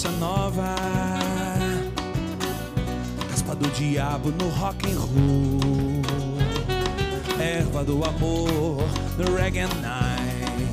bossa 0.00 0.10
nova. 0.12 0.74
Caspa 3.28 3.54
do 3.54 3.68
diabo 3.70 4.30
no 4.30 4.48
rock 4.48 4.86
and 4.86 4.96
roll. 4.96 6.02
Erva 7.38 7.84
do 7.84 8.02
amor 8.04 8.82
no 9.18 9.36
reggae 9.36 9.66
night. 9.82 10.70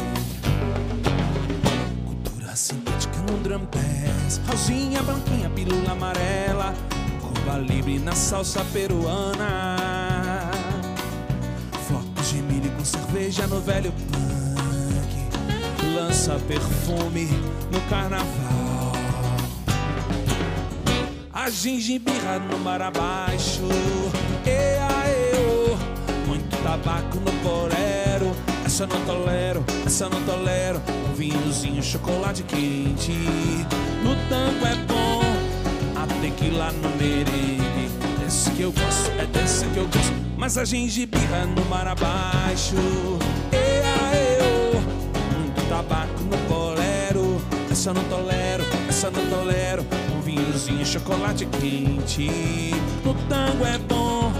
Cultura 2.05 2.55
sintética 2.55 3.19
no 3.29 3.37
drum 3.43 3.67
bass. 3.73 4.39
Rosinha, 4.47 5.03
branquinha, 5.03 5.49
pílula 5.49 5.91
amarela. 5.91 6.73
Curva 7.21 7.57
livre 7.57 7.99
na 7.99 8.13
salsa 8.13 8.63
peruana. 8.71 10.51
Flocos 11.85 12.29
de 12.29 12.41
milho 12.43 12.71
com 12.71 12.85
cerveja 12.85 13.45
no 13.47 13.59
velho 13.59 13.91
punk. 13.91 15.27
Lança 15.95 16.39
perfume 16.47 17.27
no 17.71 17.81
carnaval. 17.89 18.66
A 21.47 21.49
gengibirra 21.49 22.39
no 22.39 22.59
mar 22.59 22.81
abaixo. 22.81 23.61
Ea, 24.45 24.89
eu. 25.33 25.77
Muito 26.27 26.61
tabaco 26.61 27.21
no 27.21 27.31
porero. 27.41 28.35
Essa 28.65 28.83
eu 28.83 28.87
não 28.87 29.05
tolero, 29.05 29.63
essa 29.85 30.03
eu 30.03 30.09
não 30.09 30.21
tolero. 30.23 30.81
Um 31.09 31.13
vinhozinho, 31.13 31.81
chocolate 31.81 32.43
quente. 32.43 33.13
No 34.03 34.13
tango 34.27 34.65
é 34.65 34.75
bom. 34.87 35.21
A 35.95 36.05
tequila 36.19 36.69
no 36.73 36.89
merengue. 36.97 37.91
Desse 38.19 38.51
que 38.51 38.63
eu 38.63 38.73
gosto, 38.73 39.09
é 39.17 39.25
desse 39.27 39.65
que 39.67 39.77
eu 39.77 39.85
gosto. 39.85 40.13
Mas 40.35 40.57
a 40.57 40.65
gengibirra 40.65 41.45
no 41.45 41.63
mar 41.69 41.87
abaixo. 41.87 42.75
Ea, 43.53 44.41
eu. 44.41 44.81
Muito 45.39 45.69
tabaco 45.69 46.23
no 46.23 46.37
bolero. 46.49 47.41
Essa 47.71 47.91
eu 47.91 47.93
não 47.93 48.03
tolero, 48.03 48.65
essa 48.89 49.07
eu 49.07 49.11
não 49.11 49.25
tolero. 49.29 49.85
Vinhozinho, 50.57 50.85
chocolate 50.85 51.45
quente. 51.45 52.71
No 53.05 53.13
tango 53.29 53.63
é 53.63 53.77
bom. 53.77 54.33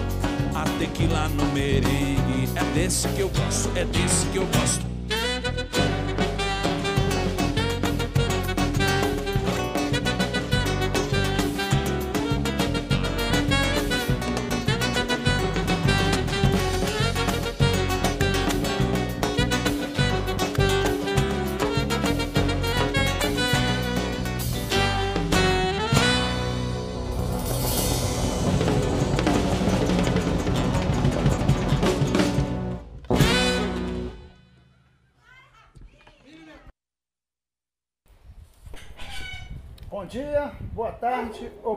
A 0.56 0.64
tequila 0.80 1.30
no 1.30 1.46
merengue. 1.54 2.50
É 2.56 2.64
desse 2.74 3.08
que 3.10 3.22
eu 3.22 3.30
gosto, 3.30 3.70
é 3.76 3.86
desse 3.86 4.26
que 4.28 4.38
eu 4.38 4.46
gosto. 4.48 4.97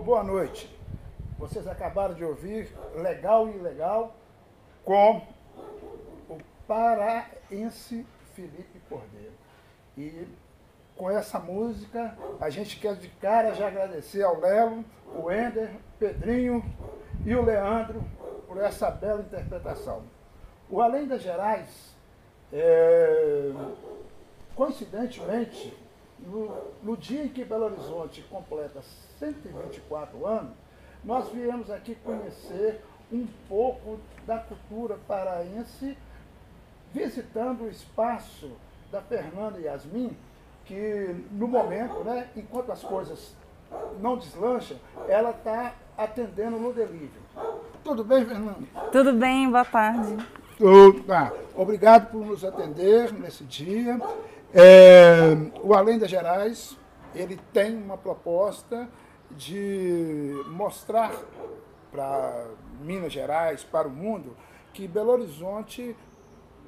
Boa 0.00 0.22
noite. 0.22 0.74
Vocês 1.38 1.66
acabaram 1.66 2.14
de 2.14 2.24
ouvir 2.24 2.74
Legal 2.94 3.48
e 3.48 3.56
Ilegal 3.56 4.14
com 4.82 5.22
o 6.28 6.38
paraense 6.66 8.06
Felipe 8.34 8.80
Cordeiro. 8.88 9.32
E 9.96 10.26
com 10.96 11.10
essa 11.10 11.38
música, 11.38 12.16
a 12.40 12.48
gente 12.48 12.78
quer 12.78 12.96
de 12.96 13.08
cara 13.08 13.54
já 13.54 13.68
agradecer 13.68 14.22
ao 14.22 14.40
Lelo, 14.40 14.84
o 15.14 15.30
Ender, 15.30 15.70
Pedrinho 15.98 16.64
e 17.24 17.34
o 17.34 17.44
Leandro 17.44 18.02
por 18.48 18.58
essa 18.58 18.90
bela 18.90 19.20
interpretação. 19.20 20.02
O 20.70 20.80
Além 20.80 21.06
das 21.06 21.22
Gerais, 21.22 21.94
é, 22.52 23.52
coincidentemente, 24.54 25.76
no, 26.18 26.56
no 26.82 26.96
dia 26.96 27.24
em 27.24 27.28
que 27.28 27.44
Belo 27.44 27.66
Horizonte 27.66 28.22
completa 28.22 28.80
124 29.20 30.26
anos, 30.26 30.52
nós 31.04 31.28
viemos 31.28 31.70
aqui 31.70 31.94
conhecer 32.02 32.82
um 33.12 33.26
pouco 33.48 34.00
da 34.26 34.38
cultura 34.38 34.98
paraense, 35.06 35.96
visitando 36.92 37.64
o 37.64 37.68
espaço 37.68 38.50
da 38.90 39.00
Fernanda 39.02 39.60
Yasmin, 39.60 40.16
que 40.64 41.14
no 41.32 41.46
momento, 41.46 42.02
né, 42.02 42.28
enquanto 42.34 42.72
as 42.72 42.82
coisas 42.82 43.34
não 44.00 44.16
deslancham, 44.16 44.76
ela 45.06 45.30
está 45.30 45.74
atendendo 45.96 46.58
no 46.58 46.72
delivery. 46.72 47.10
Tudo 47.84 48.02
bem, 48.02 48.24
Fernanda? 48.24 48.58
Tudo 48.90 49.12
bem, 49.12 49.50
boa 49.50 49.64
tarde. 49.64 50.16
Tudo. 50.56 51.02
Tá. 51.04 51.32
Obrigado 51.54 52.10
por 52.10 52.24
nos 52.24 52.44
atender 52.44 53.12
nesse 53.12 53.44
dia. 53.44 54.00
É, 54.52 55.36
o 55.62 55.74
Além 55.74 55.98
das 55.98 56.10
Gerais, 56.10 56.76
ele 57.14 57.38
tem 57.52 57.76
uma 57.76 57.96
proposta 57.96 58.88
de 59.36 60.42
mostrar 60.48 61.12
para 61.90 62.46
Minas 62.80 63.12
Gerais, 63.12 63.64
para 63.64 63.88
o 63.88 63.90
mundo, 63.90 64.36
que 64.72 64.86
Belo 64.86 65.10
Horizonte 65.10 65.96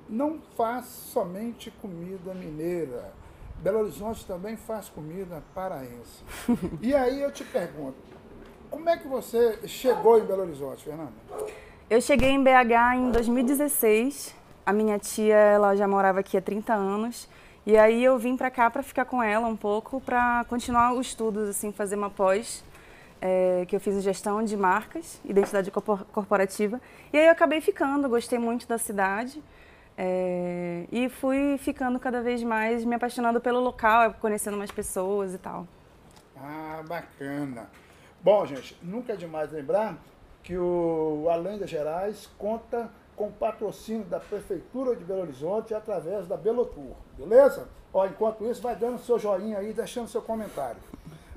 não 0.09 0.41
faz 0.57 0.87
somente 0.87 1.71
comida 1.71 2.35
mineira. 2.35 3.13
Belo 3.59 3.81
Horizonte 3.81 4.27
também 4.27 4.57
faz 4.57 4.89
comida 4.89 5.43
paraense. 5.55 6.25
E 6.83 6.95
aí 6.95 7.23
eu 7.23 7.31
te 7.31 7.45
pergunto, 7.45 7.97
como 8.69 8.89
é 8.89 8.97
que 8.97 9.07
você 9.07 9.61
chegou 9.69 10.19
em 10.19 10.25
Belo 10.25 10.43
Horizonte, 10.43 10.85
Fernanda? 10.85 11.13
Eu 11.89 12.01
cheguei 12.01 12.31
em 12.31 12.43
BH 12.43 12.97
em 12.97 13.11
2016. 13.11 14.35
A 14.65 14.73
minha 14.73 14.99
tia, 14.99 15.37
ela 15.37 15.77
já 15.77 15.87
morava 15.87 16.21
aqui 16.21 16.37
há 16.37 16.41
30 16.41 16.73
anos. 16.73 17.29
E 17.65 17.77
aí 17.79 18.03
eu 18.03 18.19
vim 18.19 18.37
para 18.37 18.51
cá 18.51 18.69
para 18.71 18.83
ficar 18.83 19.05
com 19.05 19.23
ela 19.23 19.47
um 19.47 19.57
pouco, 19.57 20.01
para 20.01 20.45
continuar 20.49 20.93
os 20.95 21.09
estudos, 21.09 21.49
assim, 21.49 21.71
fazer 21.73 21.95
uma 21.95 22.11
pós, 22.11 22.65
é, 23.21 23.65
que 23.69 23.77
eu 23.77 23.81
fiz 23.81 23.95
em 23.97 24.01
gestão 24.01 24.43
de 24.43 24.57
marcas, 24.57 25.21
identidade 25.25 25.71
corpor- 25.71 26.05
corporativa. 26.13 26.81
E 27.13 27.19
aí 27.19 27.27
eu 27.27 27.33
acabei 27.33 27.61
ficando, 27.61 28.09
gostei 28.09 28.39
muito 28.39 28.67
da 28.67 28.79
cidade. 28.79 29.43
é, 29.97 30.87
e 30.91 31.09
fui 31.11 31.59
ficando 31.59 32.01
cada 32.01 32.23
vez 32.23 32.43
mais 32.43 32.83
me 32.85 32.95
apaixonando 32.97 33.41
pelo 33.41 33.61
local, 33.61 34.15
conhecendo 34.15 34.57
mais 34.57 34.71
pessoas 34.73 35.35
e 35.35 35.39
tal. 35.39 35.67
Ah, 36.37 36.83
bacana. 36.89 37.69
Bom, 38.23 38.47
gente, 38.47 38.77
nunca 38.83 39.13
é 39.13 39.17
demais 39.17 39.53
lembrar 39.53 39.97
que 40.43 40.57
o 40.57 41.29
Além 41.31 41.59
das 41.59 41.69
Gerais 41.71 42.29
conta 42.39 42.91
com 43.17 43.31
patrocínio 43.31 44.05
da 44.05 44.19
Prefeitura 44.19 44.97
de 44.97 45.05
Belo 45.05 45.23
Horizonte 45.23 45.75
através 45.75 46.27
da 46.27 46.37
Belotur, 46.37 46.95
beleza? 47.17 47.69
Ó, 47.93 48.07
enquanto 48.07 48.45
isso, 48.47 48.63
vai 48.63 48.75
dando 48.75 48.99
seu 48.99 49.19
joinha 49.19 49.59
aí, 49.59 49.73
deixando 49.73 50.09
seu 50.09 50.23
comentário. 50.23 50.81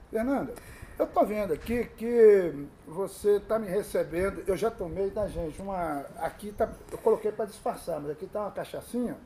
Fernanda, 0.10 0.54
eu 0.98 1.06
tô 1.06 1.26
vendo 1.26 1.52
aqui 1.52 1.84
que 1.98 2.68
você 2.88 3.40
tá 3.42 3.60
me 3.60 3.68
recebendo, 3.68 4.42
eu 4.48 4.56
já 4.56 4.72
tomei, 4.72 5.12
tá, 5.12 5.28
gente? 5.28 5.62
Uma, 5.62 6.06
aqui 6.18 6.54
tá, 6.54 6.72
eu 6.90 6.98
coloquei 7.00 7.32
para 7.34 7.46
disfarçar, 7.46 8.00
mas 8.00 8.12
aqui 8.12 8.26
tá 8.26 8.42
uma 8.42 8.52
cachaçinha. 8.52 9.18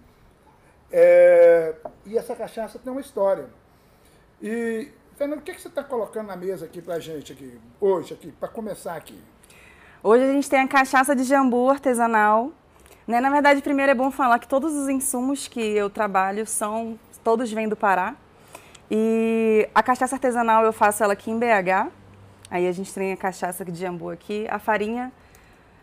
É, 0.91 1.75
e 2.07 2.18
essa 2.18 2.35
cachaça 2.35 2.79
tem 2.79 2.91
uma 2.91 3.01
história. 3.01 3.47
E, 4.41 4.91
Fernando, 5.15 5.39
o 5.39 5.44
que, 5.44 5.53
que 5.53 5.62
você 5.62 5.68
está 5.68 5.83
colocando 5.83 6.27
na 6.27 6.35
mesa 6.35 6.65
aqui 6.65 6.81
pra 6.81 7.00
gente 7.00 7.33
aqui, 7.33 7.59
hoje, 7.79 8.15
aqui, 8.15 8.31
para 8.31 8.50
começar 8.50 8.95
aqui? 8.95 9.21
Hoje 10.01 10.24
a 10.24 10.31
gente 10.31 10.50
tem 10.50 10.62
a 10.62 10.68
cachaça 10.68 11.13
de 11.13 11.25
jambu 11.25 11.69
artesanal. 11.69 12.54
Né? 13.06 13.19
Na 13.19 13.30
verdade, 13.30 13.62
primeiro 13.62 13.92
é 13.92 13.96
bom 13.96 14.10
falar 14.10 14.40
que 14.40 14.48
todos 14.48 14.74
os 14.74 14.88
insumos 14.88 15.50
que 15.50 15.60
eu 15.60 15.90
trabalho 15.90 16.48
são, 16.48 16.98
todos 17.22 17.51
vêm 17.51 17.68
do 17.68 17.75
Pará. 17.75 18.16
E 18.90 19.68
a 19.75 19.84
cachaça 19.84 20.16
artesanal 20.16 20.63
eu 20.63 20.72
faço 20.72 21.04
ela 21.04 21.12
aqui 21.12 21.30
em 21.30 21.38
BH. 21.38 21.92
Aí 22.50 22.66
a 22.66 22.72
gente 22.72 22.94
tem 22.94 23.12
a 23.12 23.18
cachaça 23.18 23.66
de 23.66 23.78
jambu 23.78 24.10
aqui, 24.10 24.48
a 24.50 24.57
farinha 24.57 25.12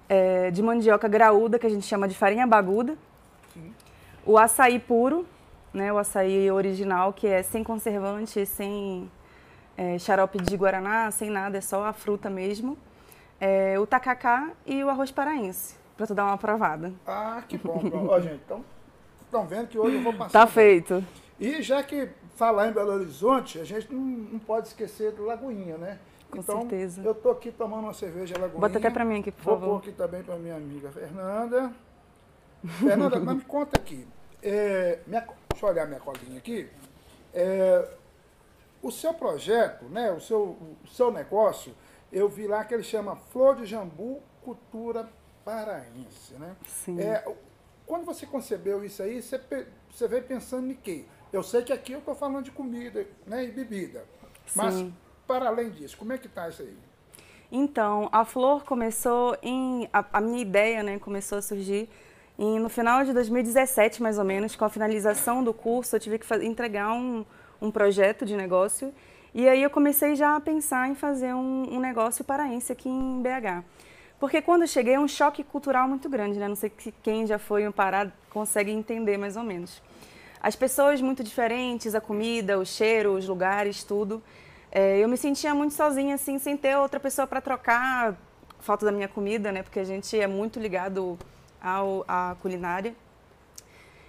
é, 0.08 0.50
de 0.50 0.62
mandioca 0.62 1.06
graúda, 1.06 1.58
que 1.58 1.66
a 1.66 1.70
gente 1.70 1.84
chama 1.84 2.08
de 2.08 2.14
farinha 2.14 2.46
baguda. 2.46 2.96
O 4.24 4.38
açaí 4.38 4.78
puro, 4.78 5.26
né? 5.74 5.92
o 5.92 5.98
açaí 5.98 6.50
original, 6.50 7.12
que 7.12 7.26
é 7.26 7.42
sem 7.42 7.62
conservante, 7.62 8.46
sem 8.46 9.10
é, 9.76 9.98
xarope 9.98 10.38
de 10.40 10.56
guaraná, 10.56 11.10
sem 11.10 11.28
nada, 11.28 11.58
é 11.58 11.60
só 11.60 11.84
a 11.84 11.92
fruta 11.92 12.30
mesmo 12.30 12.78
é, 13.40 13.78
o 13.78 13.86
tacacá 13.86 14.50
e 14.64 14.82
o 14.82 14.88
arroz 14.88 15.10
paraense, 15.10 15.76
para 15.96 16.06
tu 16.06 16.14
dar 16.14 16.24
uma 16.24 16.38
provada. 16.38 16.92
Ah, 17.06 17.42
que 17.48 17.58
bom. 17.58 17.80
Ó, 18.08 18.20
gente, 18.20 18.40
então, 18.44 18.64
estão 19.22 19.46
vendo 19.46 19.68
que 19.68 19.78
hoje 19.78 19.96
eu 19.96 20.02
vou 20.02 20.12
passar. 20.12 20.40
Tá 20.40 20.46
feito. 20.46 21.04
E 21.38 21.60
já 21.62 21.82
que 21.82 22.08
falar 22.34 22.68
em 22.68 22.72
Belo 22.72 22.92
Horizonte, 22.92 23.58
a 23.58 23.64
gente 23.64 23.92
não, 23.92 24.00
não 24.00 24.38
pode 24.38 24.68
esquecer 24.68 25.12
do 25.12 25.24
Lagoinha, 25.24 25.76
né? 25.76 25.98
Com 26.30 26.38
então, 26.38 26.60
certeza. 26.62 27.02
eu 27.04 27.14
tô 27.14 27.30
aqui 27.30 27.52
tomando 27.52 27.84
uma 27.84 27.94
cerveja 27.94 28.34
Lagoinha. 28.34 28.60
Bota 28.60 28.78
até 28.78 28.90
para 28.90 29.04
mim 29.04 29.20
aqui, 29.20 29.30
por 29.30 29.42
Vou 29.44 29.54
favor. 29.54 29.68
pôr 29.68 29.76
aqui 29.78 29.92
também 29.92 30.22
para 30.22 30.36
minha 30.36 30.56
amiga 30.56 30.90
Fernanda. 30.90 31.72
Fernanda, 32.66 33.20
mas 33.20 33.36
me 33.36 33.42
conta 33.42 33.78
aqui. 33.78 34.06
é, 34.42 34.98
minha, 35.06 35.20
deixa 35.50 35.66
eu 35.66 35.70
olhar 35.70 35.86
minha 35.86 36.00
colinha 36.00 36.38
aqui. 36.38 36.68
É, 37.32 37.88
o 38.82 38.90
seu 38.90 39.12
projeto, 39.14 39.84
né, 39.86 40.10
o, 40.10 40.20
seu, 40.20 40.40
o 40.40 40.88
seu 40.88 41.10
negócio, 41.12 41.72
eu 42.12 42.28
vi 42.28 42.46
lá 42.46 42.64
que 42.64 42.74
ele 42.74 42.82
chama 42.82 43.16
Flor 43.16 43.56
de 43.56 43.66
Jambu 43.66 44.22
Cultura 44.42 45.08
Paraense. 45.44 46.34
Né? 46.34 46.56
Sim. 46.66 47.00
É, 47.00 47.24
quando 47.86 48.04
você 48.04 48.26
concebeu 48.26 48.84
isso 48.84 49.02
aí, 49.02 49.22
você, 49.22 49.40
você 49.90 50.08
veio 50.08 50.22
pensando 50.24 50.70
em 50.70 50.74
quê? 50.74 51.04
Eu 51.32 51.42
sei 51.42 51.62
que 51.62 51.72
aqui 51.72 51.92
eu 51.92 51.98
estou 51.98 52.14
falando 52.14 52.44
de 52.44 52.50
comida 52.50 53.06
né, 53.26 53.44
e 53.44 53.50
bebida. 53.50 54.04
Mas, 54.54 54.74
Sim. 54.74 54.94
para 55.26 55.48
além 55.48 55.70
disso, 55.70 55.96
como 55.96 56.12
é 56.12 56.18
que 56.18 56.26
está 56.26 56.48
isso 56.48 56.62
aí? 56.62 56.76
Então, 57.50 58.08
a 58.12 58.24
Flor 58.24 58.64
começou 58.64 59.36
em. 59.42 59.88
A, 59.92 60.04
a 60.14 60.20
minha 60.20 60.40
ideia 60.40 60.82
né, 60.82 60.98
começou 60.98 61.38
a 61.38 61.42
surgir 61.42 61.88
em, 62.38 62.58
no 62.58 62.68
final 62.68 63.04
de 63.04 63.12
2017, 63.12 64.02
mais 64.02 64.18
ou 64.18 64.24
menos, 64.24 64.54
com 64.54 64.64
a 64.64 64.68
finalização 64.68 65.42
do 65.42 65.54
curso, 65.54 65.96
eu 65.96 66.00
tive 66.00 66.18
que 66.18 66.26
fazer, 66.26 66.44
entregar 66.44 66.92
um, 66.92 67.24
um 67.60 67.70
projeto 67.70 68.26
de 68.26 68.36
negócio. 68.36 68.92
E 69.38 69.46
aí 69.46 69.62
eu 69.62 69.68
comecei 69.68 70.16
já 70.16 70.34
a 70.34 70.40
pensar 70.40 70.88
em 70.88 70.94
fazer 70.94 71.34
um, 71.34 71.74
um 71.74 71.78
negócio 71.78 72.24
paraense 72.24 72.72
aqui 72.72 72.88
em 72.88 73.20
BH. 73.20 73.62
Porque 74.18 74.40
quando 74.40 74.62
eu 74.62 74.66
cheguei 74.66 74.94
é 74.94 74.98
um 74.98 75.06
choque 75.06 75.44
cultural 75.44 75.86
muito 75.86 76.08
grande, 76.08 76.38
né? 76.38 76.48
Não 76.48 76.56
sei 76.56 76.72
se 76.78 76.90
quem 77.02 77.26
já 77.26 77.38
foi 77.38 77.62
no 77.62 77.70
Pará 77.70 78.10
consegue 78.30 78.70
entender 78.70 79.18
mais 79.18 79.36
ou 79.36 79.42
menos. 79.42 79.82
As 80.40 80.56
pessoas 80.56 81.02
muito 81.02 81.22
diferentes, 81.22 81.94
a 81.94 82.00
comida, 82.00 82.58
o 82.58 82.64
cheiro, 82.64 83.12
os 83.12 83.28
lugares, 83.28 83.84
tudo. 83.84 84.22
É, 84.72 84.96
eu 85.00 85.06
me 85.06 85.18
sentia 85.18 85.54
muito 85.54 85.74
sozinha, 85.74 86.14
assim, 86.14 86.38
sem 86.38 86.56
ter 86.56 86.74
outra 86.78 86.98
pessoa 86.98 87.26
para 87.26 87.42
trocar 87.42 88.16
falta 88.60 88.86
da 88.86 88.92
minha 88.92 89.06
comida, 89.06 89.52
né? 89.52 89.62
Porque 89.62 89.80
a 89.80 89.84
gente 89.84 90.18
é 90.18 90.26
muito 90.26 90.58
ligado 90.58 91.18
ao, 91.60 92.06
à 92.08 92.34
culinária. 92.40 92.94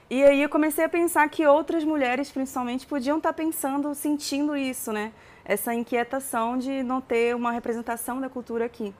E 0.10 0.24
aí 0.24 0.42
eu 0.42 0.48
comecei 0.48 0.86
a 0.86 0.90
pensar 0.90 1.28
que 1.28 1.46
outras 1.46 1.84
mulheres, 1.84 2.32
principalmente, 2.32 2.88
podiam 2.88 3.18
estar 3.18 3.34
pensando, 3.34 3.94
sentindo 3.94 4.56
isso, 4.56 4.94
né? 4.94 5.12
Essa 5.44 5.74
inquietação 5.74 6.58
de 6.58 6.82
não 6.82 7.02
ter 7.02 7.36
uma 7.36 7.52
representação 7.52 8.22
da 8.22 8.30
cultura 8.30 8.64
aqui. 8.64 8.94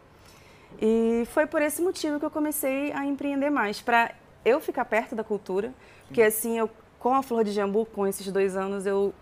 E 0.82 1.24
foi 1.32 1.46
por 1.48 1.62
esse 1.62 1.82
motivo 1.82 2.20
que 2.20 2.26
eu 2.26 2.30
comecei 2.32 2.92
a 2.92 3.06
empreender 3.06 3.50
mais, 3.50 3.82
para 3.82 4.12
eu 4.44 4.60
ficar 4.60 4.84
perto 4.84 5.16
da 5.16 5.24
cultura, 5.24 5.74
porque 6.08 6.22
assim, 6.22 6.58
eu 6.58 6.70
com 7.00 7.14
a 7.14 7.24
Flor 7.24 7.44
de 7.44 7.52
Jambu, 7.52 7.86
com 7.86 8.06
esses 8.06 8.30
dois 8.32 8.58
anos, 8.58 8.86
eu 8.86 9.14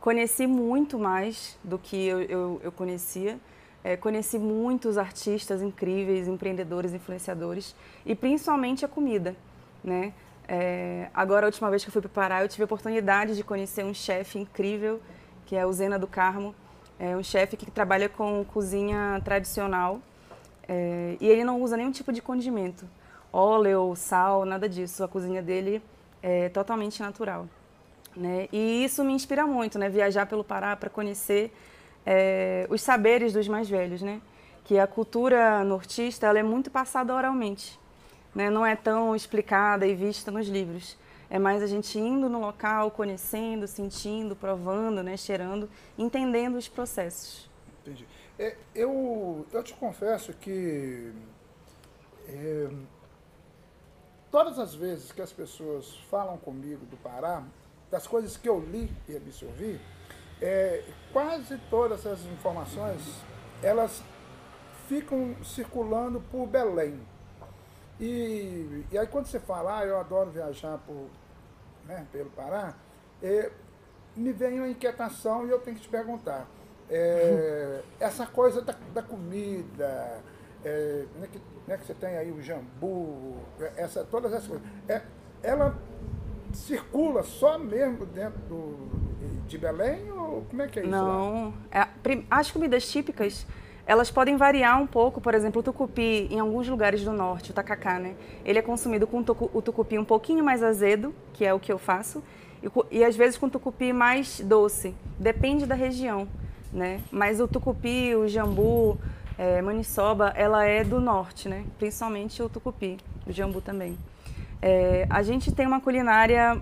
conheci 0.00 0.46
muito 0.48 0.98
mais 0.98 1.56
do 1.62 1.78
que 1.78 1.96
eu, 1.96 2.22
eu, 2.22 2.60
eu 2.62 2.72
conhecia. 2.72 3.38
É, 3.84 3.96
conheci 3.96 4.38
muitos 4.38 4.96
artistas 4.96 5.60
incríveis, 5.60 6.26
empreendedores, 6.26 6.94
influenciadores 6.94 7.76
e 8.06 8.14
principalmente 8.14 8.82
a 8.82 8.88
comida, 8.88 9.36
né? 9.82 10.14
É, 10.46 11.08
agora, 11.14 11.46
a 11.46 11.48
última 11.48 11.70
vez 11.70 11.82
que 11.82 11.88
eu 11.88 11.92
fui 11.92 12.02
para 12.02 12.08
o 12.08 12.12
Pará, 12.12 12.42
eu 12.42 12.48
tive 12.48 12.62
a 12.62 12.66
oportunidade 12.66 13.36
de 13.36 13.42
conhecer 13.42 13.84
um 13.84 13.94
chefe 13.94 14.38
incrível, 14.38 15.00
que 15.46 15.56
é 15.56 15.64
o 15.64 15.72
Zena 15.72 15.98
do 15.98 16.06
Carmo. 16.06 16.54
É 16.98 17.16
um 17.16 17.22
chefe 17.22 17.56
que 17.56 17.70
trabalha 17.70 18.08
com 18.08 18.44
cozinha 18.44 19.20
tradicional 19.24 20.00
é, 20.68 21.16
e 21.20 21.28
ele 21.28 21.44
não 21.44 21.60
usa 21.60 21.76
nenhum 21.76 21.90
tipo 21.90 22.12
de 22.12 22.22
condimento, 22.22 22.88
óleo, 23.32 23.94
sal, 23.96 24.44
nada 24.44 24.68
disso. 24.68 25.02
A 25.02 25.08
cozinha 25.08 25.42
dele 25.42 25.82
é 26.22 26.48
totalmente 26.48 27.00
natural. 27.00 27.46
Né? 28.16 28.48
E 28.52 28.84
isso 28.84 29.04
me 29.04 29.12
inspira 29.12 29.46
muito, 29.46 29.78
né? 29.78 29.88
Viajar 29.88 30.26
pelo 30.26 30.44
Pará 30.44 30.76
para 30.76 30.88
conhecer 30.88 31.52
é, 32.06 32.66
os 32.70 32.80
saberes 32.80 33.32
dos 33.32 33.48
mais 33.48 33.68
velhos, 33.68 34.02
né? 34.02 34.20
Que 34.64 34.78
a 34.78 34.86
cultura 34.86 35.64
nortista 35.64 36.26
ela 36.26 36.38
é 36.38 36.42
muito 36.42 36.70
passada 36.70 37.12
oralmente, 37.12 37.78
né? 38.34 38.50
Não 38.50 38.64
é 38.64 38.74
tão 38.74 39.14
explicada 39.14 39.86
e 39.86 39.94
vista 39.94 40.30
nos 40.30 40.48
livros. 40.48 40.96
É 41.30 41.38
mais 41.38 41.62
a 41.62 41.66
gente 41.66 41.98
indo 41.98 42.28
no 42.28 42.40
local, 42.40 42.90
conhecendo, 42.90 43.66
sentindo, 43.66 44.36
provando, 44.36 45.02
né? 45.02 45.16
Cheirando, 45.16 45.68
entendendo 45.96 46.56
os 46.56 46.68
processos. 46.68 47.48
Entendi. 47.82 48.06
É, 48.38 48.56
eu, 48.74 49.46
eu 49.52 49.62
te 49.62 49.74
confesso 49.74 50.32
que 50.32 51.12
é, 52.28 52.68
todas 54.30 54.58
as 54.58 54.74
vezes 54.74 55.12
que 55.12 55.22
as 55.22 55.32
pessoas 55.32 55.96
falam 56.10 56.36
comigo 56.36 56.84
do 56.86 56.96
Pará, 56.96 57.42
das 57.90 58.06
coisas 58.06 58.36
que 58.36 58.48
eu 58.48 58.58
li 58.58 58.90
e 59.08 59.16
absorvi, 59.16 59.80
é, 60.42 60.82
quase 61.12 61.56
todas 61.70 62.00
essas 62.00 62.24
informações 62.26 63.00
elas 63.62 64.02
ficam 64.88 65.36
circulando 65.44 66.20
por 66.30 66.46
Belém. 66.46 67.00
E, 68.00 68.84
e 68.90 68.98
aí 68.98 69.06
quando 69.06 69.26
você 69.26 69.38
fala, 69.38 69.78
ah, 69.78 69.86
eu 69.86 69.98
adoro 69.98 70.30
viajar 70.30 70.78
por, 70.78 71.06
né, 71.86 72.06
pelo 72.10 72.30
Pará, 72.30 72.74
é, 73.22 73.50
me 74.16 74.32
vem 74.32 74.58
uma 74.58 74.68
inquietação 74.68 75.46
e 75.46 75.50
eu 75.50 75.60
tenho 75.60 75.76
que 75.76 75.82
te 75.82 75.88
perguntar. 75.88 76.46
É, 76.90 77.82
essa 78.00 78.26
coisa 78.26 78.62
da, 78.62 78.74
da 78.92 79.02
comida, 79.02 80.20
é, 80.64 81.04
né, 81.20 81.28
que, 81.30 81.40
né, 81.66 81.76
que 81.76 81.86
você 81.86 81.94
tem 81.94 82.16
aí 82.16 82.30
o 82.30 82.42
jambu, 82.42 83.36
essa, 83.76 84.04
todas 84.04 84.32
essas 84.32 84.48
coisas, 84.48 84.66
é, 84.88 85.02
ela 85.42 85.76
circula 86.52 87.22
só 87.22 87.58
mesmo 87.58 88.06
dentro 88.06 88.38
do, 88.42 88.88
de 89.46 89.58
Belém 89.58 90.10
ou 90.10 90.42
como 90.42 90.62
é 90.62 90.68
que 90.68 90.80
é 90.80 90.82
isso? 90.82 90.90
Não, 90.90 91.54
é, 91.70 91.86
as 92.30 92.50
comidas 92.50 92.86
típicas 92.88 93.46
elas 93.86 94.10
podem 94.10 94.36
variar 94.36 94.80
um 94.80 94.86
pouco, 94.86 95.20
por 95.20 95.34
exemplo, 95.34 95.60
o 95.60 95.62
tucupi 95.62 96.26
em 96.30 96.40
alguns 96.40 96.68
lugares 96.68 97.04
do 97.04 97.12
norte, 97.12 97.50
o 97.50 97.54
tacacá, 97.54 97.98
né? 97.98 98.14
Ele 98.44 98.58
é 98.58 98.62
consumido 98.62 99.06
com 99.06 99.18
o 99.20 99.62
tucupi 99.62 99.98
um 99.98 100.04
pouquinho 100.04 100.42
mais 100.42 100.62
azedo, 100.62 101.14
que 101.34 101.44
é 101.44 101.52
o 101.52 101.60
que 101.60 101.70
eu 101.70 101.78
faço, 101.78 102.22
e, 102.62 102.98
e 102.98 103.04
às 103.04 103.14
vezes 103.14 103.36
com 103.36 103.48
tucupi 103.48 103.92
mais 103.92 104.40
doce, 104.40 104.94
depende 105.18 105.66
da 105.66 105.74
região, 105.74 106.26
né? 106.72 107.00
Mas 107.12 107.40
o 107.40 107.46
tucupi, 107.46 108.14
o 108.14 108.26
jambu, 108.26 108.98
é, 109.36 109.60
maniçoba, 109.60 110.32
ela 110.34 110.64
é 110.64 110.82
do 110.82 110.98
norte, 110.98 111.48
né? 111.48 111.64
Principalmente 111.78 112.42
o 112.42 112.48
tucupi, 112.48 112.96
o 113.26 113.32
jambu 113.32 113.60
também. 113.60 113.98
É, 114.62 115.06
a 115.10 115.22
gente 115.22 115.52
tem 115.52 115.66
uma 115.66 115.80
culinária 115.80 116.58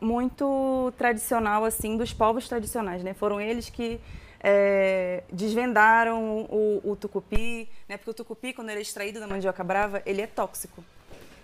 muito 0.00 0.90
tradicional, 0.96 1.66
assim, 1.66 1.98
dos 1.98 2.14
povos 2.14 2.48
tradicionais, 2.48 3.04
né? 3.04 3.12
Foram 3.12 3.38
eles 3.38 3.68
que 3.68 4.00
é, 4.42 5.22
desvendaram 5.30 6.46
o, 6.50 6.80
o, 6.84 6.96
tucupi, 6.96 7.68
né? 7.88 7.96
Porque 7.96 8.10
o 8.10 8.14
tucupi, 8.14 8.52
quando 8.52 8.70
ele 8.70 8.78
é 8.78 8.82
extraído 8.82 9.20
da 9.20 9.26
mandioca 9.26 9.62
brava, 9.62 10.02
ele 10.06 10.22
é 10.22 10.26
tóxico. 10.26 10.82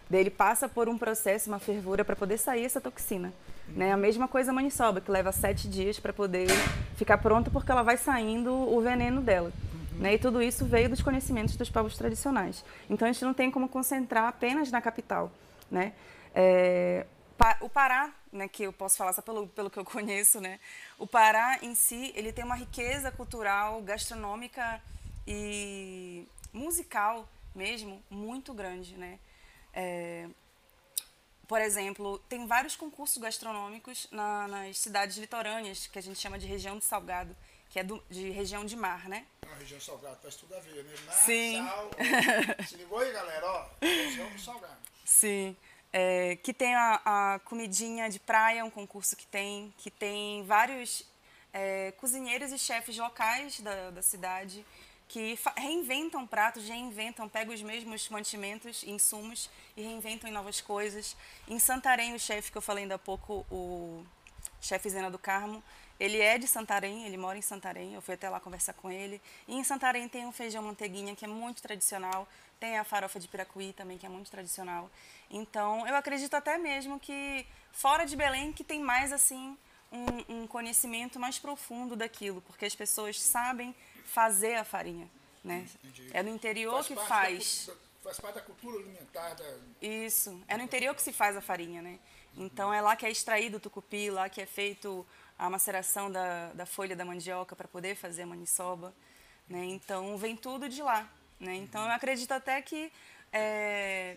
Daí 0.09 0.21
ele 0.21 0.31
passa 0.31 0.69
por 0.69 0.89
um 0.89 0.97
processo, 0.97 1.51
uma 1.51 1.59
fervura, 1.59 2.05
para 2.05 2.17
poder 2.17 2.39
sair 2.39 2.65
essa 2.65 2.81
toxina. 2.81 3.33
Né? 3.69 3.93
A 3.93 3.97
mesma 3.97 4.29
coisa 4.29 4.51
a 4.51 4.55
maniçoba, 4.55 5.01
que 5.01 5.11
leva 5.11 5.33
sete 5.33 5.69
dias 5.69 5.99
para 5.99 6.13
poder 6.13 6.47
ficar 6.97 7.19
pronta, 7.19 7.51
porque 7.51 7.71
ela 7.71 7.83
vai 7.83 7.97
saindo 7.97 8.53
o 8.53 8.81
veneno 8.81 9.21
dela. 9.21 9.53
Né? 9.99 10.15
E 10.15 10.19
tudo 10.19 10.41
isso 10.41 10.65
veio 10.65 10.89
dos 10.89 11.03
conhecimentos 11.03 11.57
dos 11.57 11.69
povos 11.69 11.97
tradicionais. 11.97 12.65
Então 12.89 13.09
a 13.09 13.13
gente 13.13 13.25
não 13.25 13.35
tem 13.35 13.51
como 13.51 13.69
concentrar 13.69 14.29
apenas 14.29 14.71
na 14.71 14.81
capital. 14.81 15.31
Né? 15.71 15.93
É, 16.35 17.05
o 17.61 17.69
Pará, 17.69 18.13
né, 18.33 18.49
que 18.49 18.63
eu 18.65 18.73
posso 18.73 18.97
falar 18.97 19.13
só 19.13 19.23
pelo, 19.23 19.47
pelo 19.49 19.71
que 19.71 19.79
eu 19.79 19.85
conheço, 19.85 20.41
né? 20.41 20.59
o 20.99 21.07
Pará 21.07 21.59
em 21.63 21.75
si 21.75 22.13
ele 22.17 22.33
tem 22.33 22.45
uma 22.45 22.57
riqueza 22.57 23.11
cultural, 23.11 23.83
gastronômica 23.83 24.81
e 25.27 26.27
musical 26.53 27.29
mesmo 27.55 28.03
muito 28.11 28.53
grande. 28.55 28.97
Né? 28.97 29.19
É, 29.73 30.29
por 31.47 31.61
exemplo, 31.61 32.19
tem 32.29 32.47
vários 32.47 32.77
concursos 32.77 33.19
gastronômicos 33.19 34.07
na, 34.11 34.49
nas 34.49 34.79
cidades 34.79 35.17
litorâneas, 35.17 35.87
que 35.87 35.99
a 35.99 36.03
gente 36.03 36.19
chama 36.19 36.39
de 36.39 36.47
região 36.47 36.79
de 36.79 36.85
Salgado, 36.85 37.37
que 37.71 37.79
é 37.79 37.85
do, 37.85 38.03
de 38.09 38.31
região 38.31 38.65
de 38.65 38.77
mar, 38.77 39.09
né? 39.09 39.27
A 39.43 39.55
região 39.59 39.81
salgado 39.81 40.17
faz 40.23 40.37
tudo 40.37 40.55
a 40.55 40.61
ver, 40.61 40.85
né? 40.85 40.95
Mar, 41.05 41.13
Sim. 41.15 41.65
sal. 41.65 41.91
Se 42.69 42.77
ligou 42.77 42.99
aí, 42.99 43.13
galera? 43.13 43.47
Ó, 43.47 43.69
região 43.81 44.31
do 44.31 44.39
salgado. 44.39 44.79
Sim. 45.05 45.57
É, 45.99 46.37
que 46.43 46.53
tem 46.53 46.75
a, 46.75 47.01
a, 47.07 47.39
comidinha 47.39 48.11
de 48.11 48.21
praia, 48.21 48.63
um 48.63 48.71
concurso 48.71 49.17
que 49.17 49.27
tem, 49.27 49.73
que 49.79 49.91
tem 49.91 50.45
vários 50.45 51.03
é, 51.55 51.91
cozinheiros 51.93 52.53
e 52.53 52.59
chefes 52.59 52.99
locais 52.99 53.61
da, 53.61 53.91
da 53.91 54.03
cidade 54.03 54.63
que 55.09 55.39
reinventam 55.57 56.27
pratos, 56.27 56.69
reinventam, 56.69 57.27
pegam 57.31 57.55
os 57.55 57.63
mesmos 57.63 58.11
mantimentos, 58.11 58.85
insumos 58.85 59.49
e 59.75 59.81
reinventam 59.81 60.29
em 60.29 60.33
novas 60.35 60.61
coisas. 60.61 61.17
Em 61.49 61.59
Santarém, 61.59 62.15
o 62.15 62.21
chefe 62.21 62.53
que 62.53 62.59
eu 62.59 62.63
falei 62.63 62.85
ainda 62.85 62.97
há 62.97 62.99
pouco, 62.99 63.47
o 63.51 64.05
chefe 64.61 64.91
Zena 64.91 65.11
do 65.11 65.19
Carmo, 65.19 65.63
ele 65.99 66.21
é 66.21 66.37
de 66.37 66.47
Santarém, 66.47 67.07
ele 67.07 67.17
mora 67.17 67.39
em 67.39 67.43
Santarém, 67.43 67.95
eu 67.95 68.03
fui 68.03 68.15
até 68.15 68.29
lá 68.29 68.39
conversar 68.39 68.75
com 68.75 68.91
ele. 68.91 69.19
E 69.49 69.55
em 69.55 69.65
Santarém 69.65 70.07
tem 70.09 70.27
um 70.27 70.33
feijão 70.33 70.63
manteiguinha, 70.63 71.17
que 71.17 71.25
é 71.25 71.29
muito 71.29 71.63
tradicional, 71.63 72.29
tem 72.59 72.79
a 72.79 72.85
farofa 72.85 73.21
de 73.21 73.29
piracuí 73.29 73.73
também, 73.73 73.99
que 73.99 74.07
é 74.07 74.09
muito 74.09 74.31
tradicional. 74.31 74.91
Então, 75.31 75.87
eu 75.87 75.95
acredito 75.97 76.35
até 76.35 76.59
mesmo 76.59 76.99
que 76.99 77.47
fora 77.73 78.05
de 78.05 78.17
Belém 78.17 78.53
que 78.53 78.65
tem 78.65 78.81
mais 78.81 79.13
assim 79.13 79.57
um, 79.93 80.43
um 80.43 80.47
conhecimento 80.47 81.19
mais 81.19 81.39
profundo 81.39 81.97
daquilo, 81.97 82.41
porque 82.43 82.65
as 82.65 82.75
pessoas 82.75 83.21
sabem 83.21 83.75
fazer 84.05 84.57
a 84.57 84.65
farinha, 84.65 85.09
né? 85.45 85.67
Entendi. 85.85 86.11
É 86.13 86.23
no 86.23 86.31
interior 86.31 86.83
faz 86.83 86.87
que 86.87 86.95
faz. 86.95 87.67
Da, 87.67 87.75
faz 88.03 88.21
parte 88.21 88.35
da 88.37 88.41
cultura 88.41 88.79
alimentar 88.79 89.35
da... 89.35 89.45
Isso. 89.81 90.41
É 90.49 90.57
no 90.57 90.63
interior 90.63 90.95
que 90.95 91.03
se 91.03 91.13
faz 91.13 91.37
a 91.37 91.41
farinha, 91.41 91.83
né? 91.83 91.99
Então 92.37 92.73
é 92.73 92.81
lá 92.81 92.95
que 92.97 93.07
é 93.07 93.11
extraído 93.11 93.57
o 93.57 93.61
tucupi, 93.61 94.11
lá 94.11 94.29
que 94.29 94.41
é 94.41 94.47
feito 94.47 95.07
a 95.39 95.49
maceração 95.51 96.11
da, 96.11 96.53
da 96.53 96.67
folha 96.67 96.95
da 96.95 97.05
mandioca 97.05 97.57
para 97.57 97.67
poder 97.67 97.97
fazer 97.97 98.23
a 98.23 98.27
maniçoba. 98.27 98.95
Né? 99.49 99.65
Então 99.65 100.17
vem 100.17 100.37
tudo 100.37 100.69
de 100.69 100.83
lá. 100.83 101.09
Né? 101.39 101.57
Então 101.57 101.85
eu 101.85 101.91
acredito 101.91 102.33
até 102.33 102.61
que 102.63 102.93
é, 103.33 104.17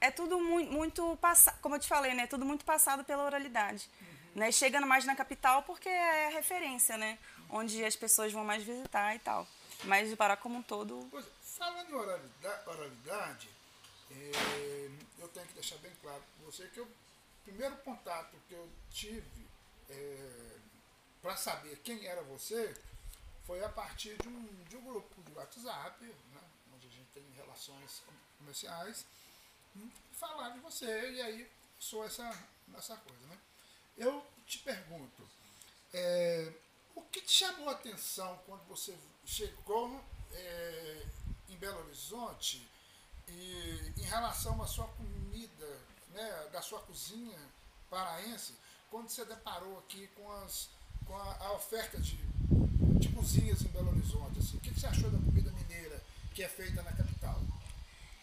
é 0.00 0.10
tudo 0.10 0.38
muito, 0.38 0.72
muito 0.72 1.16
passado, 1.16 1.58
como 1.60 1.74
eu 1.74 1.80
te 1.80 1.88
falei, 1.88 2.14
né? 2.14 2.26
Tudo 2.26 2.44
muito 2.44 2.64
passado 2.64 3.04
pela 3.04 3.24
oralidade. 3.24 3.88
Uhum. 4.00 4.06
Né? 4.40 4.52
Chega 4.52 4.80
mais 4.80 5.04
na 5.04 5.16
capital 5.16 5.62
porque 5.62 5.88
é 5.88 6.28
referência, 6.28 6.96
né? 6.96 7.18
Onde 7.50 7.84
as 7.84 7.96
pessoas 7.96 8.32
vão 8.32 8.44
mais 8.44 8.62
visitar 8.62 9.14
e 9.14 9.18
tal. 9.18 9.46
Mas 9.84 10.12
o 10.12 10.16
Pará 10.16 10.36
como 10.36 10.58
um 10.58 10.62
todo. 10.62 11.06
Pois, 11.10 11.24
falando 11.42 11.90
em 11.90 11.94
oralidade, 11.94 12.68
oralidade 12.68 13.48
é, 14.10 14.90
eu 15.18 15.28
tenho 15.28 15.46
que 15.46 15.54
deixar 15.54 15.76
bem 15.78 15.92
claro 16.00 16.22
para 16.36 16.46
você 16.46 16.66
que 16.68 16.80
o 16.80 16.88
primeiro 17.44 17.76
contato 17.78 18.36
que 18.48 18.54
eu 18.54 18.68
tive 18.90 19.46
é, 19.90 20.56
para 21.20 21.36
saber 21.36 21.76
quem 21.84 22.06
era 22.06 22.22
você 22.22 22.74
foi 23.46 23.62
a 23.64 23.68
partir 23.68 24.16
de 24.20 24.28
um, 24.28 24.64
de 24.68 24.76
um 24.76 24.82
grupo 24.82 25.22
de 25.22 25.32
WhatsApp, 25.32 26.04
né, 26.04 26.40
onde 26.74 26.86
a 26.86 26.90
gente 26.90 27.07
tem 27.18 27.32
relações 27.36 28.02
comerciais, 28.38 29.04
falar 30.12 30.50
de 30.50 30.60
você 30.60 31.12
e 31.12 31.20
aí 31.20 31.50
sou 31.78 32.04
essa, 32.04 32.28
essa 32.76 32.96
coisa. 32.96 33.26
Né? 33.26 33.38
Eu 33.96 34.24
te 34.46 34.58
pergunto, 34.58 35.28
é, 35.92 36.52
o 36.94 37.02
que 37.02 37.20
te 37.20 37.32
chamou 37.32 37.68
a 37.68 37.72
atenção 37.72 38.38
quando 38.46 38.64
você 38.66 38.96
chegou 39.24 40.00
é, 40.32 41.06
em 41.48 41.56
Belo 41.56 41.80
Horizonte 41.80 42.68
e 43.28 43.92
em 43.96 44.04
relação 44.04 44.60
à 44.62 44.66
sua 44.66 44.86
comida, 44.88 45.80
né, 46.10 46.48
da 46.52 46.62
sua 46.62 46.80
cozinha 46.80 47.38
paraense, 47.90 48.54
quando 48.90 49.08
você 49.08 49.24
deparou 49.24 49.78
aqui 49.80 50.06
com, 50.08 50.30
as, 50.42 50.70
com 51.04 51.16
a, 51.16 51.36
a 51.46 51.52
oferta 51.52 51.98
de, 52.00 52.16
de 52.98 53.08
cozinhas 53.10 53.62
em 53.62 53.68
Belo 53.68 53.90
Horizonte? 53.90 54.38
Assim, 54.38 54.56
o 54.56 54.60
que, 54.60 54.70
você 54.70 54.86
achou 54.86 55.10
da 55.10 55.18
comida 55.18 55.50
que 56.38 56.44
é 56.44 56.48
feita 56.48 56.80
na 56.82 56.92
capital? 56.92 57.36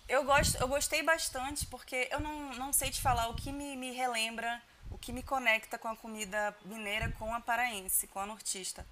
Eu, 0.07 0.23
gosto, 0.23 0.57
eu 0.57 0.69
gostei 0.69 1.03
bastante 1.03 1.65
porque 1.65 2.07
eu 2.09 2.21
não, 2.21 2.53
não 2.53 2.71
sei 2.71 2.89
te 2.89 3.01
falar 3.01 3.27
o 3.27 3.33
que 3.33 3.51
me, 3.51 3.75
me 3.75 3.91
relembra, 3.91 4.61
o 4.89 4.97
que 4.97 5.11
me 5.11 5.21
conecta 5.21 5.77
com 5.77 5.89
a 5.89 5.97
comida 5.97 6.55
mineira, 6.63 7.11
com 7.19 7.33
a 7.33 7.41
paraense, 7.41 8.07
com 8.07 8.19
a 8.19 8.25
nortista. 8.25 8.85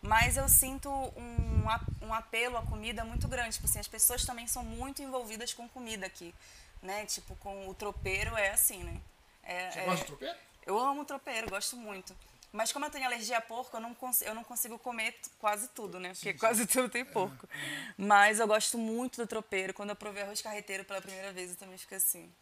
Mas 0.00 0.36
eu 0.36 0.48
sinto 0.48 0.88
um, 0.88 2.06
um 2.06 2.14
apelo 2.14 2.56
à 2.56 2.62
comida 2.62 3.02
muito 3.02 3.26
grande. 3.26 3.54
Tipo 3.54 3.66
assim, 3.66 3.80
as 3.80 3.88
pessoas 3.88 4.24
também 4.24 4.46
são 4.46 4.62
muito 4.62 5.02
envolvidas 5.02 5.52
com 5.52 5.68
comida 5.68 6.06
aqui. 6.06 6.32
Né? 6.80 7.04
Tipo, 7.06 7.34
com 7.36 7.68
o 7.68 7.74
tropeiro 7.74 8.36
é 8.36 8.50
assim, 8.50 8.84
né? 8.84 9.00
É, 9.42 9.72
Você 9.72 9.78
é, 9.80 9.84
gosta 9.86 10.00
de 10.02 10.06
tropeiro? 10.06 10.38
Eu 10.64 10.78
amo 10.78 11.04
tropeiro, 11.04 11.50
gosto 11.50 11.76
muito. 11.76 12.14
Mas 12.52 12.72
como 12.72 12.86
eu 12.86 12.90
tenho 12.90 13.04
alergia 13.04 13.38
a 13.38 13.40
porco, 13.40 13.76
eu 13.76 13.80
não, 13.80 13.96
eu 14.22 14.34
não 14.34 14.42
consigo 14.42 14.78
comer 14.78 15.14
quase 15.38 15.68
tudo, 15.68 16.00
né? 16.00 16.10
Porque 16.10 16.30
sim, 16.30 16.32
sim. 16.32 16.38
quase 16.38 16.66
tudo 16.66 16.88
tem 16.88 17.04
porco. 17.04 17.46
É. 17.50 17.94
Mas 17.98 18.40
eu 18.40 18.46
gosto 18.46 18.78
muito 18.78 19.18
do 19.18 19.26
tropeiro. 19.26 19.74
Quando 19.74 19.90
eu 19.90 19.96
provei 19.96 20.22
arroz 20.22 20.40
carreteiro 20.40 20.84
pela 20.84 21.00
primeira 21.00 21.32
vez, 21.32 21.50
eu 21.50 21.56
também 21.56 21.76
fiquei 21.76 21.98
assim, 21.98 22.32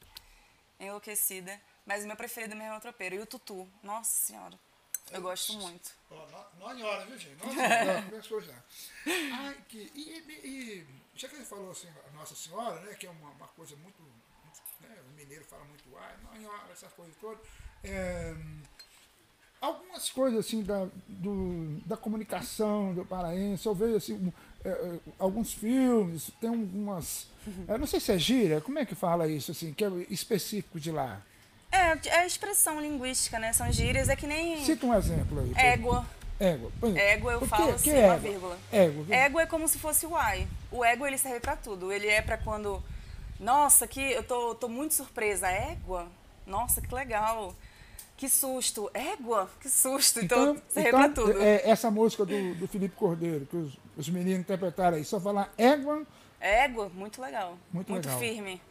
enlouquecida. 0.79 1.61
Mas 1.85 2.05
o 2.05 2.07
meu 2.07 2.17
preferido 2.17 2.55
mesmo 2.55 2.75
é 2.75 2.77
o 2.77 2.81
tropeiro. 2.81 3.17
E 3.17 3.19
o 3.19 3.27
tutu. 3.27 3.69
Nossa 3.83 4.27
Senhora. 4.27 4.59
Eu 5.11 5.23
gosto 5.23 5.53
muito. 5.55 5.93
Nove 6.59 6.83
horas, 6.83 7.09
viu, 7.09 7.19
gente? 7.19 7.45
Nossa 7.45 7.55
Senhora, 7.55 8.03
começou 8.03 8.41
já. 8.41 8.55
Ai, 9.07 9.65
que, 9.69 9.91
e, 9.95 10.19
e, 10.45 10.87
já 11.15 11.29
que 11.29 11.37
ele 11.37 11.45
falou 11.45 11.71
assim, 11.71 11.89
Nossa 12.13 12.35
Senhora, 12.35 12.81
né? 12.81 12.95
Que 12.95 13.07
é 13.07 13.11
uma, 13.11 13.31
uma 13.31 13.49
coisa 13.49 13.77
muito. 13.77 14.03
Né, 14.81 14.97
o 15.09 15.11
mineiro 15.13 15.45
fala 15.45 15.65
muito, 15.65 15.85
ai, 15.97 16.17
nove 16.23 16.47
horas, 16.47 16.71
essas 16.71 16.93
coisas 16.93 17.17
todas. 17.17 17.45
É, 17.83 18.35
algumas 19.61 20.11
coisas 20.11 20.41
assim 20.41 20.63
da, 20.63 20.87
do, 21.09 21.79
da 21.87 21.97
comunicação 21.97 22.95
do 22.95 23.05
paraense, 23.05 23.67
eu 23.67 23.75
vejo 23.75 23.97
assim, 23.97 24.33
é, 24.65 24.69
é 24.69 24.99
alguns 25.19 25.53
filmes, 25.53 26.31
tem 26.41 26.51
algumas. 26.51 27.29
Eu 27.69 27.79
não 27.79 27.87
sei 27.87 28.01
se 28.01 28.13
é 28.13 28.19
gíria, 28.19 28.61
como 28.61 28.79
é 28.79 28.85
que 28.85 28.95
fala 28.95 29.29
isso, 29.29 29.53
assim, 29.53 29.73
que 29.73 29.85
é 29.85 29.89
específico 30.11 30.81
de 30.81 30.91
lá? 30.91 31.23
É, 31.71 32.09
é 32.09 32.19
a 32.21 32.27
expressão 32.27 32.81
linguística, 32.81 33.39
né? 33.39 33.53
São 33.53 33.71
gírias, 33.71 34.09
é 34.09 34.17
que 34.17 34.27
nem. 34.27 34.65
Cita 34.65 34.87
um 34.87 34.95
exemplo 34.95 35.41
aí. 35.41 35.53
Égua. 35.57 36.07
Égua. 36.39 36.71
Égua 36.95 37.33
eu 37.33 37.47
falo 37.47 37.73
assim, 37.73 37.91
que 37.91 37.99
uma 37.99 38.17
vírgula. 38.17 38.59
Égua. 38.71 39.15
Égua 39.15 39.43
é 39.43 39.47
como 39.47 39.67
se 39.67 39.79
fosse 39.79 40.07
o 40.07 40.15
ai. 40.17 40.47
O 40.71 40.85
ego 40.85 41.07
ele 41.07 41.19
serve 41.19 41.41
para 41.41 41.57
tudo. 41.57 41.93
Ele 41.93 42.07
é 42.07 42.21
para 42.21 42.37
quando. 42.37 42.83
Nossa, 43.41 43.87
que 43.87 44.01
eu 44.01 44.23
tô, 44.23 44.55
tô 44.55 44.69
muito 44.69 44.95
surpresa. 44.95 45.49
Égua? 45.49 46.09
Nossa, 46.47 46.81
que 46.81 46.95
legal. 46.95 47.55
Que 48.17 48.29
susto. 48.29 48.91
Égua? 48.95 49.51
Que 49.61 49.69
susto. 49.69 50.21
Então, 50.21 50.53
então 50.53 50.63
serve 50.69 50.89
então, 50.89 51.13
tudo. 51.13 51.43
É, 51.43 51.69
essa 51.69 51.91
música 51.91 52.25
do, 52.25 52.55
do 52.55 52.67
Felipe 52.67 52.97
Cordeiro, 52.97 53.45
que 53.47 53.57
os, 53.57 53.79
os 53.97 54.09
meninos 54.09 54.41
interpretaram 54.41 54.97
aí, 54.97 55.05
só 55.05 55.21
falar 55.21 55.53
égua. 55.59 56.07
Égua, 56.41 56.89
muito 56.89 57.21
legal. 57.21 57.59
Muito, 57.73 57.93
muito 57.93 58.07
legal. 58.07 58.19
firme. 58.19 58.63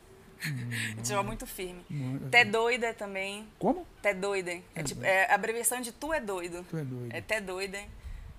Hum, 0.46 1.02
Te 1.02 1.16
muito 1.24 1.48
firme. 1.48 1.86
Hum, 1.90 2.20
Té 2.30 2.44
doida 2.44 2.94
também. 2.94 3.48
Como? 3.60 3.86
Té 4.02 4.14
doida. 4.14 4.52
É, 4.74 4.84
tipo, 4.84 5.04
é 5.04 5.32
a 5.32 5.36
abreviação 5.36 5.80
de 5.80 5.92
tu 5.92 6.14
é 6.14 6.20
doido. 6.20 6.66
Tu 6.70 6.78
é 6.78 6.84
doido. 6.84 7.16
É 7.16 7.22
té 7.22 7.40
doida. 7.40 7.80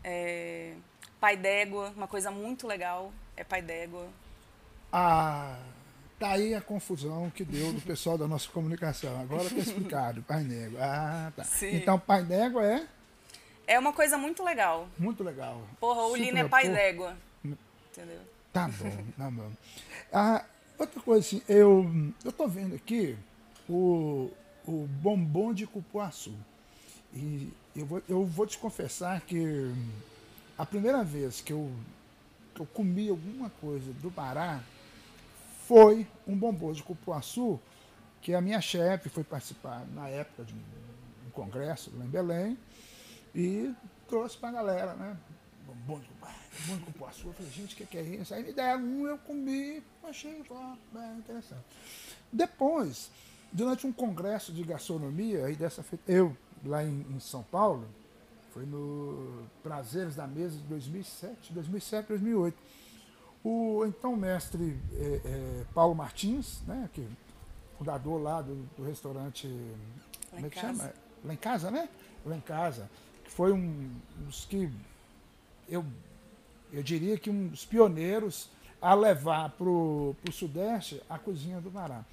É, 0.03 0.75
pai 1.21 1.37
d'égua, 1.37 1.93
uma 1.97 2.07
coisa 2.07 2.31
muito 2.31 2.67
legal. 2.67 3.13
É 3.37 3.45
pai 3.45 3.63
d'égua. 3.63 4.09
Ah, 4.93 5.59
tá 6.19 6.31
aí 6.33 6.55
a 6.55 6.61
confusão 6.61 7.31
que 7.31 7.45
deu 7.45 7.73
do 7.73 7.81
pessoal 7.81 8.17
da 8.17 8.27
nossa 8.27 8.49
comunicação. 8.51 9.21
Agora 9.21 9.49
tá 9.49 9.57
explicado, 9.57 10.23
pai 10.23 10.45
d'égua. 10.45 10.81
Ah, 10.83 11.33
tá. 11.35 11.45
Sim. 11.45 11.77
Então, 11.77 11.99
pai 11.99 12.25
d'égua 12.25 12.65
é? 12.65 12.87
É 13.67 13.79
uma 13.79 13.93
coisa 13.93 14.17
muito 14.17 14.45
legal. 14.45 14.89
Muito 14.99 15.25
legal. 15.25 15.61
Porra, 15.81 16.03
o 16.03 16.17
Lino 16.17 16.39
é 16.39 16.49
pai 16.49 16.69
d'égua. 16.69 17.17
Entendeu? 17.45 18.21
Tá 18.53 18.69
bom, 18.69 19.05
tá 19.17 19.31
bom. 19.31 19.51
Ah, 20.13 20.45
Outra 20.79 21.01
coisa 21.01 21.21
assim, 21.27 21.43
eu 21.49 21.91
estou 22.25 22.47
vendo 22.49 22.75
aqui 22.75 23.17
o, 23.69 24.31
o 24.67 24.87
bombom 25.01 25.55
de 25.55 25.67
cupuaçu. 25.67 26.35
E 27.15 27.51
eu 27.75 27.87
vou, 27.87 28.03
eu 28.09 28.25
vou 28.27 28.47
te 28.47 28.59
confessar 28.59 29.23
que 29.23 29.73
a 30.59 30.67
primeira 30.67 31.03
vez 31.03 31.41
que 31.41 31.53
eu, 31.53 31.73
que 32.55 32.61
eu 32.61 32.67
comi 32.67 33.09
alguma 33.09 33.49
coisa 33.49 33.91
do 33.95 34.11
Pará 34.11 34.63
foi 35.67 36.07
um 36.27 36.37
bombom 36.37 36.73
de 36.73 36.83
cupuaçu 36.83 37.61
que 38.21 38.35
a 38.35 38.41
minha 38.41 38.61
chefe 38.61 39.09
foi 39.09 39.25
participar 39.25 39.87
na 39.95 40.09
época 40.09 40.45
de 40.45 40.55
um, 40.55 41.31
congresso 41.31 41.93
lá 41.99 42.05
em 42.05 42.09
Belém 42.09 42.59
e 43.35 43.75
trouxe 44.09 44.39
para 44.39 44.49
a 44.49 44.53
galera, 44.53 44.95
né? 44.95 45.17
Bombom 45.67 46.01
de 46.01 46.09
cupuaçu 46.09 46.37
muito 46.69 46.87
cupuaçu. 46.87 47.29
Eu 47.29 47.33
falei, 47.33 47.53
gente, 47.53 47.75
o 47.75 47.77
que, 47.77 47.87
que, 47.87 47.99
é 47.99 48.03
isso? 48.03 48.35
Aí 48.35 48.43
me 48.43 48.53
deram 48.53 48.83
um, 48.83 49.07
eu 49.07 49.19
comi, 49.19 49.83
achei 50.03 50.43
ah, 50.51 50.77
bem 50.93 51.19
interessante. 51.19 51.65
Depois, 52.33 53.11
durante 53.53 53.87
um 53.87 53.93
congresso 53.93 54.53
de 54.53 54.63
gastronomia, 54.63 55.47
aí 55.47 55.55
dessa 55.55 55.83
feita, 55.83 56.11
eu, 56.11 56.37
lá 56.65 56.83
em, 56.83 57.07
em, 57.11 57.21
São 57.21 57.43
Paulo, 57.43 57.87
foi 58.53 58.65
no 58.65 59.47
Prazeres 59.63 60.15
da 60.15 60.27
Mesa 60.27 60.57
de 60.57 60.65
2007, 60.65 61.53
2007, 61.53 62.09
2008. 62.09 62.57
O 63.47 63.85
então 63.87 64.17
mestre 64.17 64.77
é, 64.93 65.21
é, 65.25 65.65
Paulo 65.73 65.95
Martins, 65.95 66.63
né, 66.67 66.91
que 66.93 67.07
fundador 67.79 68.21
lá 68.21 68.43
do, 68.43 68.57
do 68.77 68.83
restaurante, 68.83 69.47
lá 69.47 70.31
como 70.33 70.47
é 70.47 70.51
que 70.51 70.61
casa. 70.61 70.67
chama? 70.67 70.95
Lá 71.25 71.33
em 71.33 71.37
casa, 71.37 71.71
né? 71.71 71.89
Lá 72.25 72.37
em 72.37 72.41
casa, 72.41 72.91
que 73.25 73.31
foi 73.31 73.53
um 73.53 73.89
dos 74.17 74.47
que 74.47 74.69
eu 75.69 75.87
eu 76.73 76.83
diria 76.83 77.17
que 77.17 77.31
um 77.31 77.47
dos 77.47 77.65
pioneiros 77.65 78.51
a 78.83 78.95
levar 78.95 79.51
para 79.51 79.69
o 79.69 80.17
Sudeste 80.33 81.01
a 81.09 81.17
cozinha 81.17 81.61
do 81.61 81.71
Pará. 81.71 82.05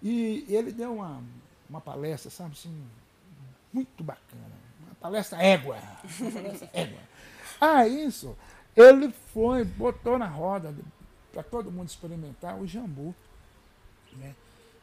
E 0.00 0.46
ele 0.48 0.70
deu 0.70 0.94
uma, 0.94 1.20
uma 1.68 1.80
palestra, 1.80 2.30
sabe 2.30 2.52
assim, 2.52 2.86
muito 3.72 4.04
bacana. 4.04 4.54
Uma 4.86 4.94
palestra 4.94 5.42
égua. 5.42 5.78
Uma 6.20 6.30
palestra 6.30 6.70
égua. 6.72 7.00
Ah, 7.60 7.88
isso. 7.88 8.36
Ele 8.82 9.12
foi, 9.32 9.64
botou 9.64 10.18
na 10.18 10.26
roda 10.26 10.74
para 11.32 11.42
todo 11.42 11.70
mundo 11.70 11.88
experimentar 11.88 12.58
o 12.58 12.66
jambu. 12.66 13.14
Né? 14.16 14.34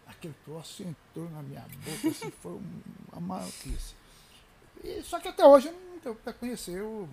Aquele 0.08 0.36
troço 0.46 0.84
entrou 0.84 1.30
na 1.32 1.44
minha 1.44 1.62
boca, 1.62 2.08
assim, 2.08 2.32
foi 2.42 2.60
uma 3.12 3.22
maluquice. 3.22 3.94
E, 4.84 5.01
só 5.04 5.20
que 5.20 5.27
até 5.27 5.46
hoje 5.46 5.68
eu 5.68 5.74
não 5.74 6.00
tenho 6.00 6.16
para 6.16 6.34
conhecer 6.34 6.82
o, 6.82 7.10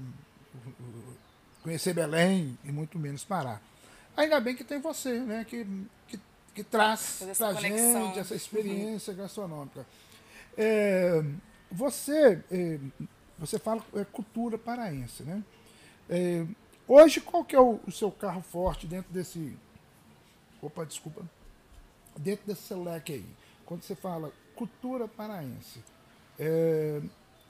o 0.55 1.15
conhecer 1.63 1.95
Belém 1.95 2.59
e 2.63 2.71
muito 2.71 2.99
menos 2.99 3.25
Pará. 3.25 3.61
Ainda 4.17 4.39
bem 4.41 4.55
que 4.55 4.63
tem 4.63 4.81
você, 4.81 5.19
né, 5.21 5.45
que, 5.45 5.67
que, 6.07 6.21
que 6.55 6.63
traz 6.63 7.25
para 7.37 7.49
a 7.49 7.55
gente 7.55 8.19
essa 8.19 8.35
experiência 8.35 9.13
uhum. 9.13 9.19
gastronômica. 9.19 9.87
É, 10.57 11.25
você, 11.71 12.41
é, 12.51 12.79
você 13.37 13.59
fala 13.59 13.83
é, 13.97 14.05
cultura 14.05 14.57
paraense, 14.57 15.25
né? 15.25 15.43
É, 16.09 16.47
hoje, 16.89 17.21
qual 17.21 17.45
que 17.45 17.55
é 17.57 17.61
o, 17.61 17.81
o, 17.87 17.93
seu 17.93 18.11
carro 18.11 18.43
forte 18.43 18.87
dentro 18.87 19.13
desse 19.13 19.57
opa, 20.61 20.85
desculpa, 20.85 21.23
dentro 22.17 22.47
desse 22.47 22.73
leque 22.75 23.15
aí, 23.15 23.27
quando 23.65 23.83
você 23.83 23.95
fala 23.95 24.33
cultura 24.55 25.07
paraense, 25.09 25.83
é, 26.39 27.01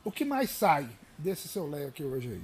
o 0.04 0.10
que 0.10 0.24
mais 0.24 0.50
sai 0.50 0.88
desse 1.18 1.48
seu 1.48 1.68
leque 1.68 2.02
hoje 2.02 2.28
aí? 2.32 2.42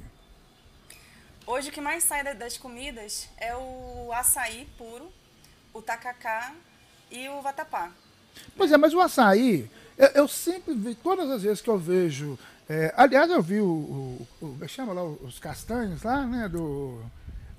Hoje 1.46 1.70
o 1.70 1.72
que 1.72 1.80
mais 1.80 2.04
sai 2.04 2.22
das 2.34 2.56
comidas 2.56 3.28
é 3.36 3.56
o 3.56 4.12
açaí 4.12 4.68
puro, 4.78 5.12
o 5.72 5.82
tacacá 5.82 6.54
e 7.10 7.28
o 7.28 7.42
vatapá. 7.42 7.92
Pois 8.56 8.70
é, 8.70 8.76
mas 8.76 8.94
o 8.94 9.00
açaí, 9.00 9.68
eu, 9.98 10.08
eu 10.08 10.28
sempre 10.28 10.74
vi, 10.74 10.94
todas 10.94 11.28
as 11.30 11.42
vezes 11.42 11.60
que 11.60 11.68
eu 11.68 11.78
vejo. 11.78 12.38
É, 12.72 12.94
aliás, 12.96 13.28
eu 13.28 13.42
vi 13.42 13.60
o, 13.60 13.66
o, 13.66 14.28
o. 14.40 14.58
é 14.62 14.68
chama 14.68 14.92
lá 14.92 15.02
os 15.02 15.40
castanhos 15.40 16.04
lá, 16.04 16.24
né? 16.24 16.48
Do. 16.48 17.02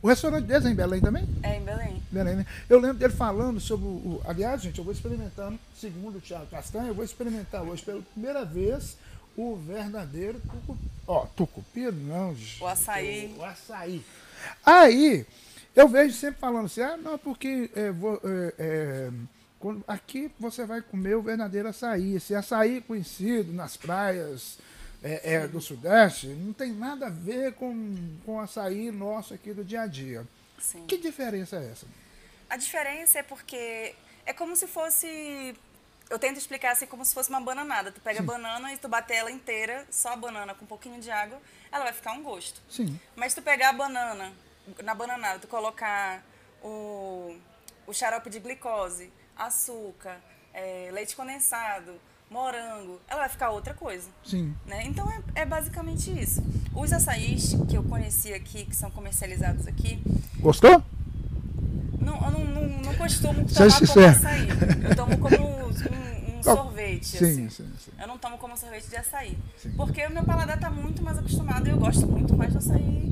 O 0.01 0.07
restaurante 0.07 0.45
deles 0.45 0.65
é 0.65 0.69
em 0.69 0.73
Belém 0.73 1.01
também? 1.01 1.27
É, 1.43 1.57
em 1.57 1.65
Belém. 1.65 2.01
Belém, 2.09 2.35
né? 2.37 2.45
Eu 2.69 2.79
lembro 2.79 2.97
dele 2.97 3.11
falando 3.11 3.59
sobre 3.59 3.85
o. 3.85 4.21
Aliás, 4.23 4.61
gente, 4.61 4.79
eu 4.79 4.85
vou 4.85 4.93
experimentando, 4.93 5.59
segundo 5.75 6.17
o 6.17 6.21
Thiago 6.21 6.45
Castanho, 6.45 6.87
eu 6.87 6.93
vou 6.93 7.03
experimentar 7.03 7.61
hoje 7.61 7.83
pela 7.83 8.01
primeira 8.01 8.45
vez 8.45 8.95
o 9.35 9.57
verdadeiro 9.57 10.39
tucupi. 10.39 10.89
Ó, 11.05 11.25
tucupi 11.35 11.91
não, 11.91 12.33
O 12.61 12.67
açaí. 12.67 13.35
O, 13.37 13.41
o 13.41 13.43
açaí. 13.43 14.05
Aí, 14.65 15.25
eu 15.75 15.89
vejo 15.89 16.15
sempre 16.15 16.39
falando 16.39 16.67
assim, 16.67 16.81
ah, 16.81 16.95
não, 16.95 17.17
porque 17.17 17.69
é, 17.75 17.91
vou, 17.91 18.15
é, 18.23 18.53
é, 18.57 19.11
quando, 19.59 19.83
aqui 19.85 20.31
você 20.39 20.65
vai 20.65 20.81
comer 20.81 21.17
o 21.17 21.21
verdadeiro 21.21 21.67
açaí. 21.67 22.15
Esse 22.15 22.33
açaí 22.33 22.79
conhecido 22.79 23.51
nas 23.51 23.75
praias 23.75 24.57
é, 25.03 25.34
é, 25.34 25.48
do 25.48 25.60
Sudeste 25.60 26.27
não 26.27 26.53
tem 26.53 26.72
nada 26.72 27.08
a 27.08 27.10
ver 27.10 27.53
com, 27.53 28.17
com 28.25 28.39
açaí 28.39 28.91
nosso 28.91 29.34
aqui 29.34 29.53
do 29.53 29.63
dia 29.63 29.81
a 29.81 29.88
dia. 29.88 30.27
Sim. 30.60 30.86
Que 30.86 30.98
diferença 30.98 31.58
é 31.58 31.72
essa? 31.72 31.88
A 32.50 32.58
diferença 32.58 33.20
é 33.20 33.24
porque 33.24 33.96
é 34.25 34.34
como 34.34 34.55
se 34.55 34.67
fosse 34.67 35.55
eu 36.12 36.20
tento 36.20 36.38
explicar 36.38 36.74
assim 36.74 36.86
como 36.86 37.05
se 37.05 37.13
fosse 37.13 37.29
uma 37.29 37.39
bananada. 37.39 37.89
Tu 37.89 38.01
pega 38.01 38.17
Sim. 38.17 38.24
a 38.24 38.27
banana 38.27 38.74
e 38.74 38.77
tu 38.77 38.89
bater 38.89 39.15
ela 39.15 39.31
inteira, 39.31 39.88
só 39.89 40.10
a 40.10 40.15
banana 40.17 40.53
com 40.53 40.65
um 40.65 40.67
pouquinho 40.67 41.00
de 41.00 41.10
água, 41.10 41.41
ela 41.72 41.86
vai 41.86 41.93
ficar 41.93 42.12
um 42.12 42.22
gosto. 42.22 42.62
Sim. 42.70 43.00
Mas 43.15 43.34
tu 43.34 43.41
pegar 43.41 43.70
a 43.70 43.74
banana, 43.74 44.34
na 44.84 44.93
bananada, 44.93 45.39
tu 45.39 45.48
colocar 45.48 46.22
o, 46.62 47.38
o 47.88 47.93
xarope 47.93 48.29
de 48.29 48.41
glicose, 48.41 49.12
açúcar, 49.38 50.20
é, 50.53 50.89
leite 50.91 51.15
condensado, 51.15 51.98
morango, 52.31 53.01
ela 53.09 53.21
vai 53.21 53.29
ficar 53.29 53.50
outra 53.50 53.73
coisa. 53.73 54.07
Sim. 54.23 54.55
Né? 54.65 54.85
Então 54.85 55.11
é, 55.11 55.41
é, 55.41 55.45
basicamente 55.45 56.09
isso. 56.09 56.41
Os 56.73 56.93
açaís 56.93 57.53
que 57.69 57.75
eu 57.75 57.83
conheci 57.83 58.33
aqui, 58.33 58.65
que 58.65 58.75
são 58.75 58.89
comercializados 58.89 59.67
aqui. 59.67 60.01
Gostou? 60.39 60.81
Não, 62.00 62.15
eu 62.15 62.31
não, 62.31 62.45
não, 62.45 62.67
não 62.79 62.95
costumo 62.95 63.45
tomar 63.45 63.88
como 63.88 64.05
açaí. 64.05 64.47
Eu 64.89 64.95
tomo 64.95 65.17
como 65.17 65.35
um, 65.35 65.67
um 65.67 66.43
sorvete, 66.43 67.05
sim, 67.05 67.17
assim. 67.17 67.50
Sim, 67.50 67.65
sim. 67.77 67.91
Eu 68.00 68.07
não 68.07 68.17
tomo 68.17 68.38
como 68.38 68.57
sorvete 68.57 68.88
de 68.88 68.95
açaí. 68.95 69.38
Sim. 69.57 69.71
Porque 69.75 70.05
o 70.05 70.09
meu 70.09 70.23
paladar 70.23 70.55
está 70.55 70.69
muito 70.71 71.03
mais 71.03 71.17
acostumado 71.17 71.67
e 71.67 71.72
eu 71.72 71.77
gosto 71.77 72.07
muito 72.07 72.35
mais 72.35 72.53
do 72.53 72.59
açaí 72.59 73.11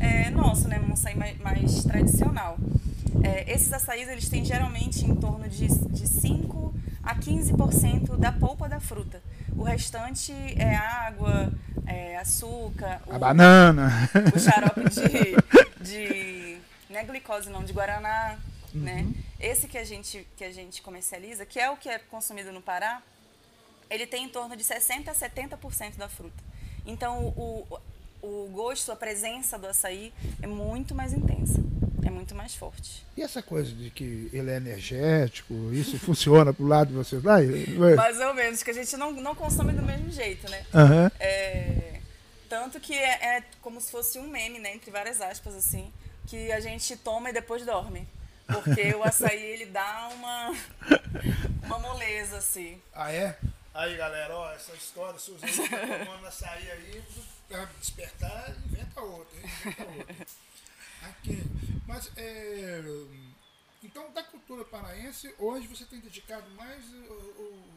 é, 0.00 0.30
nosso, 0.30 0.68
né? 0.68 0.80
Um 0.80 0.94
açaí 0.94 1.14
mais, 1.14 1.38
mais 1.38 1.84
tradicional. 1.84 2.56
É, 3.22 3.52
esses 3.52 3.72
açaís, 3.72 4.08
eles 4.08 4.28
têm 4.28 4.44
geralmente 4.44 5.04
em 5.04 5.14
torno 5.14 5.48
de, 5.48 5.68
de 5.68 6.08
5 6.08 6.63
a 7.04 7.14
15% 7.14 8.16
da 8.16 8.32
polpa 8.32 8.68
da 8.68 8.80
fruta. 8.80 9.22
O 9.56 9.62
restante 9.62 10.32
é 10.56 10.74
água, 10.74 11.52
é 11.86 12.16
açúcar... 12.16 13.00
A 13.08 13.16
o, 13.16 13.18
banana! 13.18 13.90
O 14.34 14.38
xarope 14.38 14.82
de... 14.90 15.36
de 15.84 16.58
não 16.88 17.00
é 17.00 17.04
glicose 17.04 17.50
não, 17.50 17.64
de 17.64 17.72
guaraná, 17.72 18.38
uhum. 18.72 18.80
né? 18.80 19.06
Esse 19.40 19.66
que 19.66 19.76
a 19.76 19.84
gente 19.84 20.26
que 20.36 20.44
a 20.44 20.52
gente 20.52 20.80
comercializa, 20.80 21.44
que 21.44 21.58
é 21.58 21.68
o 21.68 21.76
que 21.76 21.88
é 21.88 21.98
consumido 21.98 22.52
no 22.52 22.62
Pará, 22.62 23.02
ele 23.90 24.06
tem 24.06 24.24
em 24.24 24.28
torno 24.28 24.56
de 24.56 24.62
60 24.62 25.10
a 25.10 25.14
70% 25.14 25.96
da 25.96 26.08
fruta. 26.08 26.42
Então 26.86 27.34
o, 27.36 27.66
o 28.22 28.48
gosto, 28.52 28.92
a 28.92 28.96
presença 28.96 29.58
do 29.58 29.66
açaí 29.66 30.12
é 30.40 30.46
muito 30.46 30.94
mais 30.94 31.12
intensa, 31.12 31.60
é 32.04 32.10
muito 32.10 32.34
mais 32.34 32.54
forte. 32.54 33.04
E 33.16 33.22
essa 33.22 33.42
coisa 33.42 33.72
de 33.72 33.90
que 33.90 34.28
ele 34.32 34.50
é 34.50 34.56
energético, 34.56 35.54
isso 35.72 35.98
funciona 35.98 36.52
pro 36.52 36.66
lado 36.66 36.88
de 36.88 36.94
vocês 36.94 37.22
lá? 37.22 37.36
Mais 37.96 38.20
ou 38.20 38.34
menos, 38.34 38.62
que 38.62 38.70
a 38.70 38.74
gente 38.74 38.96
não, 38.96 39.12
não 39.12 39.34
consome 39.34 39.72
do 39.72 39.82
mesmo 39.82 40.10
jeito, 40.10 40.48
né? 40.50 40.64
Uhum. 40.74 41.10
É, 41.18 42.00
tanto 42.48 42.78
que 42.80 42.94
é, 42.94 43.36
é, 43.36 43.42
como 43.62 43.80
se 43.80 43.90
fosse 43.90 44.18
um 44.18 44.28
meme, 44.28 44.58
né? 44.58 44.74
Entre 44.74 44.90
várias 44.90 45.20
aspas, 45.20 45.54
assim 45.54 45.92
que 46.26 46.50
a 46.52 46.60
gente 46.60 46.96
toma 46.96 47.30
e 47.30 47.32
depois 47.32 47.64
dorme. 47.64 48.08
Porque 48.46 48.94
o 48.94 49.02
açaí, 49.02 49.42
ele 49.42 49.66
dá 49.66 50.08
uma, 50.12 50.54
uma 51.62 51.78
moleza, 51.78 52.38
assim. 52.38 52.80
Ah, 52.92 53.10
é? 53.10 53.36
Aí, 53.72 53.96
galera, 53.96 54.36
ó, 54.36 54.52
essa 54.52 54.72
história, 54.74 55.18
se 55.18 55.30
você 55.32 55.46
está 55.46 55.78
tomando 55.78 56.26
açaí 56.26 56.70
aí, 56.70 57.02
para 57.48 57.64
despertar, 57.80 58.54
inventa 58.66 59.00
outra, 59.00 59.38
inventa 59.40 59.84
outra. 59.84 60.26
Aqui. 61.10 61.42
Mas, 61.86 62.10
é, 62.16 62.82
então, 63.82 64.10
da 64.12 64.22
cultura 64.22 64.64
paraense, 64.64 65.34
hoje 65.38 65.66
você 65.66 65.84
tem 65.84 66.00
dedicado 66.00 66.48
mais 66.50 66.84
o, 66.92 67.12
o, 67.12 67.74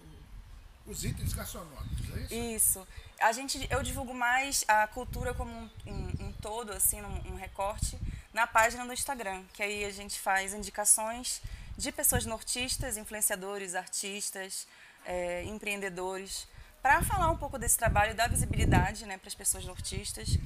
os 0.87 1.03
itens 1.03 1.33
gastronômicos, 1.33 2.15
é 2.15 2.21
isso? 2.21 2.33
Isso. 2.33 2.87
A 3.19 3.31
gente, 3.31 3.67
eu 3.69 3.83
divulgo 3.83 4.13
mais 4.13 4.63
a 4.67 4.87
cultura 4.87 5.33
como 5.33 5.51
um, 5.51 5.69
um, 5.85 6.27
um 6.27 6.31
todo, 6.41 6.71
assim, 6.71 7.01
um, 7.01 7.33
um 7.33 7.35
recorte, 7.35 7.97
na 8.33 8.47
página 8.47 8.85
do 8.85 8.93
Instagram, 8.93 9.43
que 9.53 9.63
aí 9.63 9.83
a 9.83 9.91
gente 9.91 10.19
faz 10.19 10.53
indicações 10.53 11.41
de 11.77 11.91
pessoas 11.91 12.25
nortistas, 12.25 12.97
influenciadores, 12.97 13.75
artistas, 13.75 14.67
é, 15.05 15.43
empreendedores, 15.43 16.47
para 16.87 17.03
falar 17.03 17.29
um 17.29 17.35
pouco 17.35 17.59
desse 17.59 17.77
trabalho, 17.77 18.15
dar 18.15 18.29
visibilidade 18.29 19.05
né, 19.05 19.17
para 19.17 19.27
as 19.27 19.35
pessoas 19.35 19.65
nortistas, 19.65 20.37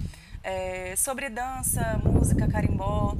é, 0.42 0.96
sobre 0.96 1.30
dança, 1.30 2.02
música, 2.04 2.48
carimbó, 2.48 3.16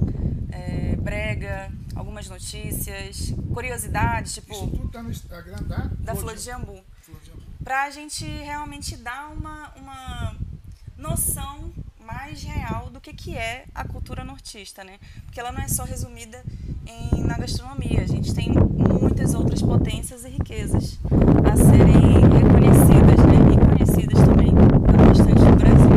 é, 0.52 0.96
brega, 0.96 1.72
algumas 1.96 2.28
notícias, 2.28 3.32
curiosidades, 3.54 4.34
tipo... 4.34 4.52
Isso 4.52 4.68
tudo 4.70 4.88
está 4.88 5.04
no 5.04 5.12
Instagram 5.12 5.62
da, 5.68 5.92
da 6.00 6.16
Flor 6.16 6.36
de 6.36 6.42
Jambu. 6.42 6.84
Para 7.64 7.84
a 7.84 7.92
gente 7.92 8.26
realmente 8.26 8.98
dar 8.98 9.30
uma, 9.30 9.72
uma 9.76 10.36
noção 10.98 11.72
mais 12.12 12.44
real 12.44 12.90
do 12.90 13.00
que, 13.00 13.14
que 13.14 13.38
é 13.38 13.66
a 13.74 13.88
cultura 13.88 14.24
nortista, 14.24 14.84
né? 14.84 15.00
Porque 15.26 15.40
ela 15.40 15.52
não 15.52 15.62
é 15.62 15.68
só 15.68 15.84
resumida 15.84 16.44
em, 16.86 17.24
na 17.24 17.38
gastronomia, 17.38 18.02
a 18.02 18.08
gente 18.08 18.34
tem 18.34 18.50
muitas 18.52 19.34
outras 19.34 19.62
potências 19.62 20.26
e 20.26 20.30
riquezas 20.30 21.00
a 21.50 21.56
serem 21.56 22.22
reconhecidas, 22.22 23.20
né? 23.26 23.38
E 23.54 23.66
conhecidas 23.66 24.20
também 24.20 24.52
no 24.52 25.08
restante 25.08 25.40
do 25.40 25.56
Brasil. 25.56 25.90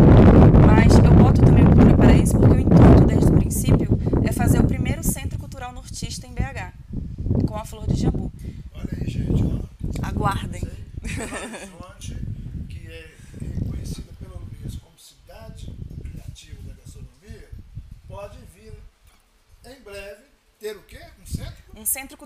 Mas 0.67 0.95
eu 0.97 1.15
boto 1.15 1.41
também 1.43 1.65
cultura 1.65 1.97
paraense 1.97 2.33
porque 2.33 2.55
o 2.55 2.61
intuito 2.61 3.05
desde 3.07 3.31
o 3.31 3.37
princípio 3.37 3.89
é 4.27 4.33
fazer 4.33 4.61
o 4.61 4.65
primeiro 4.65 5.03
centro 5.03 5.39
cultural 5.39 5.73
nortista 5.73 6.27
em 6.27 6.33
BH, 6.33 6.73
com 7.47 7.57
a 7.57 7.65
Flor 7.65 7.87
de 7.87 8.01
Jambu. 8.01 8.33
Olha 8.75 8.89
aí, 9.01 9.09
gente, 9.09 9.43
ó. 9.43 10.07
Aguardem. 10.07 10.65
em 19.67 19.81
breve, 19.81 20.23
ter 20.59 20.77
o 20.77 20.83
quê? 20.83 21.01
Um 21.21 21.27
centro? 21.27 21.65
Um 21.77 21.87
centro 21.87 22.17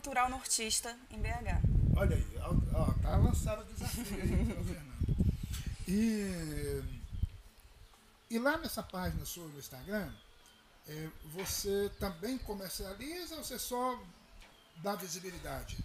nortista 0.59 0.97
em 1.11 1.19
BH. 1.19 1.97
Olha 1.97 2.17
aí, 2.17 2.27
ó, 2.75 2.93
tá 3.01 3.17
lançado 3.17 3.63
o 3.63 3.65
desafio 3.65 4.21
aí, 4.21 4.47
Fernando. 4.65 4.99
E, 5.87 6.83
e 8.31 8.39
lá 8.39 8.59
nessa 8.59 8.83
página 8.83 9.25
sua 9.25 9.47
no 9.47 9.59
Instagram, 9.59 10.11
é, 10.89 11.09
você 11.27 11.91
também 12.01 12.37
comercializa 12.39 13.37
ou 13.37 13.45
você 13.45 13.59
só 13.59 14.01
dá 14.77 14.97
visibilidade? 14.97 15.79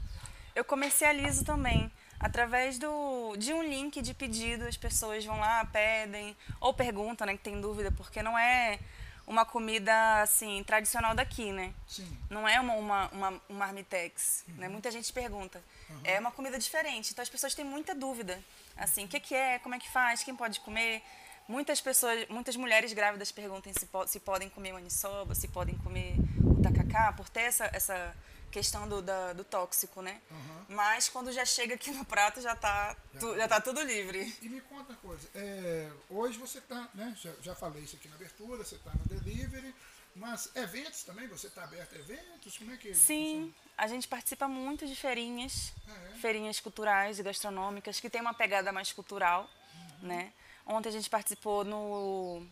Eu 0.56 0.66
comercializo 0.66 1.46
também. 1.46 1.92
Através 2.20 2.80
do, 2.80 3.36
de 3.38 3.54
um 3.54 3.62
link 3.62 4.02
de 4.02 4.14
pedido, 4.14 4.66
as 4.66 4.78
pessoas 4.78 5.26
vão 5.26 5.40
lá, 5.40 5.66
pedem, 5.66 6.36
ou 6.60 6.74
perguntam, 6.74 7.28
né, 7.28 7.36
que 7.36 7.44
tem 7.44 7.60
dúvida, 7.60 7.92
porque 7.92 8.24
não 8.24 8.38
é 8.38 8.80
uma 9.26 9.46
comida 9.46 10.22
assim 10.22 10.64
tradicional 10.64 11.16
daqui, 11.16 11.52
né? 11.52 11.74
Sim. 11.88 12.18
Não 12.30 12.48
é 12.48 12.60
uma, 12.60 12.74
uma, 12.74 13.08
uma, 13.10 13.42
um 13.50 13.54
marmitex, 13.54 14.44
uhum. 14.48 14.56
né? 14.56 14.68
Muita 14.68 14.92
gente 14.92 15.12
pergunta. 15.14 15.64
Uhum. 15.90 16.02
É 16.04 16.20
uma 16.20 16.32
comida 16.32 16.60
diferente, 16.60 17.12
então 17.12 17.24
as 17.24 17.30
pessoas 17.30 17.56
têm 17.56 17.66
muita 17.66 17.96
dúvida. 17.96 18.44
Assim, 18.76 19.06
o 19.06 19.08
que, 19.08 19.20
que 19.20 19.36
é, 19.36 19.60
como 19.60 19.76
é 19.76 19.80
que 19.80 19.90
faz, 19.90 20.24
quem 20.24 20.36
pode 20.36 20.60
comer? 20.60 21.02
Muitas 21.48 21.82
pessoas, 21.82 22.28
muitas 22.30 22.56
mulheres 22.56 22.94
grávidas 22.94 23.32
perguntam 23.32 23.72
se, 23.74 23.86
po 23.86 24.08
se 24.08 24.20
podem 24.20 24.50
comer 24.50 24.72
maniçoba, 24.72 25.36
se 25.36 25.48
podem 25.48 25.78
comer 25.80 26.16
o 26.42 26.62
tacacá, 26.62 27.12
por 27.14 27.28
ter 27.30 27.42
essa, 27.42 27.70
essa 27.74 28.16
questão 28.54 28.88
do, 28.88 29.02
da, 29.02 29.34
do 29.34 29.44
tóxico, 29.44 30.02
né? 30.02 30.22
Uhum. 30.32 30.66
Mas 30.70 31.10
quando 31.10 31.32
já 31.32 31.44
chega 31.46 31.74
aqui 31.76 31.92
no 31.92 32.06
prato 32.06 32.40
já 32.40 32.54
está 32.54 32.96
já, 33.14 33.20
tu, 33.20 33.36
já 33.36 33.48
tá 33.48 33.60
tudo 33.60 33.82
livre. 33.82 34.34
E 34.42 34.48
me 34.48 34.62
conta 34.62 34.92
uma 34.94 35.00
coisa, 35.00 35.28
é, 35.36 35.92
hoje 36.10 36.38
você 36.38 36.60
está, 36.60 36.88
né? 36.94 37.14
Já, 37.20 37.32
já 37.42 37.56
falei 37.56 37.84
isso 37.84 37.96
aqui 37.96 38.08
na 38.08 38.16
abertura, 38.16 38.64
você 38.64 38.76
está 38.76 38.92
no 38.94 39.04
delivery, 39.06 39.74
Mas 40.16 40.50
eventos 40.56 41.04
também, 41.04 41.28
você 41.28 41.48
está 41.48 41.64
aberto 41.64 41.96
a 41.96 42.00
eventos? 42.00 42.56
Como 42.60 42.72
é 42.72 42.78
que 42.78 42.94
Sim, 42.94 43.52
a 43.76 43.88
gente 43.88 44.08
participa 44.08 44.48
muito 44.48 44.86
de 44.86 44.96
feirinhas, 44.96 45.74
Ah, 45.88 45.92
é? 46.12 46.20
feirinhas 46.20 46.60
culturais 46.60 47.18
e 47.18 47.24
gastronômicas, 47.24 48.00
que 48.00 48.10
tem 48.12 48.22
uma 48.22 48.34
pegada 48.34 48.72
mais 48.72 48.92
cultural, 48.94 49.50
Uhum. 49.74 50.08
né? 50.10 50.32
Ontem 50.68 50.90
a 50.90 50.92
gente 50.92 51.10
participou 51.10 51.66
no 51.66 52.46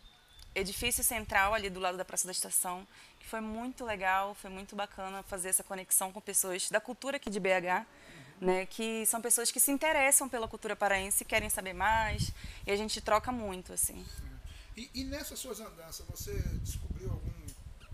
edifício 0.55 1.03
central, 1.03 1.53
ali 1.53 1.69
do 1.69 1.79
lado 1.79 1.97
da 1.97 2.03
Praça 2.03 2.25
da 2.25 2.31
Estação, 2.31 2.85
que 3.21 3.27
foi 3.27 3.39
muito 3.39 3.85
legal, 3.85 4.33
foi 4.33 4.49
muito 4.49 4.75
bacana 4.75 5.23
fazer 5.23 5.49
essa 5.49 5.63
conexão 5.63 6.11
com 6.11 6.19
pessoas 6.19 6.69
da 6.69 6.81
cultura 6.81 7.17
aqui 7.17 7.29
de 7.29 7.39
BH, 7.39 7.85
né? 8.41 8.65
Que 8.65 9.05
são 9.05 9.21
pessoas 9.21 9.51
que 9.51 9.59
se 9.59 9.71
interessam 9.71 10.27
pela 10.27 10.47
cultura 10.47 10.75
paraense, 10.75 11.23
querem 11.23 11.49
saber 11.49 11.73
mais, 11.73 12.33
e 12.65 12.71
a 12.71 12.75
gente 12.75 12.99
troca 12.99 13.31
muito, 13.31 13.71
assim. 13.71 14.03
E, 14.75 14.89
e 14.93 15.03
nessas 15.03 15.39
suas 15.39 15.59
andanças, 15.59 16.05
você 16.07 16.33
descobriu 16.63 17.11
algum, 17.11 17.31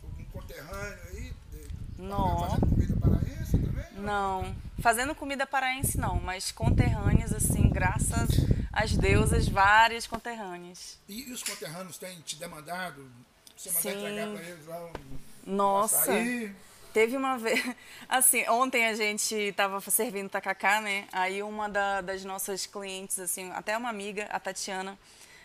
algum 0.04 0.26
conterrâneo 0.26 1.00
aí? 1.10 1.34
De, 1.52 1.68
Não. 1.98 2.40
Fazendo 2.40 2.68
comida 2.68 3.00
paraense 3.00 3.52
também? 3.58 3.86
Não, 3.94 4.56
fazendo 4.80 5.16
comida 5.16 5.48
paraense 5.48 5.98
não, 5.98 6.20
mas 6.22 6.52
conterrâneas, 6.52 7.34
assim, 7.34 7.70
graças 7.70 8.30
às 8.72 8.96
deusas, 8.96 9.48
várias 9.48 10.06
conterrâneas. 10.08 11.00
E, 11.10 11.30
e 11.30 11.32
os 11.34 11.44
conterrâneos 11.44 11.98
têm 11.98 12.22
te 12.22 12.36
demandado? 12.36 13.10
Você 13.58 13.70
mandar 13.72 13.82
Sim. 13.82 13.90
entregar 13.98 14.28
para 14.28 14.44
eles 14.44 14.68
lá 14.68 14.86
um, 14.86 14.92
Nossa. 15.46 16.12
um? 16.12 16.54
Teve 16.94 17.18
uma 17.18 17.38
vez, 17.38 17.62
assim, 18.10 18.48
ontem 18.50 18.86
a 18.86 18.94
gente 18.96 19.36
estava 19.36 19.80
servindo 19.82 20.30
tacacá, 20.30 20.80
né? 20.82 21.08
Aí 21.12 21.44
uma 21.44 21.68
da- 21.70 22.02
das 22.02 22.24
nossas 22.24 22.66
clientes, 22.66 23.20
assim, 23.20 23.52
até 23.52 23.78
uma 23.78 23.90
amiga, 23.90 24.26
a 24.32 24.40
Tatiana, 24.40 24.98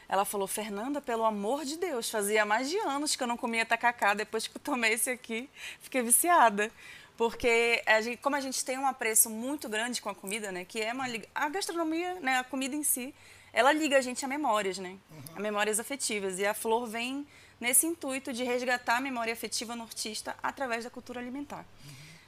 ela 0.09 0.25
falou: 0.25 0.47
Fernanda, 0.47 1.01
pelo 1.01 1.25
amor 1.25 1.65
de 1.65 1.77
Deus, 1.79 2.11
fazia 2.11 2.45
mais 2.45 2.69
de 2.71 2.79
anos 2.79 3.17
que 3.17 3.23
eu 3.23 3.27
não 3.27 3.37
comia 3.37 3.65
tacacá. 3.67 4.15
Depois 4.15 4.47
que 4.47 4.57
eu 4.57 4.61
tomei 4.61 4.93
esse 4.93 5.11
aqui, 5.11 5.49
fiquei 5.81 6.03
viciada. 6.03 6.71
Porque 7.17 7.83
a 7.87 8.01
gente, 8.01 8.17
como 8.19 8.35
a 8.37 8.41
gente 8.41 8.65
tem 8.65 8.79
um 8.79 8.87
apreço 8.87 9.29
muito 9.29 9.69
grande 9.69 10.01
com 10.01 10.09
a 10.09 10.15
comida, 10.15 10.51
né? 10.51 10.65
Que 10.65 10.81
é 10.81 10.93
uma 10.93 11.07
a 11.35 11.49
gastronomia, 11.51 12.15
né? 12.21 12.39
A 12.39 12.45
comida 12.45 12.75
em 12.75 12.83
si, 12.83 13.15
ela 13.53 13.73
liga 13.73 13.99
a 13.99 14.01
gente 14.01 14.25
a 14.25 14.29
memórias, 14.29 14.79
né? 14.79 14.97
A 15.37 15.41
memórias 15.41 15.79
afetivas. 15.79 16.39
E 16.39 16.47
a 16.47 16.55
flor 16.55 16.87
vem 16.87 17.27
nesse 17.63 17.87
intuito 17.87 18.33
de 18.33 18.43
resgatar 18.43 18.97
a 18.97 19.01
memória 19.01 19.33
afetiva 19.33 19.77
nortista 19.77 20.35
através 20.43 20.83
da 20.83 20.91
cultura 20.91 21.21
alimentar. 21.21 21.65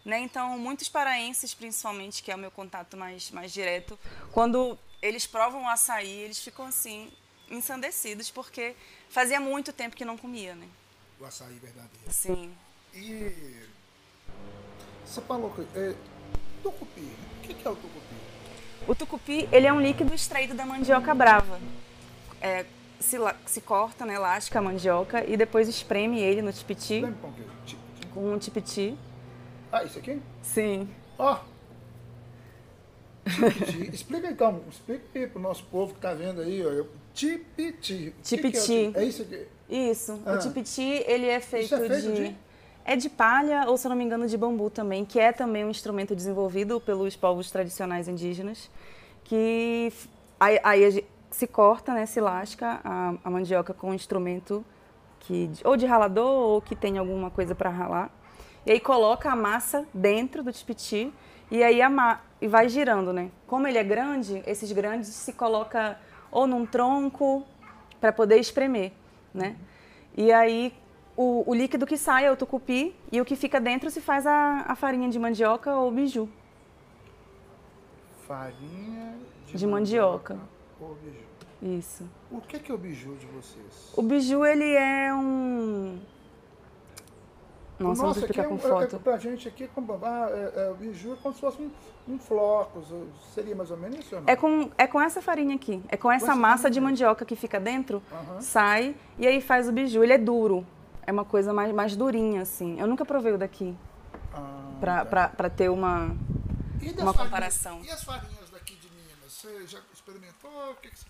Né? 0.05 0.21
Então, 0.21 0.57
muitos 0.57 0.89
paraenses, 0.89 1.53
principalmente, 1.53 2.23
que 2.23 2.31
é 2.31 2.37
o 2.37 2.39
meu 2.39 2.53
contato 2.53 2.97
mais, 2.97 3.33
mais 3.33 3.53
direto, 3.53 3.99
quando 4.31 4.79
eles 5.03 5.27
provam 5.27 5.65
o 5.65 5.69
açaí, 5.69 6.09
eles 6.09 6.39
ficam 6.39 6.67
assim, 6.67 7.13
ensandecidos, 7.51 8.31
porque 8.31 8.77
fazia 9.09 9.41
muito 9.41 9.73
tempo 9.73 9.97
que 9.97 10.05
não 10.05 10.17
comia, 10.17 10.55
né? 10.55 10.69
O 11.19 11.25
açaí 11.25 11.59
verdadeiro. 11.59 12.13
Sim. 12.13 12.55
E 12.95 13.67
você 15.05 15.21
falou 15.23 15.51
que. 15.51 15.63
É, 15.77 15.97
tucupi. 16.63 17.01
O 17.01 17.41
que 17.43 17.67
é 17.67 17.71
o 17.71 17.75
tucupi? 17.75 18.15
O 18.87 18.95
tucupi, 18.95 19.49
ele 19.51 19.67
é 19.67 19.73
um 19.73 19.81
líquido 19.81 20.15
extraído 20.15 20.55
da 20.55 20.65
mandioca 20.65 21.13
brava. 21.13 21.59
É, 22.41 22.65
se, 23.05 23.17
se 23.47 23.61
corta, 23.61 24.05
né, 24.05 24.19
lasca 24.19 24.59
a 24.59 24.63
mandioca 24.63 25.25
e 25.29 25.37
depois 25.37 25.69
espreme 25.69 26.21
ele 26.21 26.43
no 26.43 26.53
tipiti, 26.53 27.01
com 27.21 27.29
o 27.29 27.33
quê? 27.33 27.77
Com 28.13 28.33
um 28.33 28.39
tipiti. 28.39 28.97
Ah, 29.71 29.85
isso 29.85 29.99
aqui? 29.99 30.21
Sim. 30.43 30.89
Ó. 31.19 31.39
Tipiti. 33.25 33.91
explica 33.95 34.29
então, 34.29 34.61
explica 34.71 35.03
aí 35.15 35.27
pro 35.27 35.41
nosso 35.41 35.65
povo 35.65 35.95
que 35.95 36.01
tá 36.01 36.15
vendo 36.15 36.41
aí, 36.41 36.65
ó. 36.65 36.85
Tipiti. 37.15 38.09
É 38.19 38.23
Tipiti. 38.23 38.61
ti- 38.61 38.93
É 38.95 39.05
isso 39.05 39.23
aqui. 39.23 39.47
Isso. 39.69 40.21
Ah. 40.27 40.35
O 40.35 40.39
tipiti, 40.39 40.83
ele 41.07 41.27
é 41.27 41.41
feito, 41.41 41.75
é 41.75 41.89
feito 41.89 42.13
de... 42.15 42.29
de? 42.31 42.37
É 42.87 42.97
de 42.97 43.09
palha, 43.09 43.65
ou 43.67 43.79
se 43.79 43.89
não 43.89 43.97
me 43.97 44.05
engano, 44.05 44.27
de 44.29 44.37
bambu 44.37 44.69
também, 44.69 45.07
que 45.07 45.19
é 45.19 45.33
também 45.33 45.65
um 45.65 45.71
instrumento 45.71 46.15
desenvolvido 46.15 46.79
pelos 46.81 47.17
povos 47.17 47.51
tradicionais 47.51 48.09
indígenas, 48.09 48.71
que 49.25 49.91
aí, 50.39 50.61
aí 50.63 51.05
se 51.35 51.49
corta, 51.49 51.93
né, 51.93 52.07
se 52.07 52.21
lasca 52.21 52.81
a, 52.85 53.15
a 53.25 53.29
mandioca 53.29 53.75
com 53.75 53.91
um 53.91 53.95
instrumento 53.95 54.65
que 55.19 55.51
ou 55.65 55.77
de 55.77 55.85
ralador 55.85 56.31
ou 56.31 56.63
que 56.63 56.77
tem 56.77 56.97
alguma 56.97 57.29
coisa 57.29 57.57
para 57.57 57.71
ralar. 57.71 58.09
E 58.65 58.71
aí 58.71 58.79
coloca 58.79 59.33
a 59.33 59.35
massa 59.35 59.85
dentro 59.93 60.45
do 60.45 60.53
tipiti 60.53 61.13
e 61.51 61.61
aí 61.61 61.83
ama 61.83 62.21
e 62.41 62.47
vai 62.47 62.69
girando, 62.69 63.13
né? 63.13 63.31
Como 63.49 63.67
ele 63.67 63.79
é 63.79 63.83
grande, 63.83 64.45
esses 64.47 64.71
grandes 64.71 65.09
se 65.09 65.33
coloca 65.33 65.99
ou 66.31 66.47
num 66.47 66.65
tronco 66.65 67.45
para 68.01 68.13
poder 68.13 68.39
espremer, 68.39 68.93
né? 69.35 69.57
E 70.17 70.31
aí 70.33 70.73
o, 71.17 71.43
o 71.51 71.53
líquido 71.53 71.85
que 71.85 71.97
sai 71.97 72.27
é 72.27 72.31
o 72.31 72.37
tucupi 72.37 72.95
e 73.11 73.21
o 73.21 73.25
que 73.25 73.35
fica 73.35 73.61
dentro 73.61 73.91
se 73.91 74.01
faz 74.01 74.25
a, 74.25 74.65
a 74.69 74.77
farinha 74.77 75.09
de 75.09 75.19
mandioca 75.19 75.75
ou 75.75 75.91
biju. 75.91 76.29
Farinha 78.25 79.17
de, 79.47 79.57
De 79.59 79.67
mandioca. 79.67 80.39
ou 80.81 80.95
biju. 80.95 81.24
Isso. 81.65 82.05
O 82.31 82.41
que 82.43 82.59
que 82.59 82.71
é 82.71 82.75
o 82.75 82.79
biju 82.79 83.15
de 83.17 83.25
vocês? 83.27 83.93
O 83.97 84.03
biju 84.03 84.45
ele 84.45 84.71
é 84.75 85.15
um 85.15 85.99
Nossa, 87.79 88.03
Nossa, 88.03 88.21
aqui 88.21 88.31
explicar 88.31 88.43
é, 88.45 88.49
com 88.49 88.55
um- 88.55 88.59
foto. 88.59 88.97
É, 88.97 88.99
pra 89.01 89.17
gente 89.19 89.49
aqui, 89.49 89.67
como, 89.75 89.99
ah, 90.03 90.29
é, 90.31 90.67
é, 90.67 90.71
o 90.71 90.75
biju 90.75 91.15
é 91.15 91.17
como 91.17 91.35
se 91.35 91.41
fosse 91.41 91.61
um, 91.61 91.71
um 92.07 92.19
flocos, 92.19 92.87
seria 93.35 93.57
mais 93.57 93.71
ou 93.71 93.77
menos 93.77 93.99
isso 93.99 94.15
ou? 94.15 94.23
É 94.27 94.37
com, 94.37 94.71
é 94.79 94.87
com 94.87 95.01
essa 95.01 95.21
farinha 95.23 95.57
aqui. 95.57 95.83
É 95.89 95.97
com 95.97 96.11
essa 96.13 96.37
massa 96.37 96.71
de 96.71 96.81
mandioca 96.81 97.25
que 97.25 97.35
fica 97.35 97.59
dentro, 97.59 98.01
Aham. 98.13 98.41
sai 98.41 98.95
e 99.19 99.27
aí 99.27 99.41
faz 99.41 99.69
o 99.69 99.73
biju. 99.73 100.05
Ele 100.05 100.13
é 100.13 100.19
duro. 100.19 100.65
É 101.07 101.11
uma 101.13 101.25
coisa 101.25 101.53
mais, 101.53 101.73
mais 101.75 101.97
durinha, 101.97 102.43
assim. 102.43 102.79
Eu 102.79 102.87
nunca 102.87 103.05
provei 103.05 103.33
o 103.33 103.39
daqui, 103.39 103.77
Ah, 104.33 104.71
pra, 104.81 104.99
tá. 104.99 105.05
pra, 105.07 105.29
pra 105.31 105.51
ter 105.51 105.69
uma... 105.71 106.05
Uma 106.07 107.13
farinhas- 107.13 107.17
comparação. 107.17 107.81
E 107.83 107.91
as 107.91 108.05
farinhas 108.05 108.51
daqui 108.51 108.77
de 108.77 108.89
Minas? 108.91 109.33
Você 109.33 109.67
já 109.67 109.81
experimentou? 109.93 110.51
O 110.71 110.75
que, 110.77 110.91
que 110.91 110.99
você, 110.99 111.07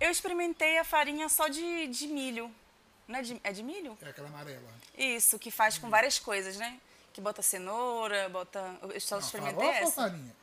Eu 0.00 0.10
experimentei 0.10 0.78
a 0.78 0.84
farinha 0.84 1.28
só 1.28 1.48
de, 1.48 1.86
de 1.86 2.06
milho. 2.06 2.54
Não 3.06 3.18
é 3.18 3.22
de, 3.22 3.40
é 3.44 3.52
de 3.52 3.62
milho? 3.62 3.96
É 4.02 4.08
aquela 4.08 4.28
amarela. 4.28 4.68
Isso, 4.96 5.38
que 5.38 5.50
faz 5.50 5.78
com 5.78 5.88
várias 5.88 6.18
coisas, 6.18 6.56
né? 6.56 6.80
Que 7.12 7.20
bota 7.20 7.42
cenoura, 7.42 8.28
bota... 8.28 8.60
Eu 8.82 9.00
só 9.00 9.16
Não, 9.16 9.22
experimentei 9.22 9.66
farofa 9.66 9.80
ou 9.80 9.88
essa. 9.88 10.02
farinha? 10.02 10.36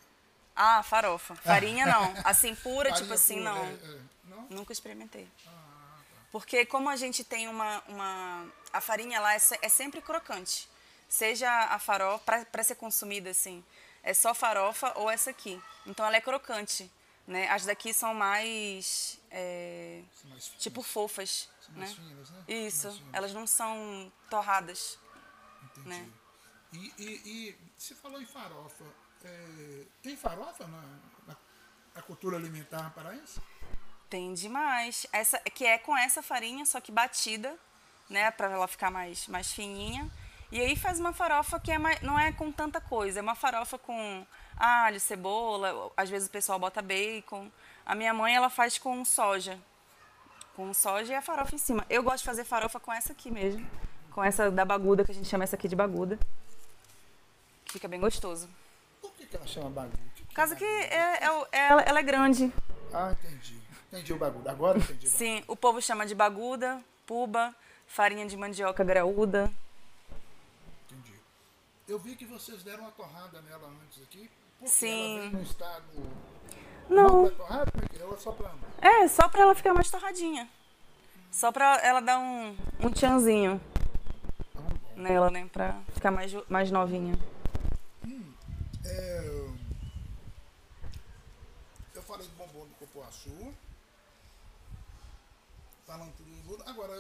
Ah, 0.55 0.83
farofa. 0.83 1.35
Farinha 1.35 1.85
não. 1.85 2.13
Assim, 2.23 2.55
pura, 2.55 2.89
Farinha 2.89 3.01
tipo 3.01 3.13
assim, 3.13 3.37
pura, 3.37 3.53
não. 3.53 3.63
é, 3.65 3.71
é. 3.71 3.99
Não? 4.25 4.47
Nunca 4.49 4.73
experimentei. 4.73 5.27
Porque 6.31 6.65
como 6.65 6.89
a 6.89 6.95
gente 6.95 7.23
tem 7.23 7.47
uma... 7.47 7.83
uma 7.87 8.47
a 8.71 8.79
farinha 8.79 9.19
lá 9.19 9.33
é, 9.33 9.39
é 9.61 9.69
sempre 9.69 10.01
crocante. 10.01 10.69
Seja 11.09 11.49
a 11.65 11.77
farofa, 11.77 12.45
para 12.45 12.63
ser 12.63 12.75
consumida 12.75 13.31
assim, 13.31 13.61
é 14.01 14.13
só 14.13 14.33
farofa 14.33 14.93
ou 14.95 15.09
essa 15.09 15.29
aqui. 15.29 15.61
Então 15.85 16.05
ela 16.05 16.15
é 16.15 16.21
crocante, 16.21 16.89
né? 17.27 17.47
As 17.49 17.65
daqui 17.65 17.93
são 17.93 18.13
mais... 18.13 19.19
é, 19.29 20.01
São 20.13 20.29
mais 20.29 20.47
finas. 20.47 20.63
tipo 20.63 20.81
fofas, 20.81 21.49
São 21.65 21.75
mais 21.75 21.89
né? 21.91 21.95
finas, 21.95 22.29
né? 22.31 22.43
Isso, 22.47 22.87
Mais 22.87 22.97
finas. 22.99 23.13
elas 23.13 23.33
não 23.33 23.47
são 23.47 24.11
torradas. 24.29 24.97
Entendi. 25.63 25.89
né? 25.89 26.09
E, 26.73 26.93
e, 26.97 27.21
e 27.25 27.55
você 27.77 27.93
falou 27.95 28.21
em 28.21 28.25
farofa. 28.25 28.83
é, 29.23 29.83
tem 30.01 30.15
farofa 30.17 30.65
na, 30.67 30.81
na, 31.27 31.37
na 31.95 32.01
cultura 32.01 32.37
alimentar 32.37 32.89
paraense? 32.93 33.39
Tem 34.09 34.33
demais. 34.33 35.05
Essa, 35.13 35.39
que 35.39 35.65
é 35.65 35.77
com 35.77 35.95
essa 35.97 36.21
farinha, 36.21 36.65
só 36.65 36.81
que 36.81 36.91
batida, 36.91 37.57
né? 38.09 38.29
Pra 38.31 38.49
ela 38.49 38.67
ficar 38.67 38.89
mais, 38.91 39.27
mais 39.27 39.51
fininha. 39.53 40.09
E 40.51 40.59
aí 40.59 40.75
faz 40.75 40.99
uma 40.99 41.13
farofa 41.13 41.59
que 41.61 41.71
é 41.71 41.77
mais, 41.77 42.01
não 42.01 42.19
é 42.19 42.31
com 42.33 42.51
tanta 42.51 42.81
coisa. 42.81 43.19
É 43.19 43.21
uma 43.21 43.35
farofa 43.35 43.77
com 43.77 44.25
alho, 44.61 44.99
cebola. 44.99 45.91
Às 45.97 46.09
vezes 46.09 46.27
o 46.27 46.31
pessoal 46.31 46.59
bota 46.59 46.81
bacon. 46.81 47.49
A 47.85 47.95
minha 47.95 48.13
mãe, 48.13 48.35
ela 48.35 48.49
faz 48.49 48.77
com 48.77 49.03
soja. 49.03 49.59
Com 50.55 50.73
soja 50.73 51.13
e 51.13 51.15
a 51.15 51.21
farofa 51.21 51.55
em 51.55 51.57
cima. 51.57 51.85
Eu 51.89 52.03
gosto 52.03 52.19
de 52.19 52.25
fazer 52.25 52.43
farofa 52.43 52.79
com 52.79 52.91
essa 52.93 53.13
aqui 53.13 53.31
mesmo. 53.31 53.65
Com 54.11 54.23
essa 54.23 54.51
da 54.51 54.65
baguda, 54.65 55.03
que 55.05 55.11
a 55.11 55.15
gente 55.15 55.27
chama 55.27 55.43
essa 55.43 55.55
aqui 55.55 55.67
de 55.67 55.75
baguda. 55.75 56.19
Fica 57.65 57.87
bem 57.87 57.99
gostoso. 57.99 58.49
Por 59.01 59.11
que, 59.13 59.25
que 59.25 59.35
ela 59.35 59.47
chama 59.47 59.69
bagu? 59.69 59.93
O 59.95 60.09
que 60.15 60.21
que 60.21 60.27
Por 60.27 60.33
causa 60.35 60.53
é 60.53 60.57
que 60.57 60.65
é, 60.65 61.23
é 61.23 61.31
o- 61.31 61.47
ela, 61.51 61.81
ela 61.81 61.99
é 61.99 62.03
grande. 62.03 62.51
Ah, 62.93 63.11
entendi. 63.13 63.59
Entendi 63.87 64.13
o 64.13 64.17
bagulho. 64.17 64.49
Agora 64.49 64.77
eu 64.77 64.83
entendi 64.83 65.07
o 65.07 65.09
bagulho. 65.11 65.17
Sim, 65.17 65.43
o 65.47 65.55
povo 65.55 65.81
chama 65.81 66.05
de 66.05 66.13
baguda, 66.13 66.83
puba, 67.07 67.55
farinha 67.87 68.25
de 68.25 68.35
mandioca 68.35 68.83
graúda. 68.83 69.49
Entendi. 70.89 71.15
Eu 71.87 71.97
vi 71.97 72.15
que 72.15 72.25
vocês 72.25 72.61
deram 72.63 72.83
uma 72.83 72.91
torrada 72.91 73.41
nela 73.41 73.69
antes 73.85 74.03
aqui. 74.03 74.29
Porque 74.61 74.75
Sim. 74.75 75.13
ela 75.15 75.21
vem 75.21 75.31
num 75.31 75.41
estado. 75.41 75.83
Não? 76.87 77.31
Como 77.31 78.13
é 78.13 78.17
só 78.17 78.31
pra. 78.31 78.51
é 78.79 79.07
só 79.07 79.27
pra 79.27 79.41
ela 79.41 79.55
ficar 79.55 79.73
mais 79.73 79.89
torradinha. 79.89 80.47
Só 81.31 81.51
pra 81.51 81.79
ela 81.81 81.99
dar 81.99 82.19
um, 82.19 82.55
um 82.79 82.91
tchanzinho 82.91 83.59
nela, 84.95 85.31
né? 85.31 85.49
Pra 85.51 85.81
ficar 85.93 86.11
mais, 86.11 86.31
mais 86.47 86.69
novinha. 86.69 87.17
É, 88.85 89.47
eu 91.95 92.03
falei 92.03 92.27
de 92.27 92.33
bombom 92.33 92.65
do 92.65 92.75
Copoaçu. 92.77 93.55
Falando 95.87 96.13
tudo 96.15 96.57
do 96.57 96.69
Agora, 96.69 96.93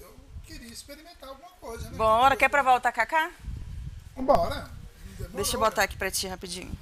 eu 0.00 0.14
queria 0.44 0.68
experimentar 0.68 1.30
alguma 1.30 1.50
coisa, 1.52 1.88
né? 1.88 1.96
Bora, 1.96 2.36
quer 2.36 2.50
provar 2.50 2.74
o 2.74 2.80
tacacá? 2.80 3.30
Vambora. 4.14 4.83
Deixa 5.16 5.54
eu 5.56 5.60
botar 5.60 5.84
aqui 5.84 5.96
pra 5.96 6.10
ti 6.10 6.26
rapidinho. 6.26 6.76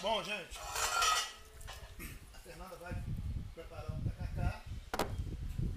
Bom, 0.00 0.22
gente, 0.22 0.58
a 2.32 2.38
Fernanda 2.44 2.76
vai 2.76 3.02
preparar 3.54 3.90
um 3.90 4.00
tacacá. 4.02 4.62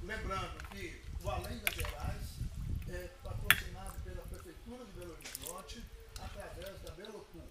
Lembrando 0.04 0.67
que 0.69 1.02
o 1.24 1.30
Além 1.30 1.58
das 1.60 1.74
Gerais 1.74 2.28
é 2.89 3.08
patrocinado 3.24 4.00
pela 4.02 4.22
Prefeitura 4.24 4.86
de 4.86 4.91
Belo 4.91 5.13
Horizonte 5.13 5.84
através 6.19 6.82
da 6.82 6.91
Belo 6.91 7.26
Tour. 7.32 7.48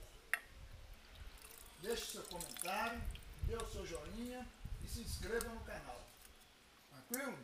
Deixe 1.82 2.12
seu 2.12 2.22
comentário, 2.24 3.02
dê 3.42 3.56
o 3.56 3.66
seu 3.66 3.84
joinha 3.84 4.46
e 4.84 4.88
se 4.88 5.00
inscreva 5.00 5.48
no 5.48 5.60
canal. 5.62 6.06
Tranquilo? 6.90 7.38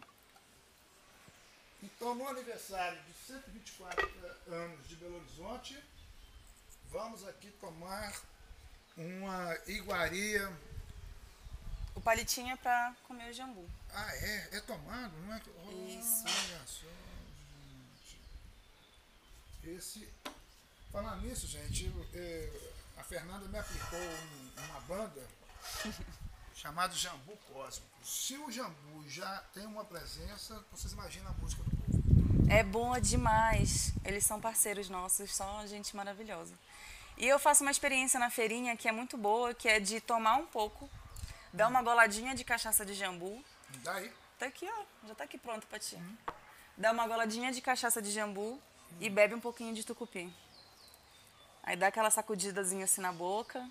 Então, 1.83 2.15
no 2.15 2.29
aniversário 2.29 3.03
de 3.03 3.13
124 3.27 4.11
anos 4.49 4.89
de 4.89 4.97
Belo 4.97 5.17
Horizonte, 5.17 5.83
vamos 6.95 7.27
aqui 7.27 7.51
tomar 7.61 8.15
uma 8.97 9.59
iguaria. 9.67 10.49
O 11.95 12.01
palitinho 12.01 12.53
é 12.53 12.57
pra 12.57 12.95
comer 13.09 13.31
o 13.31 13.33
jambu. 13.33 13.69
Ah, 13.93 14.15
é? 14.17 14.49
É 14.53 14.61
tomado, 14.61 15.13
não 15.27 15.35
é? 15.35 15.39
Isso. 15.99 16.25
Olha 16.25 16.61
só, 16.67 16.87
gente. 17.69 18.21
Esse. 19.77 20.09
Falando 20.93 21.23
nisso, 21.23 21.47
gente, 21.49 21.87
eu, 21.87 22.07
eh, 22.15 22.71
a 22.97 23.03
Fernanda 23.03 23.47
me 23.49 23.59
aplicou 23.59 23.99
um- 23.99 24.53
uma 24.65 24.81
banda 24.83 25.21
chamada 26.55 26.95
Jambu 26.95 27.37
Cósmico. 27.53 27.91
Se 28.05 28.37
o 28.39 28.49
Jambu 28.53 29.09
já 29.09 29.39
tem 29.53 29.67
uma 29.67 29.85
presença, 29.85 30.65
vocês 30.71 30.93
imaginam 30.93 31.31
a 31.33 31.35
música 31.35 31.63
do 31.65 31.71
povo. 31.71 32.49
É 32.49 32.63
boa 32.63 33.01
demais. 33.01 33.93
Eles 34.05 34.25
são 34.25 34.41
parceiros 34.41 34.89
nossos, 34.89 35.35
só 35.35 35.67
gente 35.67 35.97
maravilhosa. 35.97 36.55
E 37.17 37.27
eu 37.27 37.39
faço 37.39 37.63
uma 37.63 37.71
experiência 37.71 38.19
na 38.19 38.31
feirinha 38.31 38.77
que 38.77 38.89
é 38.89 38.93
muito 38.93 39.17
boa, 39.17 39.55
que 39.55 39.69
é 39.69 39.79
de 39.79 40.01
tomar 40.01 40.37
um 40.37 40.47
pouco, 40.47 40.91
dar 41.53 41.69
uma 41.69 41.83
goladinha 41.83 42.35
de 42.35 42.45
cachaça 42.45 42.85
de 42.85 42.95
jambu. 42.95 43.43
Daí, 43.83 44.13
Tá 44.39 44.47
aqui, 44.47 44.69
ó. 44.69 45.07
Já 45.09 45.15
tá 45.15 45.25
aqui 45.25 45.39
pronto 45.39 45.67
pra 45.69 45.79
ti. 45.79 45.97
Dá 46.77 46.91
uma 46.91 47.07
goladinha 47.07 47.53
de 47.53 47.61
cachaça 47.61 48.03
de 48.03 48.11
jambu 48.11 48.61
e 49.01 49.09
bebe 49.09 49.35
um 49.35 49.41
pouquinho 49.41 49.73
de 49.73 49.85
tucupi. 49.85 50.33
Aí 51.63 51.77
dá 51.77 51.87
aquela 51.87 52.11
sacudidazinha 52.11 52.85
assim 52.85 53.01
na 53.01 53.13
boca. 53.13 53.65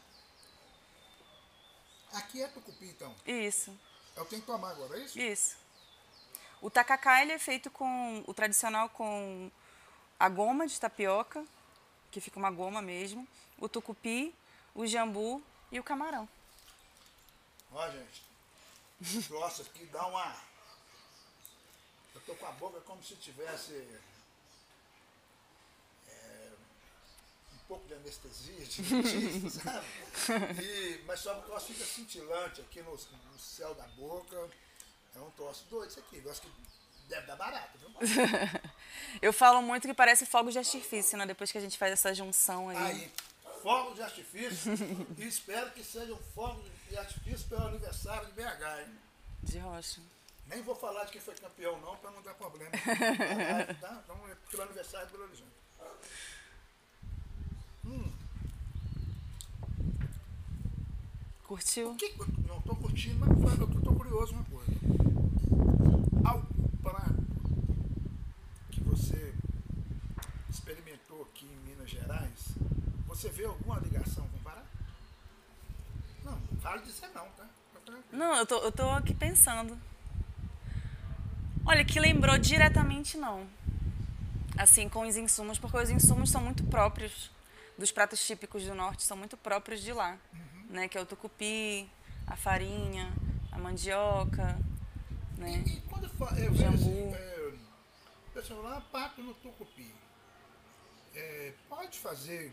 aqui 2.13 2.41
é 2.41 2.47
tucupi, 2.47 2.86
então. 2.86 3.13
Isso, 3.25 3.77
Eu 4.15 4.25
tenho 4.25 4.41
que 4.41 4.47
tomar 4.47 4.69
agora, 4.71 4.97
é 4.97 5.01
isso? 5.03 5.19
isso. 5.19 5.58
O 6.62 6.69
tacacá 6.69 7.21
ele 7.21 7.34
é 7.34 7.39
feito 7.39 7.69
com 7.69 8.23
o 8.25 8.34
tradicional 8.34 8.88
com 8.89 9.51
a 10.17 10.29
goma 10.29 10.65
de 10.65 10.79
tapioca, 10.79 11.43
que 12.13 12.21
fica 12.21 12.38
uma 12.38 12.52
goma 12.52 12.80
mesmo, 12.80 13.28
o 13.58 13.67
tucupi, 13.67 14.34
o 14.76 14.86
jambu 14.86 15.41
e 15.71 15.80
o 15.80 15.84
camarão. 15.84 16.30
Ó, 17.71 17.89
gente. 17.89 18.23
Nossa, 19.32 19.63
aqui 19.63 19.84
dá 19.88 20.06
uma. 20.06 20.36
Eu 22.13 22.21
tô 22.21 22.36
com 22.36 22.45
a 22.45 22.52
boca 22.52 22.80
como 22.82 23.04
se 23.04 23.15
tivesse. 23.15 23.73
é, 26.08 26.52
um 27.56 27.58
pouco 27.67 27.88
de 27.88 27.95
anestesia, 27.95 28.63
de 28.63 28.82
dentista, 28.84 29.82
sabe? 30.13 30.63
E, 30.63 31.04
mas 31.08 31.19
só 31.19 31.34
que 31.34 31.39
o 31.39 31.43
troço 31.45 31.73
fica 31.73 31.84
cintilante 31.84 32.62
aqui 32.62 32.84
no, 32.84 32.91
no 32.91 33.39
céu 33.39 33.73
da 33.73 33.88
boca. 33.88 34.52
É 35.15 35.19
um 35.19 35.32
troço 35.32 35.65
doido 35.67 35.89
isso 35.89 35.99
aqui. 35.99 36.21
Eu 36.23 36.32
acho 36.32 36.41
que 36.41 36.52
deve 37.10 37.26
dar 37.26 37.36
barato, 37.38 37.76
viu? 37.80 37.89
Eu 39.21 39.34
falo 39.34 39.62
muito 39.62 39.88
que 39.88 39.93
parece 39.93 40.25
fogos 40.25 40.53
de 40.53 40.60
artifício, 40.60 41.17
né? 41.17 41.25
Depois 41.25 41.51
que 41.51 41.58
a 41.58 41.62
gente 41.62 41.77
faz 41.77 41.93
essa 41.93 42.13
junção 42.13 42.69
aí. 42.69 42.77
Aí, 42.77 43.12
fogos 43.62 43.95
de 43.95 44.01
artifício. 44.01 44.73
e 45.17 45.27
espero 45.27 45.71
que 45.71 45.84
sejam 45.84 46.17
fogos 46.36 46.65
de 46.89 46.97
artifício 46.97 47.47
pelo 47.47 47.67
aniversário 47.67 48.27
de 48.27 48.34
BH, 48.34 48.79
hein? 48.82 48.99
De 49.43 49.58
rocha. 49.60 50.01
Nem 50.47 50.62
vou 50.62 50.75
falar 50.75 51.06
de 51.06 51.12
quem 51.13 51.21
foi 51.21 51.36
campeão, 51.36 51.79
não, 51.79 51.95
para 51.97 52.12
não 52.12 52.21
dar 52.21 52.34
problema. 52.34 52.71
tá? 53.79 54.01
Então, 54.03 54.19
é 54.29 54.36
pelo 54.51 54.63
aniversário 54.63 55.08
do 55.08 55.12
Belo 55.13 55.23
Horizonte. 55.23 55.63
Curtiu? 61.53 61.91
O 61.91 61.95
que, 61.95 62.13
não 62.47 62.58
estou 62.58 62.75
curtindo, 62.75 63.19
mas 63.19 63.60
eu 63.60 63.69
estou 63.69 63.95
curioso 63.95 64.34
uma 64.34 64.43
coisa. 64.45 64.71
Algum 66.25 66.77
prato 66.82 67.23
que 68.71 68.82
você 68.82 69.36
experimentou 70.49 71.21
aqui 71.23 71.45
em 71.45 71.69
Minas 71.69 71.89
Gerais, 71.89 72.56
você 73.23 73.29
vê 73.29 73.45
alguma 73.45 73.79
ligação 73.79 74.27
com 74.27 74.38
o 74.38 74.41
Pará? 74.41 74.62
Não, 76.25 76.33
não 76.33 76.59
vale 76.59 76.81
dizer 76.81 77.07
não, 77.15 77.25
tá? 77.29 77.45
Tá. 77.86 77.93
Não, 78.12 78.36
eu 78.36 78.45
tô, 78.45 78.57
eu 78.57 78.71
tô 78.71 78.89
aqui 78.89 79.13
pensando. 79.13 79.79
Olha, 81.65 81.86
que 81.86 82.01
lembrou 82.01 82.38
diretamente 82.38 83.17
não. 83.17 83.47
Assim, 84.57 84.89
com 84.89 85.07
os 85.07 85.15
insumos, 85.15 85.57
porque 85.57 85.77
os 85.77 85.89
insumos 85.89 86.29
são 86.29 86.41
muito 86.41 86.65
próprios 86.65 87.31
dos 87.77 87.93
pratos 87.93 88.25
típicos 88.25 88.65
do 88.65 88.75
norte, 88.75 89.03
são 89.03 89.15
muito 89.15 89.38
próprios 89.38 89.81
de 89.81 89.93
lá. 89.93 90.17
Né? 90.69 90.89
Que 90.89 90.97
é 90.97 91.01
o 91.01 91.05
tucupi, 91.05 91.89
a 92.27 92.36
farinha, 92.36 93.13
a 93.53 93.57
mandioca, 93.57 94.59
né? 95.38 95.63
E 95.65 95.79
quando 95.81 96.03
eu 96.03 96.09
falo, 96.09 96.38
eu 96.38 96.51
vejo 96.51 96.62
Jambu. 96.62 96.75
assim, 96.75 97.13
é, 97.13 97.53
pessoal 98.33 98.62
lá, 98.63 98.81
pato 98.81 99.21
no 99.21 99.33
tucupi. 99.36 99.95
É, 101.15 101.53
pode 101.69 101.99
fazer, 101.99 102.51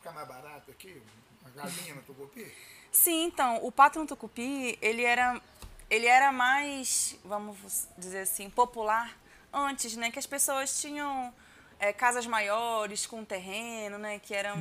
ficar 0.00 0.12
mais 0.12 0.26
barato 0.26 0.70
aqui, 0.70 1.00
uma 1.42 1.50
galinha 1.50 1.94
no 1.94 2.02
tucupi? 2.02 2.50
Sim, 2.90 3.24
então, 3.26 3.58
o 3.62 3.70
pato 3.70 3.98
no 3.98 4.06
tucupi, 4.06 4.78
ele 4.80 5.04
era, 5.04 5.40
ele 5.88 6.06
era 6.06 6.32
mais, 6.32 7.16
vamos 7.24 7.86
dizer 7.96 8.20
assim, 8.20 8.48
popular 8.50 9.16
antes, 9.52 9.96
né? 9.96 10.10
Que 10.10 10.18
as 10.18 10.26
pessoas 10.26 10.80
tinham 10.80 11.32
é, 11.78 11.92
casas 11.92 12.26
maiores 12.26 13.06
com 13.06 13.24
terreno, 13.24 13.98
né? 13.98 14.18
Que 14.18 14.34
eram 14.34 14.56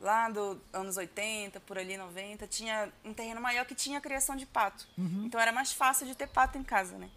lá 0.00 0.28
dos 0.28 0.56
anos 0.72 0.96
80, 0.96 1.60
por 1.60 1.78
ali 1.78 1.96
90, 1.96 2.46
tinha 2.46 2.90
um 3.04 3.12
terreno 3.12 3.40
maior 3.40 3.64
que 3.66 3.74
tinha 3.74 4.00
criação 4.00 4.34
de 4.34 4.46
pato. 4.46 4.88
Então 5.24 5.40
era 5.40 5.52
mais 5.52 5.72
fácil 5.72 6.06
de 6.06 6.14
ter 6.14 6.28
pato 6.28 6.56
em 6.58 6.64
casa, 6.64 6.96
né? 6.96 7.10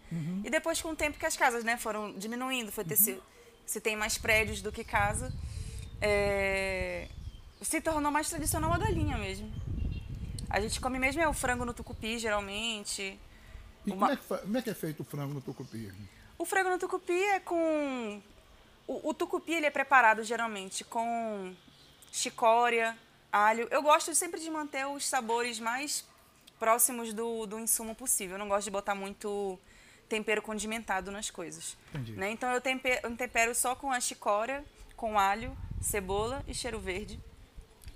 E 0.44 0.50
depois 0.50 0.80
com 0.80 0.90
o 0.90 0.96
tempo 0.96 1.18
que 1.18 1.26
as 1.26 1.36
casas, 1.36 1.64
né, 1.64 1.76
foram 1.76 2.12
diminuindo, 2.12 2.70
foi 2.70 2.84
ter 2.84 2.96
se, 2.96 3.20
se 3.66 3.80
tem 3.80 3.96
mais 3.96 4.18
prédios 4.18 4.60
do 4.62 4.70
que 4.70 4.84
casa, 4.84 5.32
é, 6.00 7.08
se 7.62 7.80
tornou 7.80 8.10
mais 8.12 8.28
tradicional 8.28 8.72
a 8.72 8.78
galinha 8.78 9.16
mesmo. 9.18 9.52
A 10.48 10.60
gente 10.60 10.80
come 10.80 10.98
mesmo 10.98 11.22
é 11.22 11.28
o 11.28 11.32
frango 11.32 11.64
no 11.64 11.72
tucupi, 11.72 12.18
geralmente. 12.18 13.18
E 13.86 13.90
Uma- 13.92 14.08
como, 14.08 14.12
é 14.12 14.16
que 14.16 14.42
como 14.42 14.58
é 14.58 14.62
que 14.62 14.70
é 14.70 14.74
feito 14.74 15.00
o 15.00 15.04
frango 15.04 15.34
no 15.34 15.40
tucupi? 15.40 15.92
O 16.38 16.44
frango 16.44 16.70
no 16.70 16.78
tucupi 16.78 17.12
é 17.24 17.40
com. 17.40 18.20
O, 18.86 19.10
o 19.10 19.14
tucupi 19.14 19.54
ele 19.54 19.66
é 19.66 19.70
preparado 19.70 20.22
geralmente 20.24 20.84
com 20.84 21.54
chicória, 22.10 22.96
alho. 23.32 23.66
Eu 23.70 23.82
gosto 23.82 24.14
sempre 24.14 24.40
de 24.40 24.50
manter 24.50 24.86
os 24.86 25.06
sabores 25.08 25.58
mais 25.58 26.04
próximos 26.58 27.12
do, 27.14 27.46
do 27.46 27.58
insumo 27.58 27.94
possível. 27.94 28.34
Eu 28.34 28.38
não 28.38 28.48
gosto 28.48 28.64
de 28.64 28.70
botar 28.70 28.94
muito 28.94 29.58
tempero 30.08 30.42
condimentado 30.42 31.10
nas 31.10 31.30
coisas. 31.30 31.76
Entendi. 31.88 32.12
Né? 32.12 32.30
Então 32.30 32.50
eu 32.52 32.60
tempero, 32.60 33.00
eu 33.04 33.16
tempero 33.16 33.54
só 33.54 33.74
com 33.74 33.90
a 33.90 33.98
chicória, 33.98 34.62
com 34.94 35.18
alho, 35.18 35.56
cebola 35.80 36.44
e 36.46 36.52
cheiro 36.54 36.78
verde. 36.78 37.18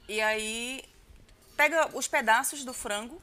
E 0.08 0.20
aí 0.20 0.82
pega 1.56 1.96
os 1.96 2.06
pedaços 2.06 2.64
do 2.64 2.72
frango, 2.72 3.20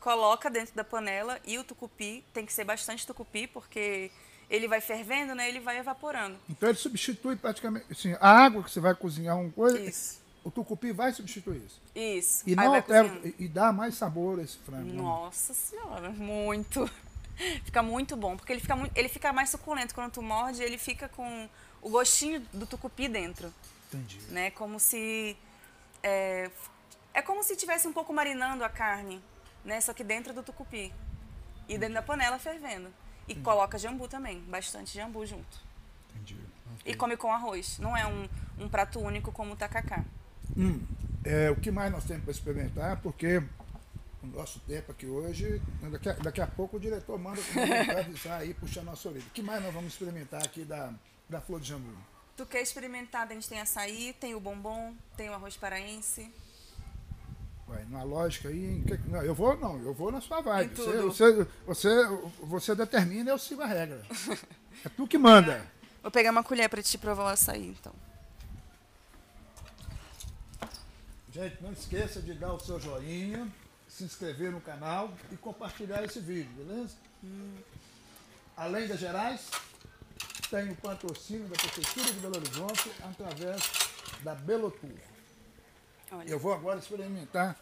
coloca 0.00 0.50
dentro 0.50 0.74
da 0.74 0.84
panela 0.84 1.40
e 1.46 1.58
o 1.58 1.64
tucupi, 1.64 2.24
tem 2.32 2.44
que 2.44 2.52
ser 2.52 2.64
bastante 2.64 3.06
tucupi, 3.06 3.46
porque 3.46 4.10
ele 4.50 4.68
vai 4.68 4.80
fervendo, 4.80 5.34
né? 5.34 5.48
Ele 5.48 5.60
vai 5.60 5.78
evaporando. 5.78 6.38
Então 6.48 6.68
ele 6.68 6.78
substitui 6.78 7.36
praticamente, 7.36 7.86
assim, 7.90 8.14
a 8.20 8.28
água 8.28 8.62
que 8.62 8.70
você 8.70 8.80
vai 8.80 8.94
cozinhar 8.94 9.38
uma 9.38 9.50
coisa, 9.50 9.80
Isso. 9.80 10.20
o 10.42 10.50
tucupi 10.50 10.92
vai 10.92 11.12
substituir 11.12 11.62
isso. 11.64 11.80
Isso. 11.94 12.42
E 12.46 12.54
não 12.54 12.74
altera, 12.74 13.08
cozinhando. 13.08 13.34
e, 13.38 13.48
dá 13.48 13.72
mais 13.72 13.94
sabor 13.94 14.38
a 14.38 14.42
esse 14.42 14.58
frango. 14.58 14.92
né? 14.92 15.02
Nossa 15.02 15.54
senhora, 15.54 16.10
muito. 16.10 16.88
Fica 17.64 17.82
muito 17.82 18.14
bom, 18.16 18.36
porque 18.36 18.52
ele 18.52 18.60
fica, 18.60 18.76
muito, 18.76 18.96
ele 18.96 19.08
fica 19.08 19.32
mais 19.32 19.50
suculento. 19.50 19.92
Quando 19.92 20.12
tu 20.12 20.22
morde, 20.22 20.62
ele 20.62 20.78
fica 20.78 21.08
com 21.08 21.48
o 21.82 21.90
gostinho 21.90 22.40
do 22.52 22.64
tucupi 22.64 23.08
dentro. 23.08 23.52
Entendi. 23.88 24.20
né? 24.28 24.50
Como 24.52 24.78
se 24.78 25.36
é, 26.04 26.50
é 27.14 27.22
como 27.22 27.42
se 27.42 27.56
tivesse 27.56 27.88
um 27.88 27.92
pouco 27.92 28.12
marinando 28.12 28.62
a 28.62 28.68
carne, 28.68 29.22
né? 29.64 29.80
Só 29.80 29.94
que 29.94 30.04
dentro 30.04 30.34
do 30.34 30.42
tucupi 30.42 30.92
e 31.66 31.78
dentro 31.78 31.94
da 31.94 32.02
panela 32.02 32.38
fervendo. 32.38 32.92
E 33.26 33.34
coloca 33.34 33.78
jambu 33.78 34.06
também, 34.06 34.38
bastante 34.40 34.94
jambu 34.94 35.24
junto. 35.24 35.58
Entendi. 36.10 36.38
E 36.84 36.94
come 36.94 37.16
com 37.16 37.32
arroz. 37.32 37.78
Não 37.78 37.96
é 37.96 38.06
um, 38.06 38.28
um 38.58 38.68
prato 38.68 39.00
único 39.00 39.32
como 39.32 39.54
o 39.54 39.56
tacacá. 39.56 40.04
Hum, 40.54 40.82
é, 41.24 41.50
o 41.50 41.56
que 41.56 41.70
mais 41.70 41.90
nós 41.90 42.04
temos 42.04 42.24
para 42.24 42.32
experimentar, 42.32 43.00
porque 43.00 43.42
o 44.22 44.26
nosso 44.26 44.60
tempo 44.60 44.92
aqui 44.92 45.06
hoje. 45.06 45.62
Daqui 45.90 46.08
a, 46.10 46.12
daqui 46.12 46.40
a 46.42 46.46
pouco 46.46 46.76
o 46.76 46.80
diretor 46.80 47.18
manda 47.18 47.40
vai 47.54 48.00
avisar 48.00 48.40
aí, 48.40 48.52
puxar 48.52 48.82
nossa 48.82 49.08
orelha. 49.08 49.24
O 49.24 49.30
que 49.30 49.42
mais 49.42 49.62
nós 49.62 49.72
vamos 49.72 49.94
experimentar 49.94 50.44
aqui 50.44 50.64
da, 50.64 50.92
da 51.30 51.40
flor 51.40 51.60
de 51.60 51.68
jambu? 51.68 51.96
Tu 52.36 52.44
quer 52.46 52.62
experimentar? 52.62 53.26
A 53.28 53.32
gente 53.32 53.48
tem 53.48 53.60
açaí, 53.60 54.12
tem 54.18 54.34
o 54.34 54.40
bombom, 54.40 54.94
tem 55.16 55.30
o 55.30 55.34
arroz 55.34 55.56
paraense. 55.56 56.32
Ué, 57.68 57.84
numa 57.84 58.02
lógica 58.02 58.48
aí. 58.48 58.84
Não, 59.06 59.22
eu 59.22 59.34
vou, 59.34 59.56
não, 59.56 59.80
eu 59.82 59.94
vou 59.94 60.10
na 60.10 60.20
sua 60.20 60.40
vibe. 60.40 60.74
Você, 60.74 61.00
você, 61.02 61.46
você, 61.66 61.88
você 62.40 62.74
determina, 62.74 63.30
eu 63.30 63.38
sigo 63.38 63.62
a 63.62 63.66
regra. 63.66 64.02
É 64.84 64.88
tu 64.88 65.06
que 65.06 65.16
manda. 65.16 65.64
Vou 66.02 66.10
pegar 66.10 66.32
uma 66.32 66.44
colher 66.44 66.68
pra 66.68 66.82
te 66.82 66.98
provar 66.98 67.24
o 67.24 67.28
açaí, 67.28 67.68
então. 67.68 67.94
Gente, 71.32 71.62
não 71.62 71.72
esqueça 71.72 72.20
de 72.20 72.34
dar 72.34 72.52
o 72.52 72.60
seu 72.60 72.78
joinha, 72.78 73.48
se 73.88 74.04
inscrever 74.04 74.52
no 74.52 74.60
canal 74.60 75.14
e 75.32 75.36
compartilhar 75.38 76.04
esse 76.04 76.20
vídeo, 76.20 76.52
beleza? 76.58 76.94
Além 78.54 78.86
das 78.86 79.00
Gerais, 79.00 79.50
tem 80.50 80.70
o 80.70 80.76
patrocínio 80.76 81.48
da 81.48 81.56
Prefeitura 81.56 82.06
de 82.12 82.20
Belo 82.20 82.36
Horizonte 82.36 82.90
através 83.02 83.62
da 84.22 84.34
Belotur. 84.34 84.90
Olha. 86.12 86.28
Eu 86.28 86.38
vou 86.38 86.52
agora 86.52 86.78
experimentar 86.78 87.56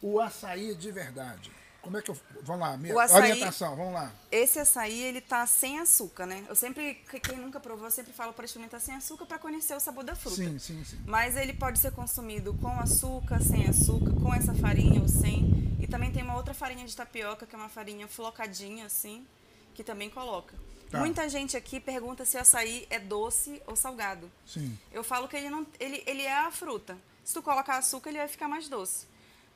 o 0.00 0.20
açaí 0.20 0.74
de 0.74 0.90
verdade. 0.90 1.50
Como 1.80 1.96
é 1.96 2.02
que 2.02 2.10
eu. 2.12 2.18
Vamos 2.42 2.60
lá, 2.60 2.76
minha 2.76 3.00
açaí- 3.02 3.32
orientação, 3.32 3.74
vamos 3.76 3.92
lá. 3.94 4.12
Esse 4.30 4.60
açaí, 4.60 5.02
ele 5.02 5.20
tá 5.20 5.44
sem 5.48 5.80
açúcar, 5.80 6.26
né? 6.26 6.44
Eu 6.48 6.54
sempre, 6.54 6.94
que- 7.10 7.18
quem 7.18 7.36
nunca 7.38 7.58
provou, 7.58 7.86
eu 7.86 7.90
sempre 7.90 8.12
falo 8.12 8.32
para 8.32 8.44
experimentar 8.44 8.80
sem 8.80 8.94
açúcar 8.94 9.26
para 9.26 9.36
conhecer 9.38 9.74
o 9.74 9.80
sabor 9.80 10.04
da 10.04 10.14
fruta. 10.14 10.36
Sim, 10.36 10.58
sim, 10.60 10.84
sim. 10.84 11.00
Mas 11.04 11.36
ele 11.36 11.52
pode 11.52 11.80
ser 11.80 11.90
consumido 11.92 12.54
com 12.54 12.68
açúcar, 12.78 13.40
sem 13.42 13.66
açúcar, 13.66 14.12
com 14.20 14.32
essa 14.32 14.54
farinha 14.54 15.00
ou 15.02 15.08
sem. 15.08 15.76
E 15.80 15.86
também 15.88 16.12
tem 16.12 16.22
uma 16.22 16.36
outra 16.36 16.54
farinha 16.54 16.86
de 16.86 16.94
tapioca, 16.94 17.46
que 17.46 17.54
é 17.54 17.58
uma 17.58 17.68
farinha 17.68 18.06
flocadinha, 18.06 18.86
assim, 18.86 19.26
que 19.74 19.82
também 19.82 20.08
coloca. 20.08 20.54
Tá. 20.92 20.98
Muita 20.98 21.26
gente 21.28 21.56
aqui 21.56 21.80
pergunta 21.80 22.24
se 22.26 22.36
o 22.36 22.40
açaí 22.40 22.86
é 22.90 22.98
doce 22.98 23.60
ou 23.66 23.74
salgado. 23.74 24.30
Sim. 24.46 24.78
Eu 24.92 25.02
falo 25.02 25.26
que 25.26 25.34
ele, 25.36 25.48
não, 25.48 25.66
ele, 25.80 26.02
ele 26.06 26.22
é 26.22 26.36
a 26.36 26.50
fruta. 26.50 26.96
Se 27.24 27.32
tu 27.32 27.42
colocar 27.42 27.78
açúcar, 27.78 28.10
ele 28.10 28.18
vai 28.18 28.28
ficar 28.28 28.46
mais 28.46 28.68
doce. 28.68 29.06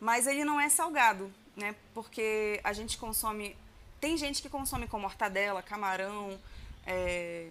Mas 0.00 0.26
ele 0.26 0.44
não 0.44 0.58
é 0.58 0.68
salgado, 0.70 1.30
né? 1.54 1.74
Porque 1.94 2.58
a 2.64 2.72
gente 2.72 2.96
consome... 2.98 3.54
Tem 4.00 4.16
gente 4.16 4.40
que 4.40 4.48
consome 4.48 4.86
com 4.86 4.98
mortadela, 4.98 5.62
camarão, 5.62 6.38
é, 6.86 7.48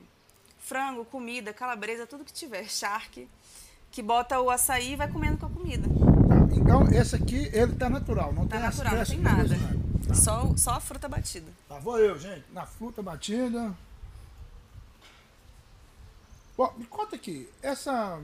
frango, 0.59 1.05
comida, 1.05 1.53
calabresa, 1.53 2.07
tudo 2.07 2.23
que 2.25 2.33
tiver, 2.33 2.65
charque, 2.69 3.27
que 3.91 4.01
bota 4.01 4.39
o 4.39 4.49
açaí 4.49 4.93
e 4.93 4.95
vai 4.95 5.07
comendo 5.11 5.37
com 5.37 5.45
a 5.45 5.49
comida. 5.49 5.87
Tá, 5.87 6.55
Então, 6.55 6.87
esse 6.91 7.15
aqui, 7.15 7.49
ele 7.53 7.75
tá 7.75 7.89
natural, 7.89 8.33
não 8.33 8.47
Tá 8.47 8.57
tem 8.57 8.65
as 8.67 8.77
natural, 8.77 8.95
não 8.95 9.05
crestas 9.05 9.15
tem 9.15 9.23
nada. 9.23 9.43
de 9.55 9.61
nada. 9.61 9.84
Tá. 10.07 10.13
Só, 10.13 10.55
só 10.57 10.71
a 10.71 10.79
fruta 10.79 11.07
batida. 11.09 11.51
Tá, 11.67 11.79
vou 11.79 11.99
eu, 11.99 12.17
gente, 12.19 12.45
na 12.51 12.65
fruta 12.65 13.01
batida. 13.01 13.75
Bom, 16.57 16.73
me 16.77 16.85
conta 16.85 17.15
aqui, 17.15 17.49
essa, 17.61 18.19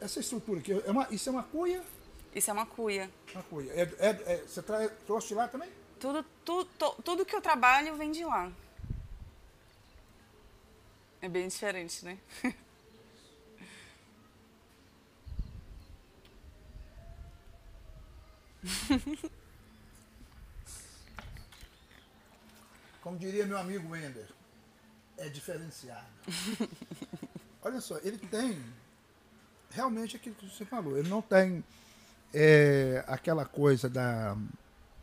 essa 0.00 0.20
estrutura 0.20 0.60
aqui, 0.60 0.72
é 0.72 0.90
uma, 0.90 1.06
isso 1.10 1.28
é 1.28 1.32
uma 1.32 1.42
cuia? 1.42 1.82
Isso 2.34 2.50
é 2.50 2.52
uma 2.52 2.66
cuia. 2.66 3.10
Uma 3.32 3.42
cuia. 3.44 3.72
É, 3.72 3.82
é- 3.98 4.32
é- 4.34 4.44
você 4.46 4.60
tra- 4.62 4.88
trouxe 5.06 5.28
de 5.28 5.34
lá 5.34 5.48
também? 5.48 5.70
Tudo, 6.00 6.24
tu, 6.44 6.64
to- 6.64 6.96
tudo 7.02 7.24
que 7.24 7.34
eu 7.34 7.40
trabalho 7.40 7.96
vem 7.96 8.10
de 8.12 8.24
lá. 8.24 8.50
É 11.22 11.28
bem 11.28 11.48
diferente, 11.48 12.04
né? 12.04 12.18
Como 23.04 23.18
diria 23.18 23.44
meu 23.44 23.58
amigo 23.58 23.90
Wender, 23.90 24.26
é 25.18 25.28
diferenciado. 25.28 26.06
Olha 27.60 27.78
só, 27.78 27.98
ele 27.98 28.16
tem 28.16 28.58
realmente 29.70 30.16
aquilo 30.16 30.34
que 30.34 30.48
você 30.48 30.64
falou. 30.64 30.96
Ele 30.96 31.10
não 31.10 31.20
tem 31.20 31.62
é, 32.32 33.04
aquela 33.06 33.44
coisa 33.44 33.90
da, 33.90 34.34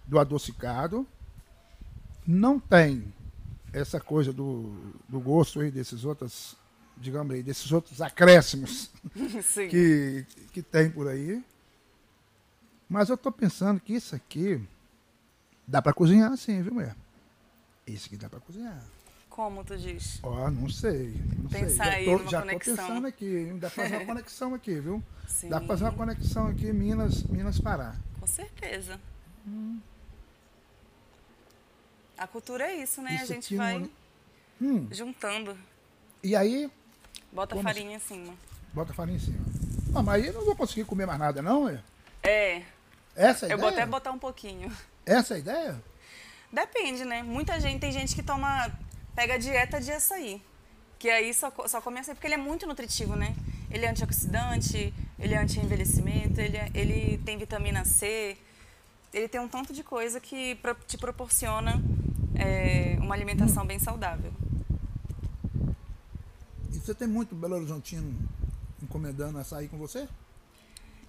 do 0.08 0.18
adocicado, 0.18 1.06
não 2.26 2.60
tem 2.60 3.14
essa 3.72 4.00
coisa 4.00 4.34
do, 4.34 4.74
do 5.08 5.20
gosto 5.20 5.60
aí 5.60 5.70
desses 5.70 6.04
outros, 6.04 6.58
digamos 6.98 7.36
aí, 7.36 7.44
desses 7.44 7.72
outros 7.72 8.02
acréscimos 8.02 8.90
Sim. 9.46 9.68
que, 9.68 10.26
que 10.52 10.64
tem 10.64 10.90
por 10.90 11.08
aí. 11.08 11.46
Mas 12.90 13.10
eu 13.10 13.16
estou 13.16 13.32
pensando 13.32 13.80
que 13.80 13.94
isso 13.94 14.16
aqui 14.16 14.60
dá 15.68 15.84
para 15.84 15.94
cozinhar 15.94 16.36
sim, 16.36 16.64
viu, 16.64 16.74
mulher? 16.74 16.96
Isso 17.94 18.08
aqui 18.08 18.18
dá 18.18 18.30
para 18.30 18.40
cozinhar. 18.40 18.82
Como 19.30 19.64
tu 19.64 19.78
diz? 19.78 20.20
Ó, 20.24 20.50
não 20.52 20.70
sei. 20.70 21.14
Não 21.42 21.50
Pensar 21.50 21.86
sei. 21.86 21.94
aí 21.94 22.06
já 22.06 22.12
tô, 22.12 22.18
numa 22.20 22.30
já 22.32 22.42
tô 22.42 22.48
conexão. 22.48 22.76
pensando 22.76 23.08
aqui? 23.08 23.54
Dá 23.60 23.70
pra 23.70 23.84
fazer 23.84 23.96
uma 23.98 24.06
conexão 24.14 24.54
aqui, 24.54 24.80
viu? 24.80 25.04
Sim. 25.28 25.50
Dá 25.50 25.58
pra 25.60 25.68
fazer 25.68 25.84
uma 25.86 25.94
conexão 25.94 26.48
aqui, 26.48 26.72
Minas, 26.74 27.24
Minas 27.24 27.60
Pará. 27.60 27.96
Com 28.20 28.28
certeza. 28.28 29.00
A 32.18 32.28
cultura 32.28 32.66
é 32.66 32.76
isso, 32.76 33.02
né? 33.02 33.16
Isso 33.16 33.24
a 33.24 33.28
gente 33.28 33.46
aqui 33.46 33.56
vai 33.56 33.90
Hum, 34.62 34.88
juntando. 34.92 35.58
e 36.24 36.36
aí, 36.36 36.70
Bota 37.32 37.56
Como 37.56 37.68
farinha 37.68 37.96
em 37.96 38.00
cima. 38.00 38.34
bota 38.74 38.94
farinha 38.94 39.16
em 39.18 39.20
cima. 39.20 39.40
Ah, 39.96 40.04
mas 40.04 40.16
aí 40.22 40.28
eu 40.28 40.34
não 40.34 40.46
vou 40.46 40.56
conseguir 40.56 40.84
comer 40.84 41.06
mais 41.08 41.18
nada, 41.18 41.42
não, 41.42 41.68
é? 41.68 41.82
É, 42.22 42.64
Essa 43.16 43.46
é 43.48 43.50
a 43.50 43.52
eu 43.54 43.58
vou 43.58 43.70
ideia? 43.70 43.84
até 43.84 43.90
botar 43.92 44.12
um 44.12 44.20
pouquinho. 44.20 44.70
Essa 45.06 45.34
é 45.34 45.38
a 45.38 45.40
ideia? 45.40 45.84
Depende, 46.52 47.06
né? 47.06 47.24
Muita 47.24 47.60
gente, 47.60 47.80
tem 47.80 47.92
gente 47.92 48.14
que 48.16 48.22
toma, 48.24 48.70
pega 49.16 49.38
dieta 49.40 49.80
de 49.80 49.92
açaí. 49.92 50.42
Que 51.00 51.10
aí 51.10 51.34
só, 51.34 51.52
só 51.68 51.82
come 51.82 52.00
açaí, 52.00 52.14
porque 52.14 52.28
ele 52.28 52.34
é 52.36 52.38
muito 52.38 52.68
nutritivo, 52.68 53.16
né? 53.16 53.36
Ele 53.72 53.86
é 53.86 53.90
antioxidante, 53.90 54.94
ele 55.18 55.34
é 55.34 55.38
anti-envelhecimento, 55.38 56.40
ele, 56.42 56.58
é- 56.58 56.70
ele 56.74 57.18
tem 57.26 57.38
vitamina 57.38 57.86
C, 57.86 58.38
ele 59.14 59.28
tem 59.28 59.40
um 59.40 59.48
tanto 59.48 59.72
de 59.74 59.84
coisa 59.84 60.20
que 60.20 60.58
te 60.88 60.98
proporciona 60.98 61.82
é, 62.36 62.98
uma 63.00 63.16
alimentação 63.16 63.66
bem 63.66 63.80
saudável. 63.80 64.32
E 66.72 66.78
você 66.78 66.94
tem 66.94 67.08
muito 67.08 67.34
Belo 67.36 67.56
Horizontino 67.56 68.18
encomendando 68.82 69.38
açaí 69.38 69.68
com 69.68 69.78
você? 69.78 70.08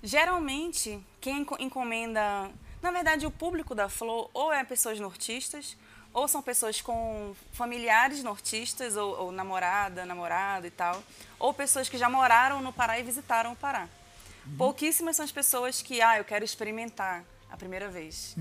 Geralmente, 0.03 1.01
quem 1.21 1.41
enco- 1.43 1.57
encomenda. 1.61 2.51
Na 2.83 2.91
verdade, 2.91 3.25
o 3.25 3.31
público 3.31 3.75
da 3.75 3.89
Flor 3.89 4.29
ou 4.35 4.53
é 4.53 4.65
pessoas 4.65 4.99
nortistas, 4.99 5.77
ou 6.13 6.27
são 6.27 6.43
pessoas 6.43 6.81
com 6.81 7.35
familiares 7.53 8.23
nortistas, 8.23 8.97
ou, 8.97 9.19
ou 9.19 9.33
namorada, 9.33 10.05
namorado 10.05 10.67
e 10.67 10.71
tal, 10.71 11.03
ou 11.39 11.55
pessoas 11.55 11.89
que 11.89 11.97
já 11.97 12.09
moraram 12.09 12.61
no 12.61 12.73
Pará 12.73 12.99
e 12.99 13.03
visitaram 13.03 13.53
o 13.53 13.57
Pará. 13.57 13.89
Pouquíssimas 14.59 15.17
são 15.17 15.25
as 15.25 15.31
pessoas 15.31 15.81
que, 15.81 16.03
ah, 16.03 16.19
eu 16.19 16.25
quero 16.25 16.45
experimentar 16.45 17.25
a 17.49 17.57
primeira 17.57 17.89
vez. 17.89 18.35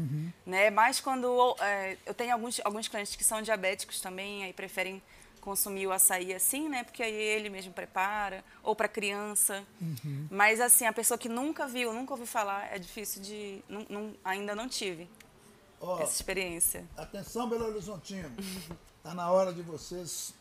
Né? 0.45 0.69
Mas 0.71 0.99
quando. 0.99 1.55
é, 1.59 1.97
eu 2.05 2.13
tenho 2.13 2.33
alguns, 2.33 2.59
alguns 2.63 2.87
clientes 2.87 3.15
que 3.15 3.23
são 3.23 3.41
diabéticos 3.41 4.01
também, 4.01 4.43
aí 4.43 4.53
preferem 4.53 5.01
consumir 5.41 5.87
o 5.87 5.91
açaí 5.91 6.33
assim, 6.33 6.69
né? 6.69 6.83
Porque 6.83 7.01
aí 7.03 7.11
ele 7.13 7.49
mesmo 7.49 7.73
prepara, 7.73 8.43
ou 8.63 8.75
para 8.75 8.87
criança. 8.87 9.63
Mas 10.29 10.61
assim, 10.61 10.85
a 10.85 10.93
pessoa 10.93 11.17
que 11.17 11.27
nunca 11.27 11.67
viu, 11.67 11.91
nunca 11.93 12.13
ouviu 12.13 12.27
falar, 12.27 12.73
é 12.73 12.79
difícil 12.79 13.21
de. 13.21 13.61
não- 13.67 13.85
não- 13.89 14.15
ainda 14.23 14.55
não 14.55 14.69
tive 14.69 15.09
Ó, 15.81 15.99
essa 15.99 16.13
experiência. 16.13 16.85
Atenção, 16.95 17.49
Belo 17.49 17.65
Horizontino. 17.65 18.31
Está 18.97 19.13
na 19.15 19.31
hora 19.31 19.51
de 19.51 19.61
vocês 19.61 20.33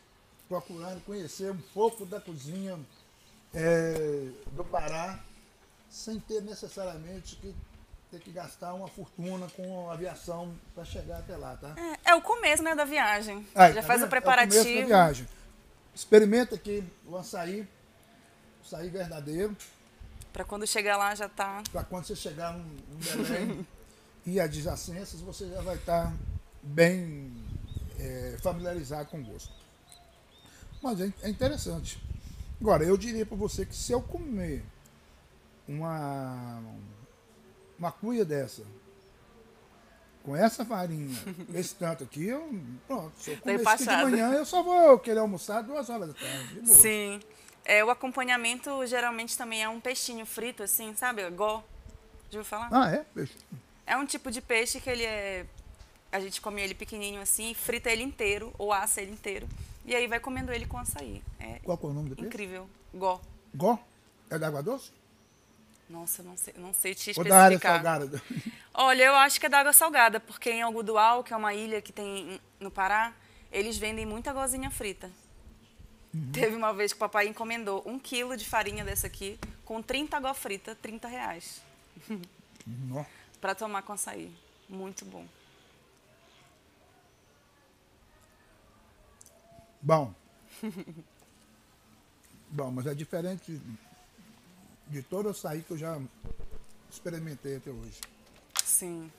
procurarem 0.49 1.01
conhecer 1.01 1.51
um 1.53 1.61
pouco 1.73 2.05
da 2.05 2.21
cozinha 2.21 2.79
é, 3.55 4.29
do 4.53 4.65
Pará, 4.65 5.19
sem 5.89 6.21
ter 6.21 6.43
necessariamente 6.43 7.37
que 7.37 7.55
ter 8.11 8.21
que 8.21 8.31
gastar 8.33 8.75
uma 8.75 8.89
fortuna 8.89 9.47
com 9.57 9.91
aviação 9.91 10.55
para 10.75 10.85
chegar 10.85 11.19
até 11.19 11.37
lá, 11.37 11.57
tá? 11.57 11.75
É, 12.05 12.11
é 12.11 12.15
o 12.15 12.21
começo, 12.23 12.63
né, 12.63 12.75
da 12.75 12.85
viagem. 12.85 13.47
Aí, 13.55 13.73
Já 13.73 13.81
tá 13.83 13.87
faz 13.87 14.01
vendo? 14.01 14.13
o 14.13 14.17
É 14.17 14.21
começo 14.21 14.37
da 14.47 14.47
preparativo. 14.47 14.87
viagem. 14.87 15.29
Experimenta 15.95 16.55
aqui 16.57 16.85
o 17.07 17.17
açaí, 17.17 17.61
o 17.63 18.67
açaí 18.67 18.89
verdadeiro, 18.89 19.57
para 20.33 20.45
quando 20.45 20.67
chegar 20.67 20.97
lá 20.97 21.15
já 21.15 21.29
tá. 21.29 21.63
para 21.73 21.83
quando 21.83 22.05
você 22.07 22.15
chegar 22.15 22.53
no, 22.53 22.65
no 22.65 22.99
Belém 22.99 23.67
e 24.25 24.39
adjacências, 24.41 25.21
você 25.21 25.49
já 25.49 25.61
vai 25.61 25.75
estar 25.77 26.13
bem 26.63 27.33
é, 27.99 28.37
familiarizado 28.43 29.09
com 29.09 29.19
o 29.21 29.25
gosto. 29.25 29.53
Mas 30.83 31.01
é, 31.01 31.13
é 31.23 31.29
interessante. 31.29 32.01
Agora, 32.61 32.85
eu 32.85 32.97
diria 32.97 33.27
para 33.27 33.37
você 33.37 33.67
que 33.67 33.75
se 33.75 33.91
eu 33.93 34.01
comer 34.01 34.63
uma, 35.67 36.63
uma 37.81 37.91
cuia 37.91 38.25
dessa, 38.27 38.63
com 40.23 40.37
essa 40.37 40.65
farinha, 40.65 41.17
esse 41.55 41.75
tanto 41.75 42.05
aqui, 42.05 42.27
eu, 42.27 42.47
pronto, 42.87 43.13
se 43.17 43.31
eu 43.31 43.39
comer 43.39 43.61
isso 43.61 43.77
de 43.79 43.97
manhã, 43.97 44.33
eu 44.35 44.45
só 44.45 44.63
vou 44.63 44.99
querer 44.99 45.19
almoçar 45.19 45.63
duas 45.63 45.89
horas 45.89 46.09
da 46.09 46.15
tarde. 46.15 46.69
Sim. 46.69 47.21
É, 47.65 47.83
o 47.85 47.91
acompanhamento 47.91 48.87
geralmente 48.87 49.37
também 49.37 49.63
é 49.63 49.69
um 49.69 49.81
peixinho 49.81 50.27
frito, 50.27 50.63
assim, 50.63 50.95
sabe? 50.95 51.29
Gó. 51.31 51.65
Já 52.31 52.39
ouviu 52.39 52.45
falar? 52.45 52.69
Ah, 52.71 52.91
é? 52.91 53.05
Peixe. 53.15 53.37
É 53.87 53.97
um 53.97 54.05
tipo 54.05 54.31
de 54.31 54.41
peixe 54.41 54.81
que 54.81 54.89
ele 54.89 55.05
é. 55.05 55.47
A 56.13 56.21
gente 56.21 56.41
come 56.41 56.61
ele 56.61 56.75
pequenininho 56.75 57.21
assim, 57.21 57.55
frita 57.55 57.91
ele 57.91 58.03
inteiro 58.03 58.53
ou 58.59 58.73
assa 58.73 59.01
ele 59.01 59.13
inteiro. 59.13 59.49
E 59.85 59.95
aí 59.95 60.07
vai 60.07 60.21
comendo 60.21 60.53
ele 60.53 60.67
com 60.67 60.77
açaí. 60.79 61.23
É 61.39 61.61
Qual 61.61 61.79
que 61.79 61.87
é 61.87 61.89
o 61.89 61.93
nome 61.93 62.11
do 62.11 62.17
peixe? 62.17 62.29
incrível. 62.29 62.69
Gó. 62.95 63.21
Gó? 63.55 63.79
É 64.29 64.39
da 64.39 64.49
água 64.49 64.63
doce? 64.63 64.91
Nossa, 65.91 66.23
não 66.23 66.37
sei, 66.37 66.55
não 66.57 66.73
sei 66.73 66.95
te 66.95 67.13
Ou 67.17 67.25
da 67.25 67.43
área 67.43 67.57
especificar. 67.57 67.83
salgada? 67.83 68.23
Olha, 68.73 69.03
eu 69.03 69.17
acho 69.17 69.41
que 69.41 69.47
é 69.47 69.49
da 69.49 69.59
água 69.59 69.73
salgada, 69.73 70.21
porque 70.21 70.49
em 70.49 70.63
Algodual, 70.63 71.25
que 71.25 71.33
é 71.35 71.37
uma 71.37 71.53
ilha 71.53 71.83
que 71.83 71.93
tem 71.93 72.41
no 72.61 72.71
Pará, 72.71 73.13
eles 73.51 73.77
vendem 73.77 74.07
muita 74.07 74.33
gozinha 74.33 74.71
frita. 74.71 75.11
Uhum. 76.15 76.31
Teve 76.33 76.55
uma 76.55 76.73
vez 76.73 76.93
que 76.93 76.97
o 76.97 77.01
papai 77.01 77.27
encomendou 77.27 77.83
um 77.85 77.99
quilo 77.99 78.37
de 78.37 78.49
farinha 78.49 78.85
dessa 78.85 79.09
aqui, 79.09 79.37
com 79.65 79.83
30 79.83 80.21
gó 80.21 80.33
frita, 80.33 80.77
30 80.77 81.09
reais, 81.09 81.61
para 83.41 83.55
tomar 83.57 83.83
com 83.83 83.93
açaí. 83.93 84.33
Muito 84.69 85.05
bom. 85.05 85.27
Bom. 89.83 90.15
Bom, 92.53 92.69
mas 92.73 92.85
é 92.87 92.95
diferente 92.95 93.61
de 94.91 95.03
todo 95.03 95.29
açaí 95.29 95.63
que 95.63 95.71
eu 95.73 95.79
já 95.79 95.99
experimentei 96.91 97.57
até 97.57 97.71
hoje. 97.71 98.01
Sim. 98.65 99.11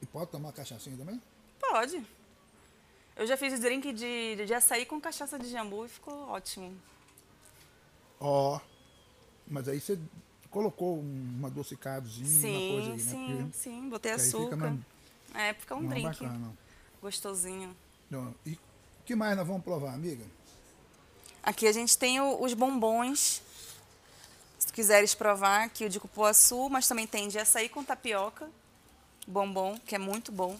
E 0.00 0.06
pode 0.06 0.30
tomar 0.30 0.52
cachaçinha 0.52 0.96
também? 0.96 1.20
Pode. 1.60 2.04
Eu 3.14 3.26
já 3.26 3.36
fiz 3.36 3.60
drink 3.60 3.92
de, 3.92 4.36
de, 4.36 4.46
de 4.46 4.54
açaí 4.54 4.86
com 4.86 5.00
cachaça 5.00 5.38
de 5.38 5.48
jambu 5.50 5.84
e 5.84 5.88
ficou 5.88 6.28
ótimo. 6.30 6.74
Ó. 8.18 8.58
Mas 9.46 9.68
aí 9.68 9.80
você 9.80 9.98
colocou 10.50 10.98
um 10.98 11.46
adocicadozinho, 11.46 12.80
uma 12.80 12.84
coisa 12.86 12.98
Sim, 13.10 13.24
aí, 13.26 13.34
né? 13.34 13.50
sim, 13.52 13.60
sim. 13.82 13.88
Botei 13.88 14.12
fica 14.12 14.22
açúcar. 14.22 14.56
mais- 14.56 14.80
É, 15.34 15.54
fica 15.54 15.74
um 15.74 15.86
drink 15.86 16.04
bacana. 16.04 16.52
gostosinho. 17.00 17.76
E 18.46 18.52
o 18.52 18.58
que 19.04 19.14
mais 19.14 19.36
nós 19.36 19.46
vamos 19.46 19.62
provar, 19.62 19.94
amiga? 19.94 20.24
Aqui 21.42 21.66
a 21.66 21.72
gente 21.72 21.96
tem 21.98 22.20
o- 22.20 22.42
os 22.42 22.54
bombons. 22.54 23.42
Tu 24.72 24.76
quiseres 24.76 25.14
provar, 25.14 25.64
aqui 25.64 25.84
o 25.84 25.88
de 25.90 26.00
cupuaçu, 26.00 26.70
mas 26.70 26.88
também 26.88 27.06
tem 27.06 27.28
de 27.28 27.38
açaí 27.38 27.68
com 27.68 27.84
tapioca, 27.84 28.48
bombom, 29.26 29.78
que 29.84 29.94
é 29.94 29.98
muito 29.98 30.32
bom. 30.32 30.58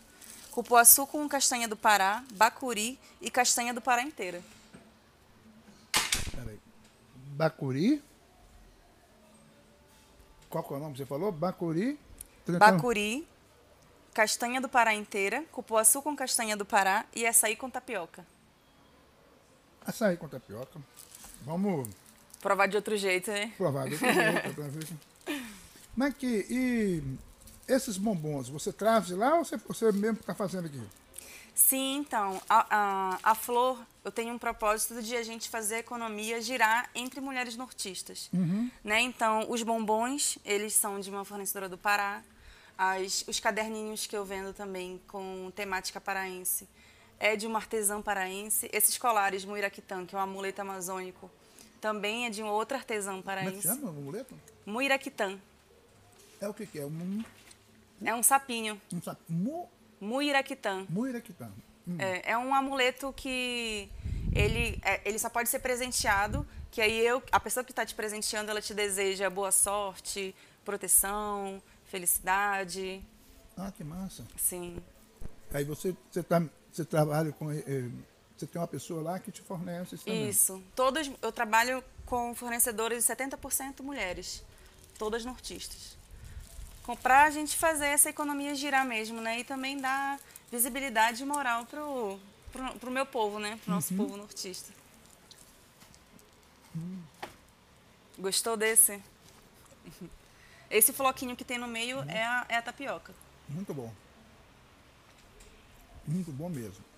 Cupuaçu 0.51 1.07
com 1.07 1.27
castanha 1.27 1.67
do 1.67 1.79
Pará, 1.79 2.23
bacuri 2.35 2.99
e 3.23 3.31
castanha 3.31 3.73
do 3.73 3.81
Pará 3.81 4.03
inteira. 4.03 4.43
Peraí. 6.31 6.61
Bacuri. 7.15 8.03
Qual 10.51 10.63
que 10.63 10.75
é 10.75 10.77
o 10.77 10.81
nome 10.81 10.93
que 10.93 10.99
você 10.99 11.07
falou? 11.07 11.33
Bacuri. 11.33 11.99
Bacuri, 12.59 13.27
castanha 14.13 14.61
do 14.61 14.69
Pará 14.69 14.93
inteira, 14.93 15.43
cupuaçu 15.51 16.03
com 16.03 16.15
castanha 16.15 16.55
do 16.55 16.67
Pará 16.67 17.07
e 17.15 17.27
açaí 17.27 17.57
com 17.57 17.71
tapioca. 17.71 18.27
Açaí 19.87 20.19
com 20.19 20.29
tapioca. 20.29 20.79
Vamos 21.47 21.89
Provar 22.43 22.67
de 22.67 22.77
outro 22.77 22.97
jeito, 22.97 23.31
né? 23.31 23.53
provar 23.57 23.89
jeito 23.89 24.01
pra 24.55 24.69
ver. 24.69 24.87
Mas 25.97 26.15
que, 26.15 26.47
e 26.51 27.03
esses 27.69 27.97
bombons, 27.97 28.49
você 28.49 28.73
traz 28.73 29.07
de 29.07 29.15
lá 29.15 29.37
ou 29.37 29.45
você, 29.45 29.57
você 29.57 29.93
mesmo 29.93 30.19
está 30.21 30.35
fazendo 30.35 30.67
aqui? 30.67 30.83
Sim, 31.55 31.99
então, 31.99 32.41
a, 32.49 32.67
a, 32.71 33.19
a 33.23 33.35
Flor, 33.35 33.79
eu 34.05 34.11
tenho 34.11 34.35
um 34.35 34.39
propósito 34.39 35.03
de 35.03 35.15
a 35.15 35.23
gente 35.23 35.49
fazer 35.49 35.77
a 35.77 35.79
economia 35.79 36.41
girar 36.41 36.91
entre 36.95 37.21
mulheres 37.21 37.57
nortistas. 37.57 38.31
Né? 38.83 39.01
Então, 39.03 39.47
os 39.49 39.63
bombons, 39.63 40.39
eles 40.45 40.73
são 40.73 40.99
de 40.99 41.11
uma 41.11 41.25
fornecedora 41.25 41.69
do 41.69 41.77
Pará. 41.77 42.23
As, 42.77 43.23
os 43.29 43.39
caderninhos 43.39 44.07
que 44.07 44.17
eu 44.17 44.25
vendo 44.25 44.55
também 44.55 45.01
com 45.07 45.53
temática 45.55 46.01
paraense 46.01 46.67
é 47.21 47.37
de 47.37 47.47
uma 47.47 47.59
artesã 47.59 48.01
paraense. 48.01 48.69
Esses 48.73 48.97
colares, 48.97 49.45
Muiraquitã, 49.45 50.07
que 50.07 50.15
é 50.15 50.19
um 50.19 50.23
amuleto 50.23 50.63
amazônico, 50.63 51.31
também 51.83 52.25
é 52.27 52.31
de 52.31 52.43
um 52.43 52.47
outro 52.47 52.77
artesão 52.79 53.21
Como 53.21 53.31
é 53.33 53.37
que 53.37 53.43
paraense. 53.45 53.63
chama 53.69 53.87
o 53.87 53.89
amuleto? 53.91 54.35
Muiraquitã. 54.65 55.37
É 56.41 56.49
o 56.49 56.55
que, 56.55 56.65
que 56.67 56.79
é? 56.79 56.87
Um, 56.87 57.23
É 58.03 58.15
um 58.15 58.23
sapinho. 58.23 58.81
um 58.93 59.03
sapo. 59.03 59.21
Mu, 59.29 59.69
Muiraquitã. 60.01 60.87
muiraquitã. 60.89 61.51
Hum. 61.87 61.97
É, 61.99 62.31
é 62.33 62.39
um 62.39 62.55
amuleto 62.55 63.13
que 63.13 63.89
ele, 64.33 64.79
é, 64.85 65.01
ele 65.05 65.19
só 65.19 65.29
pode 65.29 65.49
ser 65.49 65.59
presenteado, 65.59 66.47
que 66.71 66.81
aí 66.81 66.99
eu, 67.05 67.23
a 67.33 67.39
pessoa 67.41 67.63
que 67.65 67.73
está 67.73 67.85
te 67.85 67.95
presenteando, 67.95 68.51
ela 68.51 68.61
te 68.63 68.73
deseja 68.73 69.29
boa 69.29 69.51
sorte, 69.53 70.35
proteção, 70.65 71.61
felicidade, 71.87 73.03
Ah, 73.57 73.71
que 73.77 73.83
massa. 73.85 74.25
sim. 74.37 74.77
Aí 75.53 75.65
você, 75.65 75.95
você, 76.11 76.23
tá, 76.23 76.43
você 76.73 76.85
trabalha 76.85 77.31
com. 77.33 77.51
eh, 77.53 77.91
você 78.43 78.47
tem 78.47 78.61
uma 78.61 78.69
pessoa 78.69 79.03
lá 79.03 79.19
que 79.19 79.31
te 79.31 79.41
fornece 79.41 79.95
isso 79.95 80.05
também. 80.05 80.29
Isso. 80.29 80.63
Todas, 80.75 81.11
eu 81.21 81.33
trabalho 81.33 81.83
com 82.05 82.35
fornecedores 82.35 83.05
de 83.05 83.13
70% 83.13 83.83
mulheres, 83.83 84.43
todas 84.99 85.25
nortistas. 85.25 85.97
Para 87.01 87.25
a 87.25 87.31
gente 87.31 87.57
fazer 87.57 87.87
essa 87.87 88.11
economia 88.11 88.55
girar 88.55 88.85
mesmo, 88.85 89.21
né? 89.21 89.39
E 89.39 89.45
também 89.45 89.81
dar 89.81 90.19
visibilidade 90.51 91.25
moral 91.25 91.65
pro, 91.67 92.19
pro, 92.51 92.79
pro 92.81 92.91
meu 92.91 93.07
povo, 93.07 93.39
né? 93.39 93.59
Pro 93.65 93.73
nosso 93.73 93.95
povo 93.95 94.17
nortista. 94.17 94.73
Gostou 98.19 98.57
desse? 98.57 99.01
Esse 100.69 100.93
floquinho 100.93 101.37
que 101.37 101.45
tem 101.45 101.59
no 101.59 101.69
meio 101.69 102.01
é, 102.09 102.25
a, 102.25 102.47
é 102.49 102.57
a 102.57 102.63
tapioca. 102.63 103.15
Muito 103.49 103.73
bom. 103.73 103.93
Muito 106.07 106.33
bom 106.33 106.49
mesmo. 106.49 106.92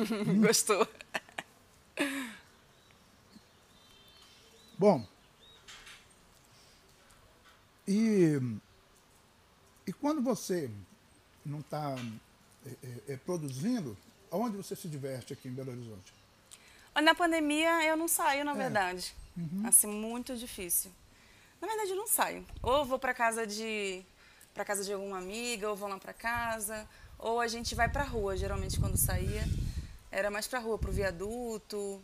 Gostou? 0.40 0.86
Bom. 4.78 5.06
E, 7.88 8.38
e 9.86 9.92
quando 9.92 10.20
você 10.22 10.70
não 11.44 11.60
está 11.60 11.94
produzindo, 13.24 13.96
aonde 14.30 14.56
você 14.56 14.74
se 14.74 14.88
diverte 14.88 15.32
aqui 15.32 15.48
em 15.48 15.52
Belo 15.52 15.70
Horizonte? 15.70 16.12
Na 17.02 17.14
pandemia 17.14 17.84
eu 17.84 17.96
não 17.96 18.08
saio, 18.08 18.44
na 18.44 18.52
É. 18.52 18.56
verdade. 18.56 19.14
Assim, 19.64 19.86
muito 19.86 20.34
difícil. 20.36 20.90
Na 21.60 21.68
verdade, 21.68 21.90
eu 21.90 21.96
não 21.96 22.06
saio. 22.06 22.44
Ou 22.62 22.84
vou 22.84 22.98
para 22.98 23.12
casa 23.14 23.46
de 23.46 24.02
para 24.54 24.64
casa 24.64 24.82
de 24.82 24.90
alguma 24.90 25.18
amiga, 25.18 25.68
ou 25.68 25.76
vou 25.76 25.86
lá 25.86 25.98
para 25.98 26.14
casa, 26.14 26.88
ou 27.18 27.38
a 27.40 27.46
gente 27.46 27.74
vai 27.74 27.90
para 27.90 28.04
rua, 28.04 28.34
geralmente 28.34 28.80
quando 28.80 28.96
saía. 28.96 29.44
Era 30.16 30.30
mais 30.30 30.46
para 30.46 30.58
rua, 30.60 30.78
pro 30.78 30.90
viaduto, 30.90 32.02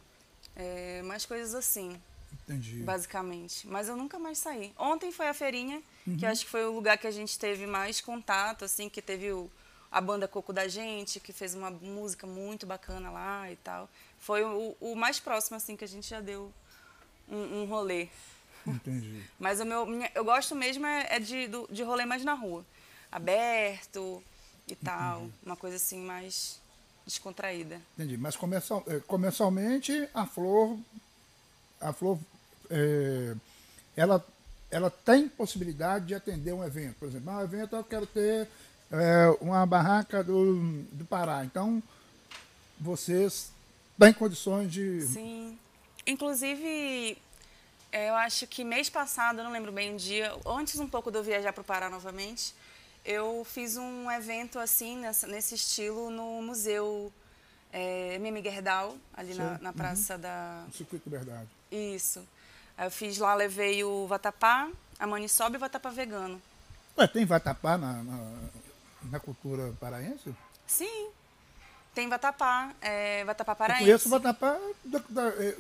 é, 0.55 1.01
mais 1.03 1.25
coisas 1.25 1.55
assim, 1.55 1.99
Entendi. 2.45 2.83
basicamente. 2.83 3.67
Mas 3.67 3.89
eu 3.89 3.97
nunca 3.97 4.19
mais 4.19 4.37
saí. 4.37 4.71
Ontem 4.79 5.11
foi 5.11 5.29
a 5.29 5.33
feirinha, 5.35 5.83
Uhum. 6.07 6.17
que 6.19 6.27
acho 6.27 6.45
que 6.45 6.51
foi 6.51 6.63
o 6.67 6.73
lugar 6.73 6.99
que 6.99 7.07
a 7.07 7.11
gente 7.11 7.39
teve 7.39 7.67
mais 7.67 8.03
contato, 8.03 8.67
assim, 8.67 8.89
que 8.91 9.01
teve 9.01 9.33
o, 9.33 9.51
a 9.91 9.99
banda 9.99 10.29
Coco 10.29 10.53
da 10.53 10.69
Gente, 10.69 11.21
que 11.21 11.33
fez 11.33 11.55
uma 11.55 11.71
música 11.71 12.27
muito 12.27 12.67
bacana 12.67 13.11
lá 13.11 13.51
e 13.51 13.57
tal. 13.57 13.89
Foi 14.21 14.45
o, 14.45 14.77
o 14.81 14.95
mais 14.95 15.19
próximo, 15.19 15.57
assim, 15.57 15.75
que 15.75 15.85
a 15.85 15.89
gente 15.89 16.07
já 16.11 16.21
deu 16.21 16.53
um, 17.31 17.63
um 17.63 17.65
rolê. 17.65 18.09
Entendi. 18.67 19.23
Mas 19.41 19.59
o 19.59 19.65
meu, 19.65 19.87
minha- 19.87 20.13
eu 20.15 20.23
gosto 20.25 20.55
mesmo 20.55 20.85
é, 20.87 21.07
é 21.17 21.19
de, 21.19 21.49
do- 21.49 21.67
de 21.71 21.83
rolê 21.83 22.05
mais 22.05 22.23
na 22.25 22.35
rua. 22.35 22.63
Aberto 23.11 24.23
e 24.69 24.75
tal. 24.77 25.29
Uma 25.45 25.57
coisa 25.57 25.77
assim 25.77 25.99
mais 26.01 26.61
descontraída. 27.07 27.81
Entendi. 27.95 28.17
Mas 28.17 28.37
comercial, 28.37 28.83
eh, 28.87 29.01
comercialmente 29.07 30.09
a 30.15 30.27
flor, 30.27 30.79
a 31.81 31.93
flor, 31.93 32.19
eh, 32.71 33.35
ela, 33.97 34.25
ela 34.71 34.91
tem 34.91 35.29
possibilidade 35.29 36.07
de 36.07 36.15
atender 36.15 36.53
um 36.53 36.65
evento. 36.65 36.97
Por 36.99 37.09
exemplo, 37.09 37.33
um 37.33 37.41
evento 37.41 37.77
eu 37.77 37.85
quero 37.85 38.07
ter 38.07 38.49
eh, 38.91 39.37
uma 39.41 39.65
barraca 39.67 40.23
do, 40.23 40.83
do 40.93 41.05
Pará. 41.05 41.45
Então, 41.45 41.83
vocês 42.79 43.51
têm 43.99 44.13
condições 44.13 44.71
de. 44.71 45.03
Sim. 45.03 45.59
Inclusive, 46.07 47.17
é, 47.93 48.09
eu 48.09 48.15
acho 48.15 48.47
que 48.47 48.65
mês 48.65 48.89
passado, 48.89 49.43
não 49.43 49.53
lembro 49.53 49.71
bem 49.71 49.95
o 49.95 49.97
dia, 49.99 50.35
antes 50.47 50.81
um 50.81 50.89
pouco 50.89 51.11
de 51.11 51.19
eu 51.19 51.23
viajar 51.23 51.53
para 51.53 51.61
o 51.61 51.65
Pará 51.65 51.91
novamente, 51.91 52.55
eu 53.05 53.45
fiz 53.45 53.77
um 53.77 54.11
evento 54.11 54.59
assim, 54.59 54.97
nessa- 54.99 55.27
nesse 55.27 55.55
estilo, 55.55 56.11
no 56.11 56.43
Museu 56.43 57.13
é, 57.73 58.19
Mimi 58.19 58.43
Gerdau, 58.43 58.97
ali 59.15 59.35
na, 59.35 59.59
na 59.59 59.73
Praça 59.73 60.17
da... 60.19 60.65
O 60.69 60.73
circuito 60.73 61.09
Verdade. 61.09 61.49
Isso. 61.71 62.27
Eu 62.79 62.91
fiz 62.91 63.19
lá, 63.19 63.35
levei 63.35 63.83
o 63.85 64.07
vatapá, 64.07 64.69
a 64.99 65.07
maniçoba 65.07 65.55
e 65.55 65.59
o 65.59 65.61
vatapá 65.61 65.91
vegano. 65.91 66.41
Ué, 66.99 67.07
tem 67.07 67.25
vatapá 67.25 67.79
na, 67.79 68.03
na, 68.03 68.33
na 69.11 69.21
cultura 69.21 69.73
paraense? 69.81 70.35
Sim. 70.67 71.09
Tem 71.95 72.09
vatapá, 72.09 72.73
é, 72.81 73.25
vatapá 73.25 73.53
Eu 73.53 73.57
paraense. 73.57 73.85
conheço 73.85 74.09
vatapá 74.09 74.59
da, 74.85 74.99
da, 75.09 75.29
eh, 75.29 75.57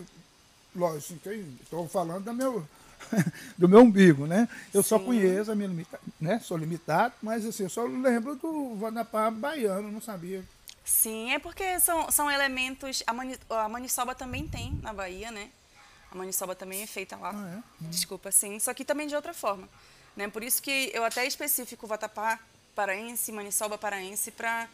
lógico, 0.75 1.19
estou 1.63 1.87
falando 1.89 2.25
do 2.25 2.33
meu, 2.35 2.67
do 3.57 3.69
meu 3.69 3.81
umbigo, 3.81 4.27
né? 4.27 4.49
Eu 4.73 4.83
Sim. 4.83 4.89
só 4.91 4.99
conheço 4.99 5.51
a 5.51 5.55
minha 5.55 5.69
limitação, 5.69 6.09
né? 6.21 6.41
Sou 6.41 6.57
limitado, 6.57 7.15
mas 7.23 7.45
assim, 7.45 7.65
eu 7.65 7.71
só 7.71 7.85
lembro 7.85 8.37
do 8.37 8.75
Vanapá 8.77 9.31
baiano, 9.31 9.91
não 9.91 10.01
sabia. 10.01 10.45
Sim, 10.85 11.33
é 11.33 11.39
porque 11.39 11.79
são, 11.81 12.11
são 12.11 12.31
elementos. 12.31 13.03
A, 13.07 13.13
mani, 13.13 13.39
a 13.49 13.69
maniçoba 13.69 14.15
também 14.15 14.49
tem 14.49 14.79
na 14.83 14.93
Bahia, 14.93 15.31
né? 15.31 15.49
A 16.11 16.15
maniçoba 16.15 16.55
também 16.55 16.83
é 16.83 16.87
feita 16.87 17.17
lá. 17.17 17.33
Ah, 17.35 17.55
é? 17.55 17.85
Hum. 17.85 17.89
Desculpa, 17.89 18.31
sim. 18.31 18.59
Só 18.59 18.75
que 18.75 18.85
também 18.85 19.07
de 19.07 19.15
outra 19.15 19.33
forma. 19.33 19.69
Né? 20.17 20.29
Por 20.29 20.43
isso 20.43 20.63
que 20.63 20.91
eu 20.93 21.05
até 21.05 21.27
especifico 21.27 21.87
o 21.87 21.89
vatapá 21.89 22.39
paraense, 22.75 23.33
maniçoba 23.33 23.79
paraense, 23.79 24.31
para 24.31 24.69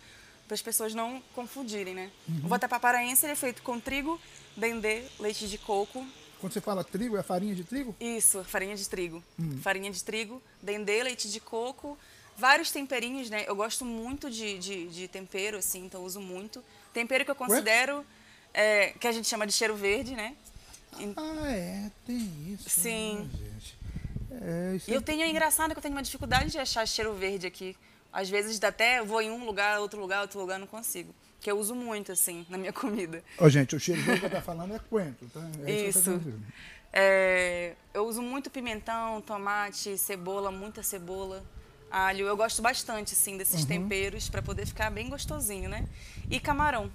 as 0.50 0.62
pessoas 0.62 0.94
não 0.94 1.22
confundirem, 1.34 1.94
né? 1.94 2.10
Uhum. 2.28 2.40
O 2.44 2.48
vatapá 2.48 2.80
paraense 2.80 3.26
é 3.26 3.34
feito 3.34 3.62
com 3.62 3.78
trigo, 3.78 4.20
dendê, 4.56 5.04
leite 5.20 5.46
de 5.46 5.58
coco. 5.58 6.04
Quando 6.40 6.52
você 6.52 6.60
fala 6.60 6.84
trigo, 6.84 7.16
é 7.16 7.22
farinha 7.22 7.54
de 7.54 7.64
trigo? 7.64 7.94
Isso, 8.00 8.44
farinha 8.44 8.76
de 8.76 8.88
trigo. 8.88 9.22
Uhum. 9.38 9.58
Farinha 9.60 9.90
de 9.90 10.02
trigo, 10.02 10.40
dendê, 10.62 11.02
leite 11.02 11.30
de 11.30 11.40
coco, 11.40 11.98
vários 12.36 12.70
temperinhos, 12.70 13.28
né? 13.28 13.44
Eu 13.46 13.56
gosto 13.56 13.84
muito 13.84 14.30
de, 14.30 14.58
de, 14.58 14.86
de 14.86 15.08
tempero, 15.08 15.58
assim, 15.58 15.84
então 15.84 16.04
uso 16.04 16.20
muito. 16.20 16.62
Tempero 16.92 17.24
que 17.24 17.30
eu 17.30 17.34
considero, 17.34 18.04
é, 18.54 18.90
que 18.92 19.06
a 19.06 19.12
gente 19.12 19.26
chama 19.26 19.46
de 19.46 19.52
cheiro 19.52 19.74
verde, 19.74 20.14
né? 20.14 20.36
Ah, 21.16 21.50
é, 21.50 21.90
tem 22.06 22.54
isso. 22.54 22.70
Sim. 22.70 23.28
Né? 24.30 24.38
É, 24.40 24.78
e 24.86 24.92
eu 24.92 24.98
é 24.98 25.02
tenho, 25.02 25.22
é 25.22 25.28
engraçado 25.28 25.72
que 25.72 25.78
eu 25.78 25.82
tenho 25.82 25.94
uma 25.94 26.02
dificuldade 26.02 26.50
de 26.50 26.58
achar 26.58 26.86
cheiro 26.86 27.14
verde 27.14 27.46
aqui. 27.46 27.76
Às 28.12 28.30
vezes 28.30 28.62
até 28.62 29.02
vou 29.02 29.20
em 29.20 29.30
um 29.30 29.44
lugar, 29.44 29.80
outro 29.80 30.00
lugar, 30.00 30.22
outro 30.22 30.40
lugar, 30.40 30.58
não 30.58 30.66
consigo. 30.66 31.14
Que 31.40 31.50
eu 31.50 31.58
uso 31.58 31.74
muito, 31.74 32.12
assim, 32.12 32.44
na 32.48 32.58
minha 32.58 32.72
comida. 32.72 33.22
Ô, 33.38 33.44
oh, 33.44 33.48
gente, 33.48 33.76
o 33.76 33.80
cheiro 33.80 34.02
que 34.02 34.24
eu 34.24 34.30
tô 34.30 34.40
falando 34.40 34.74
é 34.74 34.78
coentro, 34.78 35.28
tá? 35.28 35.40
É 35.64 35.88
isso. 35.88 36.20
é, 36.92 37.74
eu 37.94 38.06
uso 38.06 38.20
muito 38.22 38.50
pimentão, 38.50 39.20
tomate, 39.20 39.96
cebola, 39.96 40.50
muita 40.50 40.82
cebola, 40.82 41.44
alho. 41.90 42.26
Eu 42.26 42.36
gosto 42.36 42.60
bastante, 42.60 43.14
assim, 43.14 43.36
desses 43.36 43.62
uhum. 43.62 43.68
temperos 43.68 44.28
para 44.28 44.42
poder 44.42 44.66
ficar 44.66 44.90
bem 44.90 45.08
gostosinho, 45.08 45.68
né? 45.68 45.86
E 46.28 46.40
camarão. 46.40 46.90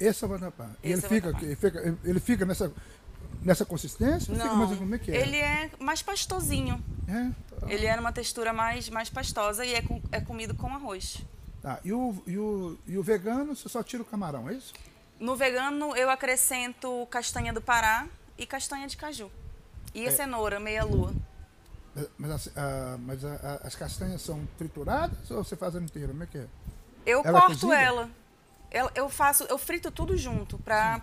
Esse 0.00 0.24
é 0.24 0.26
o 0.26 0.30
vatapá. 0.30 0.70
Ele, 0.82 0.94
é 0.94 1.08
fica, 1.08 1.28
ele 1.42 1.56
fica, 1.56 1.98
ele 2.04 2.20
fica 2.20 2.44
nessa 2.46 2.72
nessa 3.44 3.64
consistência? 3.64 4.34
Não, 4.34 4.56
mais, 4.56 4.78
como 4.78 4.94
é 4.94 4.98
que 4.98 5.10
é? 5.10 5.20
ele 5.20 5.36
é 5.36 5.70
mais 5.78 6.02
pastosinho. 6.02 6.82
É? 7.06 7.30
Tá. 7.60 7.70
Ele 7.70 7.86
é 7.86 7.94
numa 7.96 8.12
textura 8.12 8.52
mais, 8.52 8.88
mais 8.88 9.10
pastosa 9.10 9.64
e 9.64 9.74
é, 9.74 9.82
com, 9.82 10.00
é 10.10 10.20
comido 10.20 10.54
com 10.54 10.66
arroz. 10.68 11.22
Tá. 11.64 11.80
E 11.82 11.94
o, 11.94 12.22
e, 12.26 12.36
o, 12.36 12.78
e 12.86 12.98
o 12.98 13.02
vegano, 13.02 13.56
você 13.56 13.70
só 13.70 13.82
tira 13.82 14.02
o 14.02 14.04
camarão, 14.04 14.50
é 14.50 14.52
isso? 14.52 14.74
No 15.18 15.34
vegano, 15.34 15.96
eu 15.96 16.10
acrescento 16.10 17.08
castanha 17.10 17.54
do 17.54 17.62
Pará 17.62 18.06
e 18.36 18.44
castanha 18.44 18.86
de 18.86 18.98
caju. 18.98 19.32
E 19.94 20.04
a 20.04 20.08
é. 20.08 20.10
cenoura, 20.10 20.60
meia-lua. 20.60 21.14
Mas, 22.18 22.50
a, 22.54 22.98
mas 22.98 23.24
a, 23.24 23.60
as 23.64 23.74
castanhas 23.74 24.20
são 24.20 24.46
trituradas 24.58 25.30
ou 25.30 25.42
você 25.42 25.56
faz 25.56 25.74
ela 25.74 25.82
inteira? 25.82 26.08
Como 26.08 26.22
é 26.22 26.26
que 26.26 26.36
é? 26.36 26.46
Eu 27.06 27.22
ela 27.24 27.40
corto 27.40 27.72
ela. 27.72 28.10
Eu 28.94 29.08
faço, 29.08 29.44
eu 29.44 29.56
frito 29.56 29.90
tudo 29.90 30.18
junto 30.18 30.58
para 30.58 31.00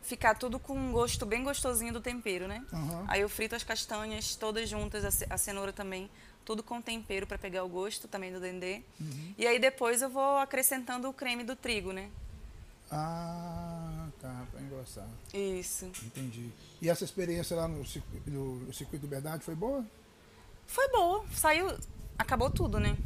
ficar 0.00 0.36
tudo 0.36 0.58
com 0.58 0.72
um 0.72 0.90
gosto 0.90 1.26
bem 1.26 1.44
gostosinho 1.44 1.92
do 1.92 2.00
tempero, 2.00 2.48
né? 2.48 2.64
Uhum. 2.72 3.04
Aí 3.08 3.20
eu 3.20 3.28
frito 3.28 3.54
as 3.54 3.62
castanhas 3.62 4.36
todas 4.36 4.70
juntas, 4.70 5.22
a 5.28 5.36
cenoura 5.36 5.72
também, 5.72 6.08
tudo 6.48 6.62
com 6.62 6.80
tempero 6.80 7.26
para 7.26 7.36
pegar 7.36 7.62
o 7.62 7.68
gosto 7.68 8.08
também 8.08 8.32
do 8.32 8.40
dendê. 8.40 8.80
Uhum. 8.98 9.34
E 9.36 9.46
aí 9.46 9.58
depois 9.58 10.00
eu 10.00 10.08
vou 10.08 10.38
acrescentando 10.38 11.06
o 11.06 11.12
creme 11.12 11.44
do 11.44 11.54
trigo, 11.54 11.92
né? 11.92 12.08
Ah, 12.90 14.08
tá, 14.18 14.46
para 14.50 14.62
engrossar. 14.62 15.06
Isso. 15.34 15.84
Entendi. 15.84 16.48
E 16.80 16.88
essa 16.88 17.04
experiência 17.04 17.54
lá 17.54 17.68
no, 17.68 17.84
no, 18.26 18.54
no 18.60 18.72
Circuito 18.72 19.04
Liberdade 19.04 19.44
foi 19.44 19.54
boa? 19.54 19.84
Foi 20.66 20.88
boa. 20.88 21.22
Saiu, 21.34 21.78
acabou 22.18 22.48
tudo, 22.48 22.80
né? 22.80 22.96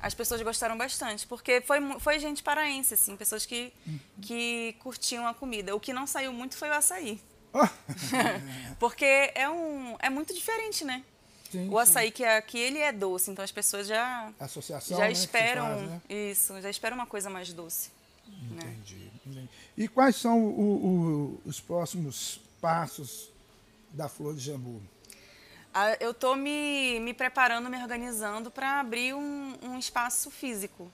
as 0.00 0.14
pessoas 0.14 0.42
gostaram 0.42 0.76
bastante, 0.76 1.24
porque 1.28 1.60
foi, 1.60 1.78
foi 2.00 2.18
gente 2.18 2.42
paraense, 2.42 2.94
assim, 2.94 3.16
pessoas 3.16 3.46
que, 3.46 3.72
que 4.20 4.74
curtiam 4.80 5.28
a 5.28 5.32
comida. 5.32 5.76
O 5.76 5.78
que 5.78 5.92
não 5.92 6.08
saiu 6.08 6.32
muito 6.32 6.56
foi 6.56 6.70
o 6.70 6.72
açaí. 6.72 7.20
porque 8.80 9.04
é, 9.04 9.48
um, 9.48 9.94
é 10.00 10.10
muito 10.10 10.34
diferente, 10.34 10.84
né? 10.84 11.04
Sim, 11.52 11.68
o 11.68 11.78
açaí 11.78 12.06
sim. 12.06 12.12
que 12.12 12.24
é 12.24 12.38
aqui, 12.38 12.58
ele 12.58 12.78
é 12.78 12.90
doce, 12.90 13.30
então 13.30 13.44
as 13.44 13.52
pessoas 13.52 13.86
já, 13.86 14.32
Associação, 14.40 14.96
já 14.96 15.04
né, 15.04 15.12
esperam 15.12 15.66
faz, 15.66 15.90
né? 15.90 16.00
isso, 16.08 16.58
já 16.62 16.70
esperam 16.70 16.96
uma 16.96 17.06
coisa 17.06 17.28
mais 17.28 17.52
doce. 17.52 17.90
Né? 18.50 18.62
Entendi. 18.62 19.10
Né? 19.26 19.46
E 19.76 19.86
quais 19.86 20.16
são 20.16 20.42
o, 20.42 20.86
o, 20.86 21.40
os 21.44 21.60
próximos 21.60 22.40
passos 22.58 23.28
da 23.90 24.08
Flor 24.08 24.34
de 24.34 24.40
Jambu? 24.40 24.80
Eu 26.00 26.12
estou 26.12 26.36
me, 26.36 27.00
me 27.00 27.12
preparando, 27.12 27.68
me 27.68 27.76
organizando 27.76 28.50
para 28.50 28.80
abrir 28.80 29.14
um, 29.14 29.58
um, 29.62 29.78
espaço 29.78 30.30
físico. 30.30 30.90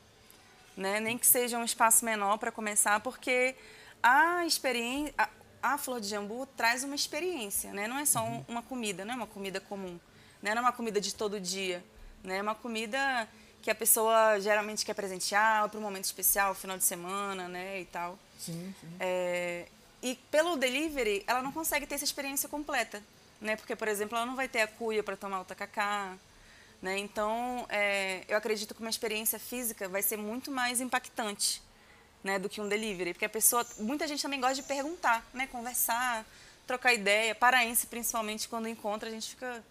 Né? 0.76 0.98
Nem 0.98 1.16
que 1.16 1.26
seja 1.26 1.56
um 1.58 1.64
espaço 1.64 2.04
menor 2.04 2.36
para 2.38 2.50
começar, 2.50 2.98
porque 3.00 3.54
a 4.02 4.44
experiência. 4.44 5.14
A, 5.16 5.28
a, 5.60 5.78
flor 5.78 6.00
de 6.00 6.06
jambu 6.06 6.46
traz 6.56 6.84
uma 6.84 6.94
experiência, 6.94 7.72
né? 7.72 7.88
Não 7.88 7.98
é 7.98 8.04
só 8.04 8.24
um, 8.24 8.44
uma 8.46 8.62
comida, 8.62 9.04
não 9.04 9.14
é 9.14 9.16
uma 9.16 9.26
comida 9.26 9.60
comum. 9.60 9.98
Não 10.42 10.50
é 10.50 10.60
uma 10.60 10.72
comida 10.72 11.00
de 11.00 11.14
todo 11.14 11.40
dia. 11.40 11.82
Né? 12.22 12.38
É 12.38 12.42
uma 12.42 12.54
comida 12.54 13.28
que 13.62 13.70
a 13.70 13.74
pessoa 13.74 14.38
geralmente 14.40 14.84
quer 14.84 14.94
presentear 14.94 15.68
para 15.68 15.78
um 15.78 15.82
momento 15.82 16.04
especial, 16.04 16.54
final 16.54 16.78
de 16.78 16.84
semana, 16.84 17.48
né? 17.48 17.80
E 17.80 17.84
tal. 17.86 18.18
Sim, 18.38 18.74
sim. 18.80 18.96
É, 19.00 19.66
e 20.00 20.14
pelo 20.30 20.56
delivery, 20.56 21.24
ela 21.26 21.42
não 21.42 21.50
consegue 21.50 21.86
ter 21.86 21.96
essa 21.96 22.04
experiência 22.04 22.48
completa 22.48 23.02
né? 23.40 23.56
Porque, 23.56 23.74
por 23.76 23.88
exemplo, 23.88 24.16
ela 24.16 24.26
não 24.26 24.36
vai 24.36 24.48
ter 24.48 24.60
a 24.60 24.66
cuia 24.66 25.02
para 25.02 25.16
tomar 25.16 25.40
o 25.40 25.44
tacacá, 25.44 26.16
né? 26.82 26.98
Então, 26.98 27.66
é, 27.68 28.24
eu 28.28 28.36
acredito 28.36 28.74
que 28.74 28.80
uma 28.80 28.90
experiência 28.90 29.38
física 29.38 29.88
vai 29.88 30.02
ser 30.02 30.16
muito 30.16 30.50
mais 30.50 30.80
impactante, 30.80 31.62
né, 32.22 32.38
do 32.38 32.48
que 32.48 32.60
um 32.60 32.68
delivery, 32.68 33.12
porque 33.12 33.24
a 33.24 33.28
pessoa, 33.28 33.64
muita 33.78 34.06
gente 34.08 34.20
também 34.20 34.40
gosta 34.40 34.56
de 34.56 34.62
perguntar, 34.64 35.24
né, 35.32 35.46
conversar, 35.46 36.26
trocar 36.66 36.92
ideia, 36.92 37.32
paraense 37.32 37.86
principalmente 37.86 38.48
quando 38.48 38.68
encontra, 38.68 39.08
a 39.08 39.12
gente 39.12 39.30
fica 39.30 39.64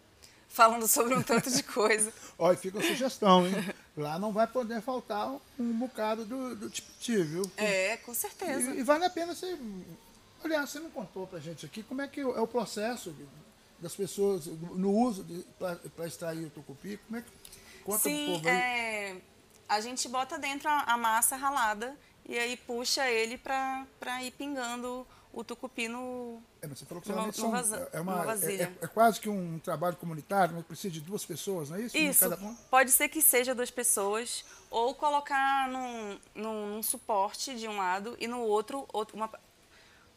falando 0.49 0.87
sobre 0.87 1.13
um 1.13 1.21
tanto 1.21 1.49
de 1.51 1.63
coisa. 1.63 2.11
Olha, 2.37 2.57
fica 2.57 2.79
a 2.79 2.81
sugestão, 2.83 3.45
hein? 3.45 3.53
Lá 3.95 4.17
não 4.17 4.31
vai 4.31 4.47
poder 4.47 4.81
faltar 4.81 5.35
um 5.59 5.73
bocado 5.73 6.25
do, 6.25 6.55
do 6.55 6.69
tipiti, 6.69 7.21
viu? 7.23 7.49
É, 7.57 7.97
com 7.97 8.13
certeza. 8.13 8.71
E, 8.71 8.79
e, 8.79 8.83
vale 8.83 9.05
a 9.05 9.09
pena 9.09 9.35
você. 9.35 9.57
Aliás, 10.43 10.69
você 10.69 10.79
não 10.79 10.89
contou 10.89 11.25
pra 11.27 11.39
gente 11.39 11.65
aqui 11.65 11.83
como 11.83 12.01
é 12.01 12.07
que 12.07 12.21
é 12.21 12.25
o 12.25 12.47
processo 12.47 13.13
das 13.79 13.95
pessoas 13.95 14.45
no 14.45 14.91
uso 14.91 15.25
para 15.59 16.07
extrair 16.07 16.45
o 16.45 16.49
tucupi? 16.49 16.97
Como 17.05 17.17
é 17.17 17.21
que 17.21 17.29
conta 17.83 18.03
Sim, 18.03 18.33
povo 18.33 18.47
é, 18.49 19.17
a 19.67 19.81
gente 19.81 20.07
bota 20.07 20.37
dentro 20.37 20.69
a, 20.69 20.81
a, 20.81 20.97
massa 20.97 21.35
ralada 21.35 21.95
e 22.25 22.37
aí 22.37 22.57
puxa 22.57 23.09
ele 23.09 23.37
para 23.37 23.85
ir 24.23 24.31
pingando 24.31 25.05
o 25.33 25.43
tucupi 25.43 25.87
no 25.87 26.41
é, 26.61 26.67
você 26.67 26.85
falou 26.85 27.01
que 27.01 27.11
no, 27.11 27.31
são, 27.31 27.51
vaza, 27.51 27.89
é, 27.93 28.01
uma, 28.01 28.23
é, 28.33 28.55
é, 28.55 28.73
é, 28.81 28.87
quase 28.87 29.19
que 29.19 29.29
um 29.29 29.59
trabalho 29.59 29.95
comunitário, 29.95 30.55
mas 30.55 30.65
precisa 30.65 30.93
de 30.93 31.01
duas 31.01 31.25
pessoas, 31.25 31.69
não 31.69 31.77
é 31.77 31.81
isso? 31.81 31.97
Isso, 31.97 32.57
pode 32.69 32.91
ser 32.91 33.09
que 33.09 33.21
seja 33.21 33.53
duas 33.53 33.69
pessoas, 33.69 34.43
ou 34.69 34.95
colocar 34.95 35.69
num, 35.69 36.19
num, 36.33 36.75
num 36.75 36.83
suporte 36.83 37.55
de 37.55 37.67
um 37.67 37.77
lado 37.77 38.15
e 38.19 38.27
no 38.27 38.39
outro, 38.39 38.87
outro 38.91 39.15
uma, 39.15 39.29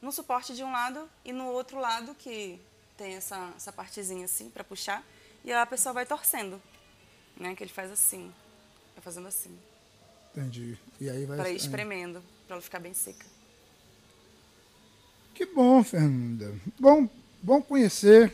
no 0.00 0.10
suporte 0.10 0.54
de 0.54 0.64
um 0.64 0.72
lado 0.72 1.08
e 1.24 1.32
no 1.32 1.46
outro 1.46 1.78
lado 1.78 2.14
que 2.14 2.60
tem 2.96 3.14
essa, 3.14 3.52
essa 3.56 3.72
partezinha 3.72 4.24
assim 4.24 4.48
para 4.48 4.64
puxar 4.64 5.04
e 5.44 5.52
a 5.52 5.64
pessoa 5.66 5.92
vai 5.92 6.06
torcendo, 6.06 6.60
né? 7.36 7.54
Que 7.54 7.64
ele 7.64 7.72
faz 7.72 7.90
assim, 7.90 8.32
vai 8.94 9.02
fazendo 9.02 9.28
assim. 9.28 9.58
Entendi. 10.32 10.78
E 11.00 11.10
aí 11.10 11.24
vai... 11.24 11.36
Para 11.36 11.50
ir 11.50 11.56
espremendo, 11.56 12.22
para 12.46 12.56
ela 12.56 12.62
ficar 12.62 12.78
bem 12.78 12.94
seca. 12.94 13.26
Que 15.40 15.46
bom, 15.46 15.82
Fernanda. 15.82 16.54
Bom, 16.78 17.08
bom 17.42 17.62
conhecer 17.62 18.30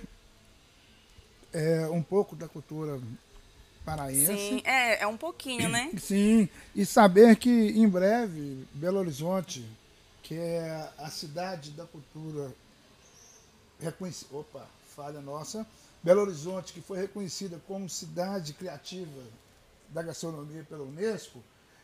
é, 1.53 1.87
um 1.87 2.03
pouco 2.03 2.35
da 2.35 2.49
cultura 2.49 3.01
paraense. 3.85 4.27
Sim, 4.27 4.61
é, 4.65 5.05
é 5.05 5.07
um 5.07 5.17
pouquinho, 5.17 5.69
né? 5.69 5.93
Sim, 6.03 6.49
e 6.75 6.85
saber 6.85 7.37
que 7.37 7.49
em 7.49 7.89
breve 7.89 8.67
Belo 8.75 8.99
Horizonte, 8.99 9.65
que 10.21 10.35
é 10.35 10.91
a 10.99 11.09
cidade 11.09 11.71
da 11.71 11.85
cultura 11.85 12.53
reconheci, 13.79 14.27
opa, 14.33 14.67
falha 14.97 15.21
nossa, 15.21 15.65
Belo 16.03 16.23
Horizonte, 16.23 16.73
que 16.73 16.81
foi 16.81 16.99
reconhecida 16.99 17.63
como 17.69 17.89
cidade 17.89 18.53
criativa 18.53 19.23
da 19.91 20.03
gastronomia 20.03 20.67
pela 20.69 20.83
Unesco, 20.83 21.41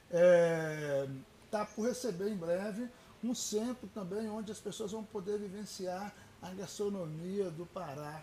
está 0.08 0.18
é, 0.18 1.06
tá 1.48 1.64
por 1.64 1.86
receber 1.86 2.28
em 2.28 2.36
breve 2.36 2.88
um 3.22 3.34
centro 3.34 3.88
também 3.88 4.28
onde 4.28 4.50
as 4.50 4.58
pessoas 4.58 4.92
vão 4.92 5.04
poder 5.04 5.38
vivenciar 5.38 6.12
a 6.40 6.50
gastronomia 6.50 7.50
do 7.50 7.66
Pará 7.66 8.22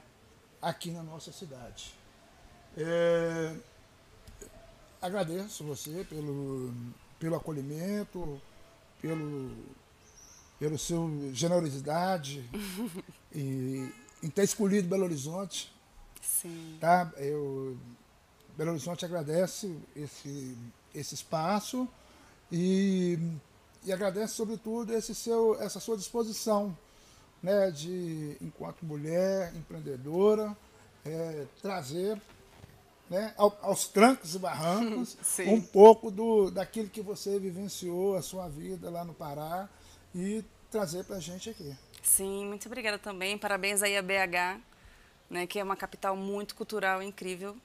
aqui 0.61 0.91
na 0.91 1.01
nossa 1.03 1.31
cidade. 1.31 1.93
É, 2.77 3.55
agradeço 5.01 5.63
você 5.63 6.05
pelo, 6.09 6.73
pelo 7.19 7.35
acolhimento, 7.35 8.41
pelo 9.01 9.51
pela 10.59 10.77
sua 10.77 11.09
generosidade 11.31 12.47
e 13.33 13.89
em 14.21 14.29
ter 14.29 14.43
escolhido 14.43 14.89
Belo 14.89 15.05
Horizonte. 15.05 15.73
Sim. 16.21 16.77
Tá? 16.81 17.11
Eu, 17.15 17.77
Belo 18.57 18.71
Horizonte 18.71 19.05
agradece 19.05 19.73
esse, 19.95 20.57
esse 20.93 21.15
espaço 21.15 21.87
e, 22.51 23.17
e 23.83 23.93
agradece, 23.93 24.33
sobretudo, 24.33 24.93
esse 24.93 25.15
seu, 25.15 25.59
essa 25.61 25.79
sua 25.79 25.97
disposição 25.97 26.77
né, 27.41 27.71
de, 27.71 28.35
enquanto 28.41 28.85
mulher 28.85 29.53
empreendedora, 29.55 30.55
é, 31.05 31.45
trazer 31.61 32.21
né, 33.09 33.33
aos 33.37 33.87
trancos 33.87 34.35
e 34.35 34.39
barrancos 34.39 35.17
um 35.47 35.61
pouco 35.61 36.11
do, 36.11 36.51
daquilo 36.51 36.89
que 36.89 37.01
você 37.01 37.39
vivenciou, 37.39 38.15
a 38.15 38.21
sua 38.21 38.47
vida 38.47 38.89
lá 38.89 39.03
no 39.03 39.13
Pará 39.13 39.67
e 40.13 40.43
trazer 40.69 41.03
para 41.05 41.15
a 41.15 41.19
gente 41.19 41.49
aqui. 41.49 41.75
Sim, 42.03 42.45
muito 42.45 42.67
obrigada 42.67 42.99
também. 42.99 43.37
Parabéns 43.37 43.81
aí 43.81 43.97
a 43.97 44.01
BH, 44.01 44.61
né, 45.29 45.47
que 45.47 45.59
é 45.59 45.63
uma 45.63 45.75
capital 45.75 46.15
muito 46.15 46.55
cultural, 46.55 47.01
incrível. 47.01 47.55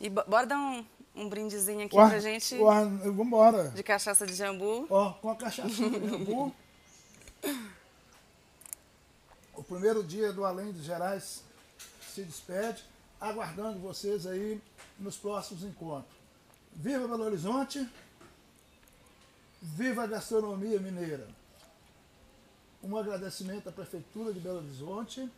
E 0.00 0.08
bora 0.08 0.46
dar 0.46 0.58
um, 0.58 0.84
um 1.18 1.28
brindezinho 1.28 1.84
aqui 1.84 1.96
ué, 1.96 2.08
pra 2.08 2.20
gente. 2.20 2.54
Ué, 2.54 2.84
vambora. 3.10 3.70
De 3.70 3.82
cachaça 3.82 4.26
de 4.26 4.34
jambu. 4.34 4.86
Ó, 4.88 5.12
com 5.14 5.30
a 5.30 5.36
cachaça 5.36 5.68
de 5.68 6.08
jambu. 6.08 6.54
o 9.54 9.62
primeiro 9.64 10.02
dia 10.04 10.32
do 10.32 10.44
Além 10.44 10.72
dos 10.72 10.84
Gerais 10.84 11.42
se 12.14 12.22
despede, 12.22 12.84
aguardando 13.20 13.78
vocês 13.80 14.26
aí 14.26 14.60
nos 14.98 15.16
próximos 15.16 15.64
encontros. 15.64 16.16
Viva 16.72 17.08
Belo 17.08 17.24
Horizonte! 17.24 17.88
Viva 19.60 20.04
a 20.04 20.06
gastronomia 20.06 20.78
mineira! 20.78 21.26
Um 22.82 22.96
agradecimento 22.96 23.68
à 23.68 23.72
Prefeitura 23.72 24.32
de 24.32 24.38
Belo 24.38 24.58
Horizonte 24.58 25.28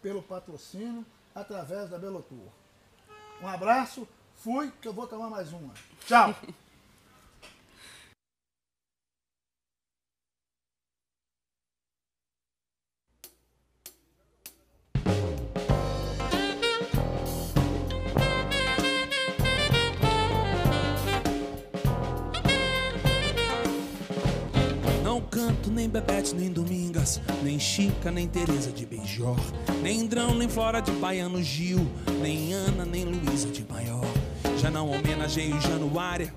pelo 0.00 0.22
patrocínio 0.22 1.04
através 1.34 1.90
da 1.90 1.98
Belotur. 1.98 2.48
Um 3.42 3.48
abraço, 3.48 4.06
fui 4.40 4.72
que 4.80 4.88
eu 4.88 4.92
vou 4.92 5.06
tomar 5.06 5.28
mais 5.28 5.52
uma. 5.52 5.72
Tchau! 6.06 6.34
nem 25.70 25.88
Bebete, 25.88 26.34
nem 26.34 26.52
Domingas, 26.52 27.20
nem 27.42 27.58
Chica, 27.58 28.10
nem 28.10 28.28
Teresa 28.28 28.70
de 28.70 28.84
Beijor, 28.84 29.38
nem 29.80 30.06
Drão, 30.06 30.34
nem 30.34 30.46
Flora 30.46 30.80
de 30.80 30.90
Baiano 30.92 31.42
Gil, 31.42 31.90
nem 32.20 32.52
Ana, 32.52 32.84
nem 32.84 33.04
Luísa 33.04 33.48
de 33.48 33.64
Maior. 33.64 34.19
Já 34.60 34.70
não 34.70 34.90
homenageio 34.90 35.58
Januária, 35.58 36.34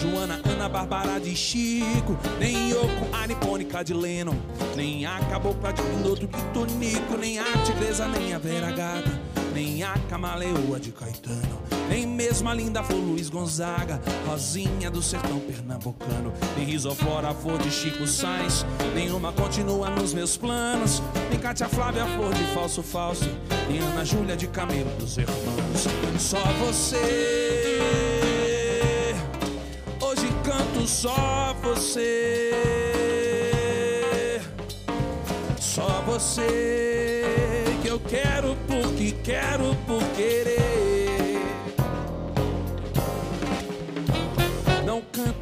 Joana, 0.00 0.40
Ana, 0.44 0.68
Bárbara 0.68 1.20
de 1.20 1.36
Chico, 1.36 2.18
nem 2.40 2.70
Yoko, 2.70 3.16
Anipônica 3.22 3.84
de 3.84 3.94
Lennon, 3.94 4.34
nem 4.74 5.06
a 5.06 5.20
Cabocla 5.30 5.72
de 5.72 5.80
Piloto 5.80 6.26
de 6.26 6.42
Tonico, 6.52 7.16
nem 7.16 7.38
a 7.38 7.44
Tigresa, 7.64 8.08
nem 8.08 8.34
a 8.34 8.38
Vera 8.38 8.72
Gata, 8.72 9.20
nem 9.54 9.84
a 9.84 9.94
Camaleoa 10.10 10.80
de 10.80 10.90
Caetano. 10.90 11.62
Nem 11.88 12.04
mesmo 12.04 12.48
a 12.48 12.54
linda 12.54 12.82
Flor 12.82 12.98
Luiz 12.98 13.28
Gonzaga, 13.28 14.00
Rosinha 14.26 14.90
do 14.90 15.00
sertão 15.00 15.38
pernambucano, 15.38 16.32
nem 16.56 16.66
Risoflora, 16.66 17.32
Flor 17.32 17.58
de 17.58 17.70
Chico 17.70 18.06
Sainz, 18.08 18.66
nenhuma 18.94 19.30
continua 19.32 19.88
nos 19.90 20.12
meus 20.12 20.36
planos, 20.36 21.00
nem 21.30 21.38
Cátia 21.38 21.68
Flávia, 21.68 22.06
Flor 22.06 22.32
de 22.34 22.44
Falso 22.54 22.82
Falso, 22.82 23.28
nem 23.68 23.78
Ana 23.78 24.04
Júlia 24.04 24.36
de 24.36 24.48
Camelo 24.48 24.90
dos 24.98 25.16
Irmãos. 25.18 25.86
Só 26.18 26.40
você, 26.64 27.51
só 30.92 31.56
você, 31.62 32.50
só 35.58 36.02
você 36.02 37.64
que 37.82 37.88
eu 37.88 37.98
quero 37.98 38.54
porque 38.68 39.12
quero 39.24 39.74
por 39.86 40.02
querer. 40.14 40.71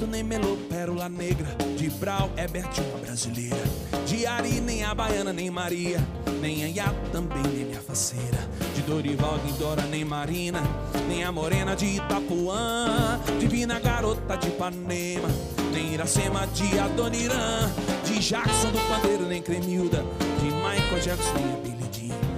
Nem 0.06 0.22
melô, 0.22 0.56
pérola 0.68 1.08
negra. 1.08 1.56
De 1.76 1.90
Brau, 1.90 2.30
Ebert, 2.36 2.78
uma 2.78 2.98
brasileira. 2.98 3.62
De 4.06 4.26
Ari, 4.26 4.60
nem 4.60 4.84
a 4.84 4.94
baiana, 4.94 5.32
nem 5.32 5.50
Maria. 5.50 5.98
Nem 6.40 6.64
a 6.64 6.68
Iá, 6.68 6.94
também 7.12 7.42
nem 7.42 7.64
minha 7.66 7.80
faceira. 7.80 8.38
De 8.74 8.82
Dorival, 8.82 9.38
nem 9.44 9.54
Dora, 9.54 9.82
nem 9.82 10.04
Marina. 10.04 10.62
Nem 11.08 11.24
a 11.24 11.32
morena 11.32 11.74
de 11.74 11.86
Itapuã. 11.86 13.20
Divina 13.38 13.78
garota 13.78 14.36
de 14.36 14.48
Ipanema. 14.48 15.28
Nem 15.72 15.92
Iracema 15.92 16.46
de 16.46 16.78
Adoniran. 16.78 17.70
De 18.04 18.20
Jackson 18.20 18.70
do 18.72 18.78
Pandeiro, 18.88 19.26
nem 19.26 19.42
Cremilda. 19.42 20.04
De 20.38 20.46
Michael 20.46 21.02
Jackson, 21.02 21.34
nem 21.34 21.52
a 21.52 21.56
Billy 21.58 21.90
Jean. 21.92 22.29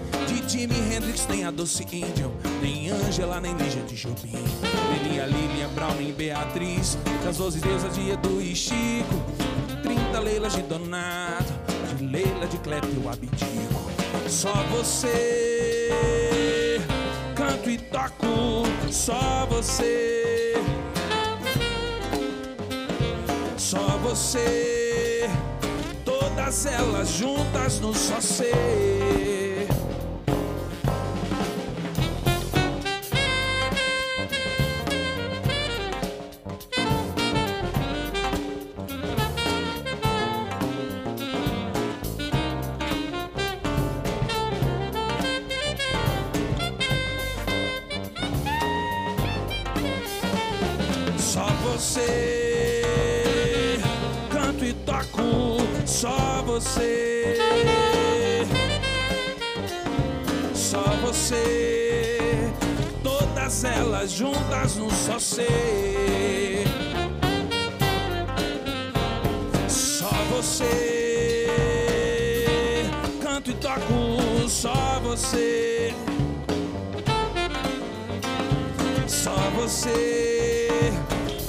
Jimi 0.53 0.75
Hendrix, 0.75 1.27
nem 1.29 1.47
a 1.47 1.51
Doce 1.51 1.83
Angel, 1.83 2.31
nem 2.61 2.91
Angela, 2.91 3.41
nem 3.41 3.55
Lígia 3.55 3.83
de 3.85 3.97
Jobim, 3.97 4.33
nem 4.91 5.03
Lia 5.11 5.25
Lilian 5.25 5.71
Brown, 5.71 5.95
nem 5.95 6.13
Beatriz, 6.13 6.99
das 7.25 7.39
doze 7.39 7.59
deusas 7.59 7.95
de 7.95 8.11
Edu 8.11 8.39
e 8.39 8.55
Chico, 8.55 9.15
trinta 9.83 10.21
Leilas 10.21 10.53
de 10.53 10.61
Donato, 10.61 11.55
de 11.97 12.05
Leila 12.05 12.47
de 12.47 12.59
Clepio 12.59 13.09
Abdico. 13.09 13.91
Só 14.29 14.53
você, 14.65 15.89
canto 17.35 17.71
e 17.71 17.79
toco, 17.79 18.67
só 18.91 19.47
você, 19.47 20.63
só 23.57 23.97
você, 24.03 25.31
todas 26.05 26.67
elas 26.67 27.09
juntas 27.09 27.81
no 27.81 27.95
só 27.95 28.21
ser. 28.21 29.42
Você. 56.63 58.47
Só 60.55 60.83
você. 61.05 62.53
Todas 63.03 63.65
elas 63.65 64.13
juntas 64.13 64.77
num 64.77 64.91
só 64.91 65.19
ser. 65.19 66.65
Só 69.69 70.11
você. 70.31 71.47
Canto 73.23 73.51
e 73.51 73.55
toco 73.55 74.49
só 74.49 75.01
você. 75.03 75.93
Só 79.09 79.37
você. 79.57 80.93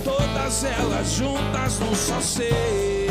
Todas 0.03 0.63
elas 0.63 1.11
juntas 1.11 1.79
num 1.79 1.95
só 1.95 2.19
ser. 2.19 3.02